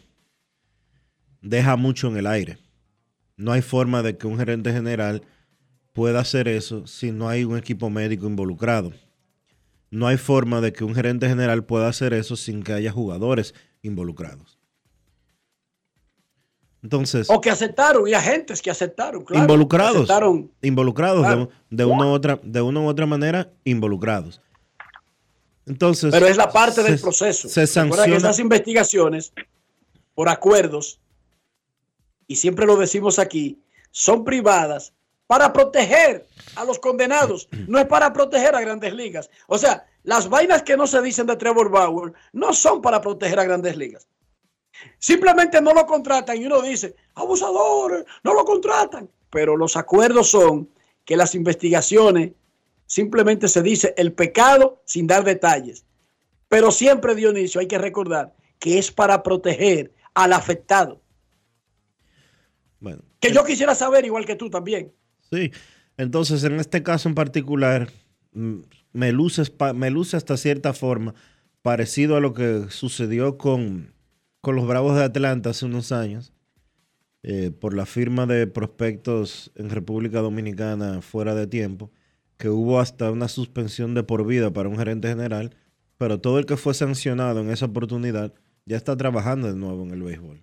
[1.42, 2.58] deja mucho en el aire.
[3.36, 5.22] No hay forma de que un gerente general
[5.92, 8.92] pueda hacer eso si no hay un equipo médico involucrado.
[9.90, 13.54] No hay forma de que un gerente general pueda hacer eso sin que haya jugadores
[13.82, 14.53] involucrados.
[16.84, 20.06] Entonces, o que aceptaron y agentes que aceptaron, claro, involucrados,
[20.60, 24.42] involucrados de, una u otra, de una u otra manera, involucrados.
[25.64, 27.48] Entonces, pero es la parte del proceso.
[27.48, 29.32] Se sanciona que esas investigaciones
[30.14, 31.00] por acuerdos
[32.26, 34.92] y siempre lo decimos aquí, son privadas
[35.26, 39.30] para proteger a los condenados, no es para proteger a grandes ligas.
[39.46, 43.40] O sea, las vainas que no se dicen de Trevor Bauer no son para proteger
[43.40, 44.06] a grandes ligas.
[44.98, 49.08] Simplemente no lo contratan y uno dice, abusadores, no lo contratan.
[49.30, 50.68] Pero los acuerdos son
[51.04, 52.32] que las investigaciones
[52.86, 55.84] simplemente se dice el pecado sin dar detalles.
[56.48, 61.00] Pero siempre, Dionisio, hay que recordar que es para proteger al afectado.
[63.20, 64.92] que yo quisiera saber igual que tú también.
[65.30, 65.50] Sí,
[65.96, 67.90] entonces en este caso en particular
[68.32, 68.60] mm,
[68.92, 69.42] me luce,
[69.74, 71.14] me luce hasta cierta forma
[71.62, 73.93] parecido a lo que sucedió con
[74.44, 76.32] con los Bravos de Atlanta hace unos años
[77.24, 81.90] eh, por la firma de prospectos en República Dominicana fuera de tiempo,
[82.36, 85.56] que hubo hasta una suspensión de por vida para un gerente general,
[85.96, 88.34] pero todo el que fue sancionado en esa oportunidad
[88.66, 90.42] ya está trabajando de nuevo en el béisbol.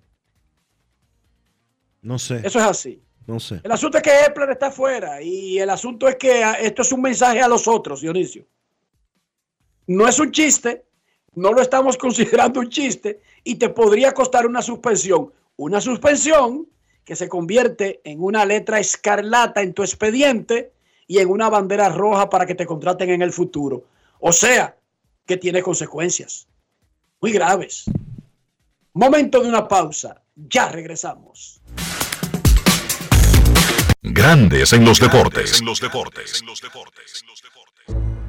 [2.01, 2.41] No sé.
[2.43, 3.03] Eso es así.
[3.27, 3.61] No sé.
[3.63, 6.91] El asunto es que Epler está fuera y el asunto es que ah, esto es
[6.91, 8.47] un mensaje a los otros, Dionisio.
[9.85, 10.85] No es un chiste,
[11.35, 15.31] no lo estamos considerando un chiste y te podría costar una suspensión.
[15.57, 16.67] Una suspensión
[17.03, 20.71] que se convierte en una letra escarlata en tu expediente
[21.07, 23.83] y en una bandera roja para que te contraten en el futuro.
[24.19, 24.77] O sea,
[25.25, 26.47] que tiene consecuencias
[27.19, 27.85] muy graves.
[28.93, 30.21] Momento de una pausa.
[30.35, 31.61] Ya regresamos.
[34.01, 35.59] Grandes en los deportes.
[35.59, 36.43] En los deportes.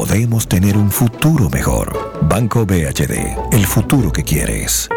[0.00, 2.18] podemos tener un futuro mejor.
[2.22, 4.88] Banco BHD, el futuro que quieres.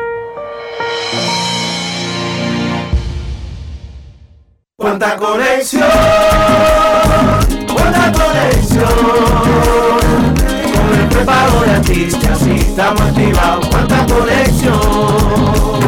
[4.78, 5.84] Cuánta conexión,
[7.76, 8.88] cuánta conexión.
[10.72, 13.68] Con el prepago de artistas y estamos activados.
[13.68, 15.63] Cuánta conexión.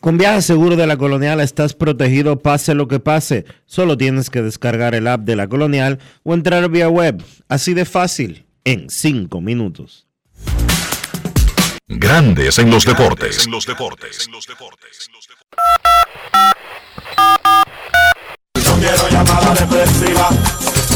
[0.00, 3.44] Con Viaje Seguro de la Colonial estás protegido pase lo que pase.
[3.66, 7.22] Solo tienes que descargar el app de la Colonial o entrar vía web.
[7.50, 10.06] Así de fácil, en 5 minutos.
[11.86, 13.46] Grandes en los deportes.
[13.46, 13.58] No
[18.78, 20.30] quiero llamada depresiva.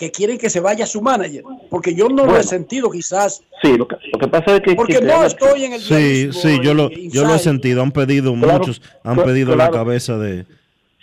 [0.00, 1.44] que quieren que se vaya su manager?
[1.68, 3.42] Porque yo no lo he sentido quizás.
[3.62, 4.74] Sí, lo que, lo que pasa es que...
[4.74, 7.82] Porque que no te- estoy en el Sí, sí, yo lo, yo lo he sentido.
[7.82, 10.46] Han pedido Claro, muchos, han pedido la cabeza de,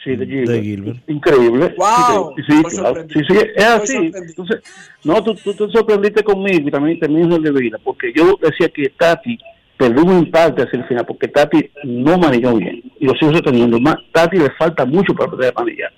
[0.03, 0.97] Sí, de de Gilbert.
[1.07, 1.75] Increíble.
[1.77, 2.87] Wow, sí, sí, estoy claro.
[2.95, 3.19] sorprendido.
[3.27, 4.11] sí, sí, es así.
[4.15, 4.57] Entonces,
[5.03, 8.69] no, tú, tú, tú sorprendiste conmigo y también también es de vida, porque yo decía
[8.69, 9.37] que Tati
[9.77, 13.79] perdió un parte hacia el final, porque Tati no manejó bien y lo sigo sosteniendo.
[13.79, 15.91] Más, Tati le falta mucho para poder manejar.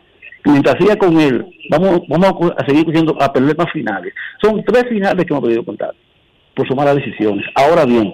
[0.45, 4.13] Mientras siga con él, vamos, vamos a seguir cogiendo a perder más finales.
[4.41, 5.97] Son tres finales que hemos perdido con Tati
[6.55, 7.45] por sus malas decisiones.
[7.55, 8.13] Ahora bien,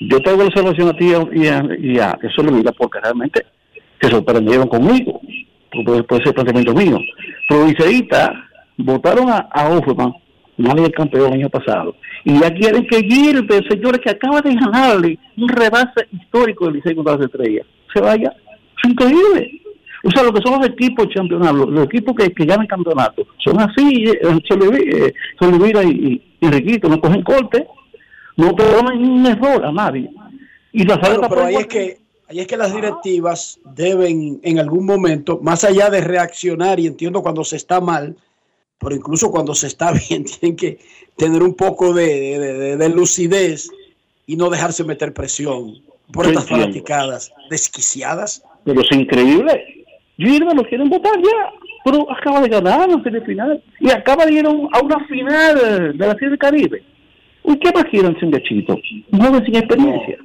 [0.00, 3.46] yo traigo la observación a ti y a, eso lo vida porque realmente
[4.00, 5.20] se sorprendieron conmigo,
[5.84, 6.98] por, por ese planteamiento mío.
[7.48, 8.32] Pero Liceísta
[8.76, 10.12] votaron a, a Offerman,
[10.56, 14.54] nadie el campeón el año pasado, y ya quieren que Gilbert, señores, que acaba de
[14.54, 18.32] ganarle un rebase histórico del Licey contra las estrellas, se vaya.
[18.76, 19.60] Es increíble.
[20.04, 23.26] O sea, lo que son los equipos campeonatos, los, los equipos que, que ganan campeonatos,
[23.38, 27.66] son así, eh, Solivira eh, Solivira y, y, no cogen corte,
[28.36, 30.08] no perdonan un error a nadie.
[30.72, 31.98] Y la sala pero ahí es que
[32.28, 37.22] ahí es que las directivas deben en algún momento, más allá de reaccionar y entiendo
[37.22, 38.16] cuando se está mal,
[38.78, 40.78] pero incluso cuando se está bien, tienen que
[41.16, 42.06] tener un poco de,
[42.38, 43.68] de- de- de lucidez
[44.26, 45.74] y no dejarse meter presión
[46.12, 48.42] por estas fanaticadas desquiciadas.
[48.64, 49.77] Pero es increíble.
[50.18, 51.50] Gilbert lo quieren votar ya.
[51.84, 53.62] Pero acaba de ganar la serie final.
[53.80, 56.82] Y acaba de ir a un- a una final de la serie del Caribe.
[57.44, 58.78] ¿Y qué más quieren sin gachito?
[59.10, 60.18] No sin experiencia.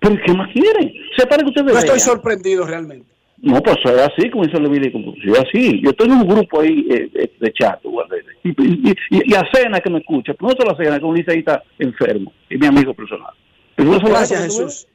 [0.00, 0.92] ¿Pero qué más quieren?
[1.16, 2.00] Se para que ustedes No estoy vean.
[2.00, 3.06] sorprendido realmente.
[3.40, 5.80] No, pues es así, como dice como es así.
[5.84, 7.78] Yo tengo un grupo ahí eh, de chat,
[8.42, 11.14] y, y, y, y a Cena que me escucha, pero no solo a Cena, como
[11.14, 13.32] dice ahí está enfermo, es mi amigo personal.
[13.76, 14.88] Gracias Jesús.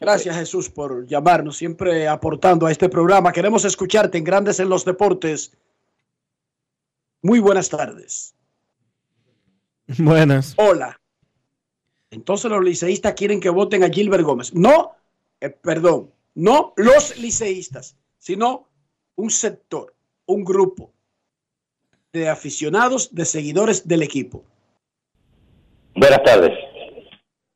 [0.00, 3.32] Gracias Jesús por llamarnos, siempre aportando a este programa.
[3.32, 5.54] Queremos escucharte en Grandes en los Deportes.
[7.20, 8.34] Muy buenas tardes.
[9.98, 10.54] Buenas.
[10.56, 10.98] Hola.
[12.10, 14.54] Entonces los liceístas quieren que voten a Gilbert Gómez.
[14.54, 14.96] No,
[15.38, 18.68] eh, perdón, no los liceístas, sino
[19.16, 19.94] un sector,
[20.24, 20.94] un grupo
[22.10, 24.44] de aficionados, de seguidores del equipo.
[25.94, 26.52] Buenas tardes.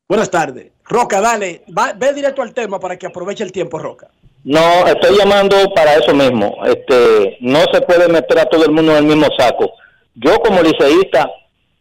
[0.07, 0.74] Buenas tardes.
[0.87, 4.09] Roca, dale, va- ve directo al tema para que aproveche el tiempo, Roca.
[4.45, 6.59] No, estoy llamando para eso mismo.
[6.67, 9.73] Este, no se puede meter a todo el mundo en el mismo saco.
[10.15, 11.31] Yo como liceísta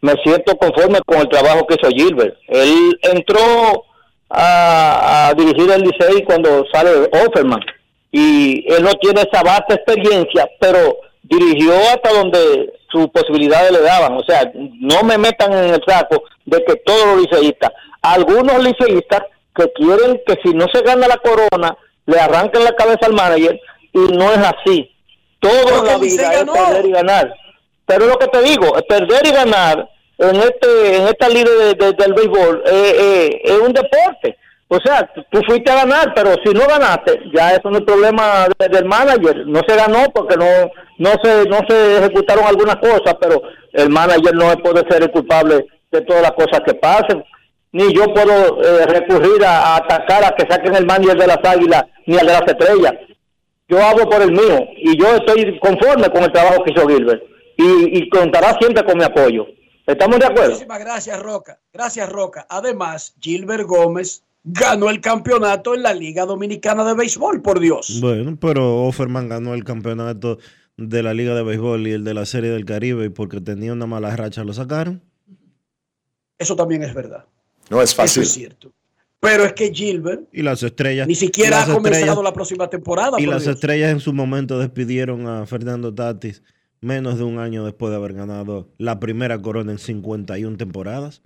[0.02, 2.36] me siento conforme con el trabajo que hizo Gilbert.
[2.48, 3.86] Él entró
[4.30, 7.62] a, dirigir el licey cuando sale Offerman
[8.12, 14.14] y él no tiene esa vasta experiencia, pero dirigió hasta donde sus posibilidades le daban.
[14.14, 17.72] O sea, no me metan en el saco de que todos los liceístas,
[18.04, 19.22] algunos liceístas
[19.56, 21.76] que quieren que si no se gana la corona,
[22.06, 23.60] le arranquen la cabeza al manager
[23.94, 24.90] y no es así.
[25.40, 27.34] Todo en la vida es perder y ganar.
[27.86, 31.94] Pero lo que te digo, perder y ganar en este en esta liga de- de-
[31.94, 34.38] del béisbol eh, eh, es un deporte.
[34.70, 38.48] O sea, tú- fuiste a ganar, pero si no ganaste, ya eso no es problema
[38.58, 39.46] de- del manager.
[39.46, 40.46] No se ganó porque no
[40.98, 43.42] no se no se ejecutaron algunas cosas, pero
[43.74, 47.24] el manager no puede ser el culpable de todas las cosas que pasen.
[47.74, 51.40] Ni yo puedo eh, recurrir a, a atacar a que saquen el manager de las
[51.44, 52.94] águilas ni al de las estrellas.
[53.68, 57.24] Yo hablo por el mío y yo estoy conforme con el trabajo que hizo Gilbert
[57.58, 59.46] y, y contará siempre con mi apoyo.
[59.86, 60.52] ¿Estamos de acuerdo?
[60.52, 61.60] Muchísimas gracias, Roca.
[61.74, 62.46] Gracias, Roca.
[62.50, 68.00] Además, Gilbert Gómez ganó el campeonato en la Liga Dominicana de Béisbol, por Dios.
[68.02, 70.38] Bueno, pero Offerman ganó el campeonato
[70.78, 73.74] de la Liga de Béisbol y el de la Serie del Caribe y porque tenía
[73.74, 75.02] una mala racha lo sacaron.
[76.38, 77.26] Eso también es verdad.
[77.70, 78.24] No es Eso fácil.
[78.24, 78.72] es cierto.
[79.20, 81.08] Pero es que Gilbert Y las estrellas.
[81.08, 83.20] ni siquiera ha comenzado la próxima temporada.
[83.22, 83.56] Y las Dios.
[83.56, 86.44] estrellas en su momento despidieron a Fernando Tatis
[86.82, 91.22] menos de un año después de haber ganado la primera corona en 51 temporadas.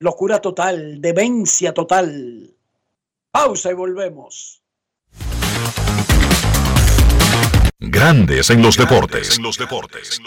[0.00, 2.56] Locura total, demencia total.
[3.30, 4.60] Pausa y volvemos.
[7.78, 9.36] Grandes en los deportes.
[9.36, 10.20] En los deportes.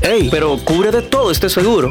[0.00, 1.90] Ey, pero cubre de todo este seguro.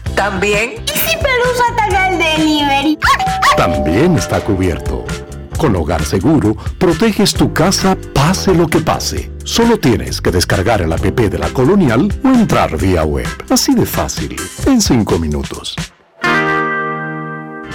[0.21, 0.75] También.
[0.85, 2.99] ¿Y si Pelusa ataca el delivery?
[3.57, 5.03] También está cubierto.
[5.57, 9.31] Con Hogar Seguro, proteges tu casa pase lo que pase.
[9.43, 13.25] Solo tienes que descargar el app de la Colonial o entrar vía web.
[13.49, 14.35] Así de fácil,
[14.67, 15.75] en 5 minutos.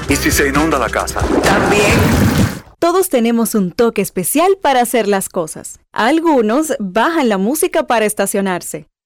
[0.09, 1.23] ¿Y si se inunda la casa?
[1.43, 1.99] También.
[2.79, 5.81] Todos tenemos un toque especial para hacer las cosas.
[5.91, 8.87] Algunos bajan la música para estacionarse.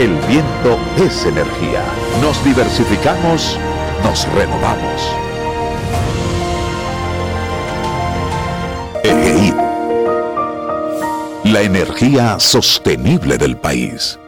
[0.00, 1.84] el viento es energía.
[2.22, 3.58] Nos diversificamos,
[4.02, 5.14] nos renovamos.
[9.04, 9.54] EGI.
[11.44, 14.18] La energía sostenible del país.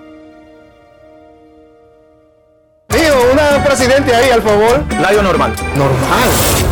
[2.88, 4.84] Tío, una presidente ahí, al favor.
[5.00, 5.54] Layo normal.
[5.74, 6.71] Normal.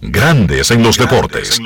[0.00, 1.58] Grandes en los deportes.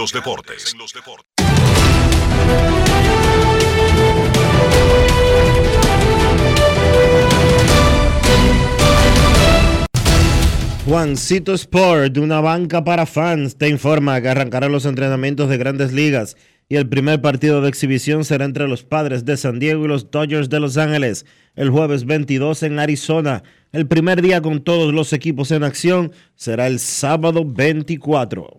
[10.87, 15.93] Juancito Sport, de una banca para fans, te informa que arrancarán los entrenamientos de grandes
[15.93, 16.37] ligas
[16.69, 20.11] y el primer partido de exhibición será entre los padres de San Diego y los
[20.11, 21.27] Dodgers de Los Ángeles
[21.57, 23.43] el jueves 22 en Arizona.
[23.73, 28.59] El primer día con todos los equipos en acción será el sábado 24.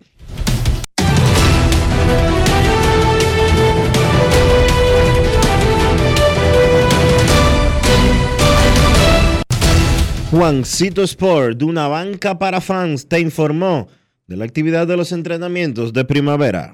[10.31, 13.89] Juancito Sport, de una banca para fans, te informó
[14.27, 16.73] de la actividad de los entrenamientos de primavera.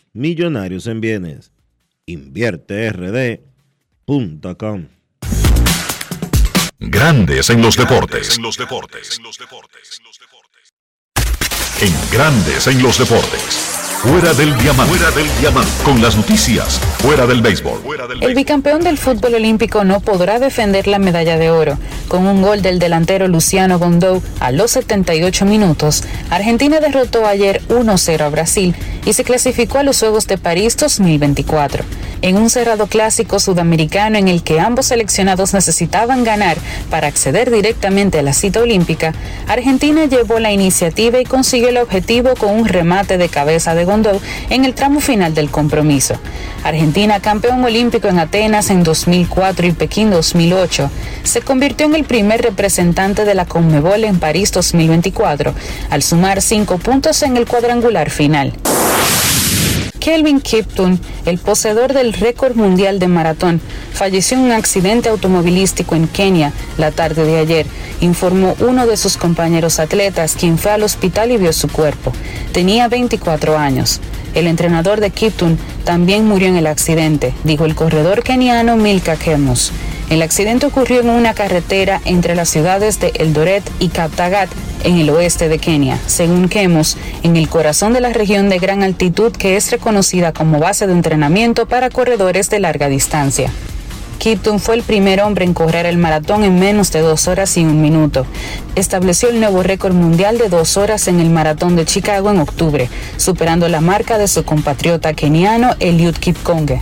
[0.13, 1.51] millonarios en bienes.
[2.05, 4.87] InvierteRD.com
[6.79, 8.39] Grandes en los deportes.
[11.81, 13.70] En Grandes en los deportes.
[14.01, 14.95] Fuera del diamante.
[14.95, 15.71] Fuera del diamante.
[15.83, 16.79] Con las noticias.
[16.97, 17.81] Fuera del béisbol.
[18.19, 21.77] El bicampeón del fútbol olímpico no podrá defender la medalla de oro.
[22.07, 28.21] Con un gol del delantero Luciano Gondou a los 78 minutos, Argentina derrotó ayer 1-0
[28.21, 28.75] a Brasil
[29.05, 31.83] y se clasificó a los Juegos de París 2024.
[32.23, 36.57] En un cerrado clásico sudamericano en el que ambos seleccionados necesitaban ganar
[36.89, 39.13] para acceder directamente a la cita olímpica,
[39.47, 43.85] Argentina llevó la iniciativa y consiguió el objetivo con un remate de cabeza de
[44.49, 46.15] En el tramo final del compromiso.
[46.63, 50.89] Argentina, campeón olímpico en Atenas en 2004 y Pekín 2008,
[51.23, 55.53] se convirtió en el primer representante de la Conmebol en París 2024,
[55.89, 58.53] al sumar cinco puntos en el cuadrangular final.
[60.01, 63.61] Kelvin Kipton, el poseedor del récord mundial de maratón,
[63.93, 67.67] falleció en un accidente automovilístico en Kenia la tarde de ayer,
[68.01, 72.11] informó uno de sus compañeros atletas, quien fue al hospital y vio su cuerpo.
[72.51, 74.01] Tenía 24 años.
[74.33, 79.71] El entrenador de Kipton también murió en el accidente, dijo el corredor keniano Milka Kemos.
[80.11, 84.49] El accidente ocurrió en una carretera entre las ciudades de Eldoret y Kaptagat,
[84.83, 88.83] en el oeste de Kenia, según Kemos, en el corazón de la región de gran
[88.83, 93.53] altitud que es reconocida como base de entrenamiento para corredores de larga distancia.
[94.17, 97.63] Kipton fue el primer hombre en correr el maratón en menos de dos horas y
[97.63, 98.25] un minuto.
[98.75, 102.89] Estableció el nuevo récord mundial de dos horas en el maratón de Chicago en octubre,
[103.15, 106.81] superando la marca de su compatriota keniano Eliud Kipkonge.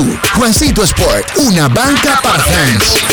[0.35, 3.03] Juancito Sport, una banca para fans.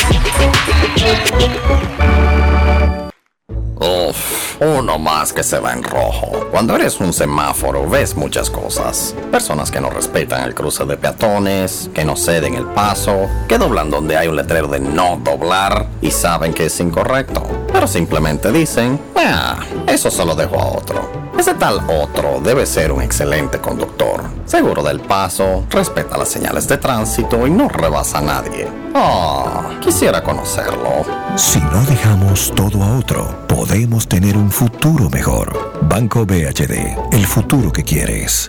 [3.81, 6.49] Uf, uno más que se va en rojo.
[6.51, 9.15] Cuando eres un semáforo ves muchas cosas.
[9.31, 13.91] Personas que no respetan el cruce de peatones, que no ceden el paso, que doblan
[13.91, 17.43] donde hay un letrero de no doblar y saben que es incorrecto.
[17.73, 21.28] Pero simplemente dicen, ah, eso se lo dejo a otro.
[21.39, 26.79] Ese tal otro debe ser un excelente conductor, seguro del paso, respeta las señales de
[26.79, 28.67] tránsito y no rebasa a nadie.
[28.93, 31.05] Ah, quisiera conocerlo.
[31.37, 35.79] Si no dejamos todo a otro, podemos tener un futuro mejor.
[35.83, 38.49] Banco BHD, el futuro que quieres.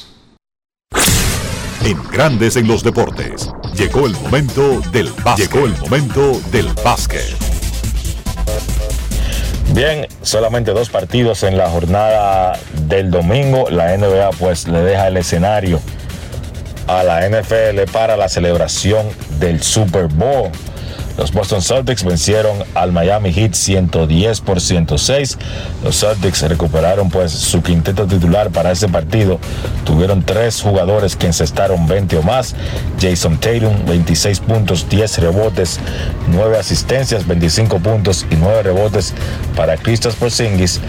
[1.83, 3.49] En Grandes en los Deportes.
[3.73, 5.51] Llegó el momento del básquet.
[5.51, 7.35] Llegó el momento del básquet.
[9.73, 13.67] Bien, solamente dos partidos en la jornada del domingo.
[13.71, 15.79] La NBA pues le deja el escenario
[16.87, 19.07] a la NFL para la celebración
[19.39, 20.51] del Super Bowl.
[21.21, 25.37] Los Boston Celtics vencieron al Miami Heat 110 por 106.
[25.83, 29.37] Los Celtics recuperaron pues su quinteto titular para ese partido.
[29.85, 32.55] Tuvieron tres jugadores que encestaron 20 o más.
[32.99, 35.79] Jason Tatum, 26 puntos, 10 rebotes,
[36.29, 39.13] 9 asistencias, 25 puntos y 9 rebotes
[39.55, 40.81] para Kristaps Porzingis.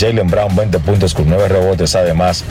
[0.00, 1.94] Jalen Brown 20 puntos con 9 rebotes.
[1.94, 2.42] Además,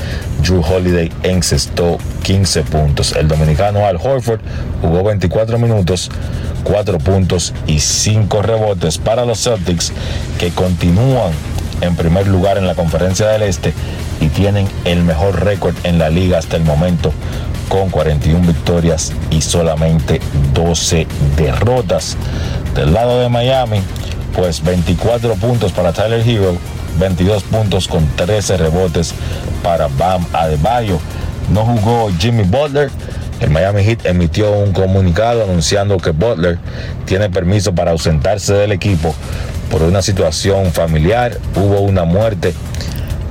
[0.43, 3.15] Drew Holiday encestó 15 puntos.
[3.15, 4.39] El dominicano Al Horford
[4.81, 6.11] jugó 24 minutos,
[6.63, 7.22] 4 puntos
[7.67, 9.91] y 5 rebotes para los Celtics
[10.39, 11.31] que continúan
[11.81, 13.73] en primer lugar en la conferencia del Este
[14.21, 17.11] y tienen el mejor récord en la liga hasta el momento
[17.69, 20.19] con 41 victorias y solamente
[20.53, 22.17] 12 derrotas.
[22.75, 23.79] Del lado de Miami,
[24.35, 26.55] pues 24 puntos para Tyler Hero,
[26.99, 29.13] 22 puntos con 13 rebotes
[29.63, 30.99] para Bam Adebayo.
[31.51, 32.89] No jugó Jimmy Butler.
[33.43, 36.57] El Miami Heat emitió un comunicado anunciando que Butler
[37.05, 39.13] tiene permiso para ausentarse del equipo
[39.69, 41.37] por una situación familiar.
[41.53, 42.53] Hubo una muerte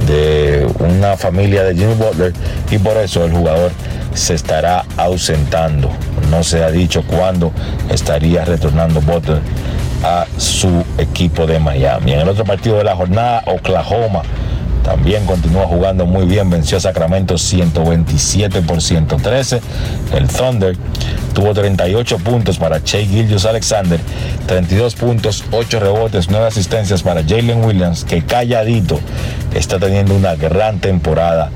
[0.07, 2.35] de una familia de Jimmy Butler
[2.71, 3.73] y por eso el jugador
[4.13, 5.91] se estará ausentando.
[6.31, 7.51] No se ha dicho cuándo
[7.91, 9.41] estaría retornando Butler
[10.05, 12.13] a su equipo de Miami.
[12.13, 14.21] En el otro partido de la jornada, Oklahoma
[14.83, 19.61] también continúa jugando muy bien, venció a Sacramento 127 por 113.
[20.15, 20.77] El Thunder
[21.35, 24.01] tuvo 38 puntos para Che Gillius Alexander,
[24.47, 28.99] 32 puntos, 8 rebotes, 9 asistencias para Jalen Williams, que calladito
[29.55, 31.51] está teniendo una gran temporada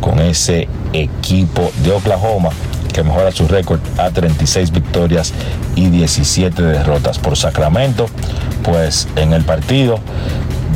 [0.00, 2.50] con ese equipo de Oklahoma
[2.92, 5.32] que mejora su récord a 36 victorias
[5.74, 8.06] y 17 derrotas por Sacramento.
[8.62, 9.98] Pues en el partido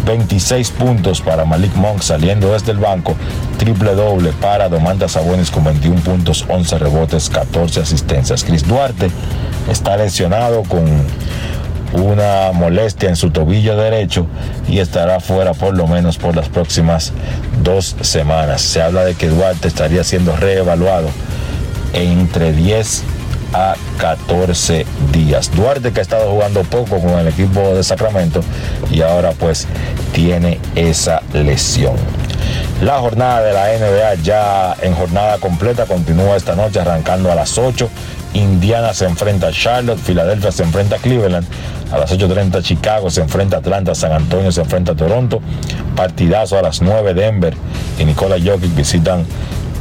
[0.05, 3.15] 26 puntos para Malik Monk saliendo desde el banco,
[3.59, 8.45] triple doble para Domantas Sabonis con 21 puntos, 11 rebotes, 14 asistencias.
[8.45, 9.11] Chris Duarte
[9.71, 10.85] está lesionado con
[11.93, 14.27] una molestia en su tobillo derecho
[14.69, 17.13] y estará fuera por lo menos por las próximas
[17.63, 18.61] dos semanas.
[18.63, 21.09] Se habla de que Duarte estaría siendo reevaluado
[21.93, 23.05] entre 10
[23.53, 25.51] a 14 días.
[25.55, 28.41] Duarte que ha estado jugando poco con el equipo de Sacramento
[28.91, 29.67] y ahora pues
[30.13, 31.97] tiene esa lesión.
[32.83, 37.57] La jornada de la NBA ya en jornada completa continúa esta noche arrancando a las
[37.57, 37.89] 8.
[38.35, 41.47] Indiana se enfrenta a Charlotte, Filadelfia se enfrenta a Cleveland,
[41.91, 45.41] a las 8.30 Chicago se enfrenta a Atlanta, San Antonio se enfrenta a Toronto,
[45.95, 47.55] partidazo a las 9 Denver
[47.99, 49.25] y Nikola Jokic visitan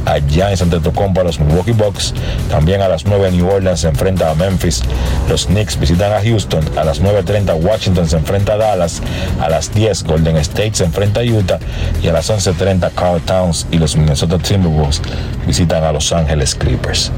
[0.06, 2.14] a Giants ante Tocompa los Milwaukee Bucks.
[2.48, 4.82] También a las 9 New Orleans se enfrenta a Memphis.
[5.28, 6.64] Los Knicks visitan a Houston.
[6.78, 9.02] A las 9.30 Washington se enfrenta a Dallas.
[9.40, 11.58] A las 10 Golden State se enfrenta a Utah.
[12.02, 15.02] Y a las 11.30 Carl Towns y los Minnesota Timberwolves
[15.46, 17.10] visitan a Los Angeles Clippers.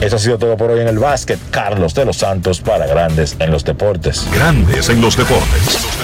[0.00, 1.38] Eso ha sido todo por hoy en el básquet.
[1.50, 4.26] Carlos de los Santos para Grandes en los Deportes.
[4.32, 6.03] Grandes en los Deportes.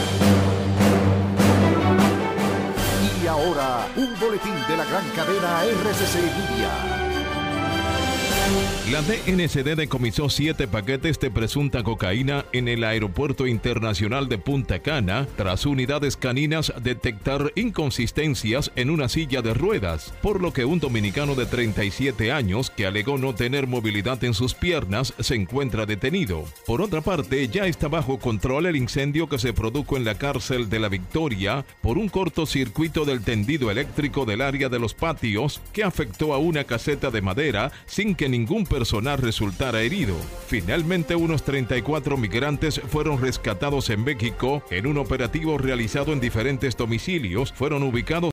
[4.31, 7.00] Boletín de la gran cadena RCC Media.
[8.91, 15.29] La DNCD decomisó siete paquetes de presunta cocaína en el Aeropuerto Internacional de Punta Cana
[15.37, 21.35] tras unidades caninas detectar inconsistencias en una silla de ruedas, por lo que un dominicano
[21.35, 26.43] de 37 años que alegó no tener movilidad en sus piernas se encuentra detenido.
[26.65, 30.69] Por otra parte, ya está bajo control el incendio que se produjo en la cárcel
[30.69, 35.85] de la Victoria por un cortocircuito del tendido eléctrico del área de los patios que
[35.85, 40.15] afectó a una caseta de madera sin que ningún personal resultara herido.
[40.47, 47.53] Finalmente, unos 34 migrantes fueron rescatados en México en un operativo realizado en diferentes domicilios.
[47.53, 48.29] Fueron ubicados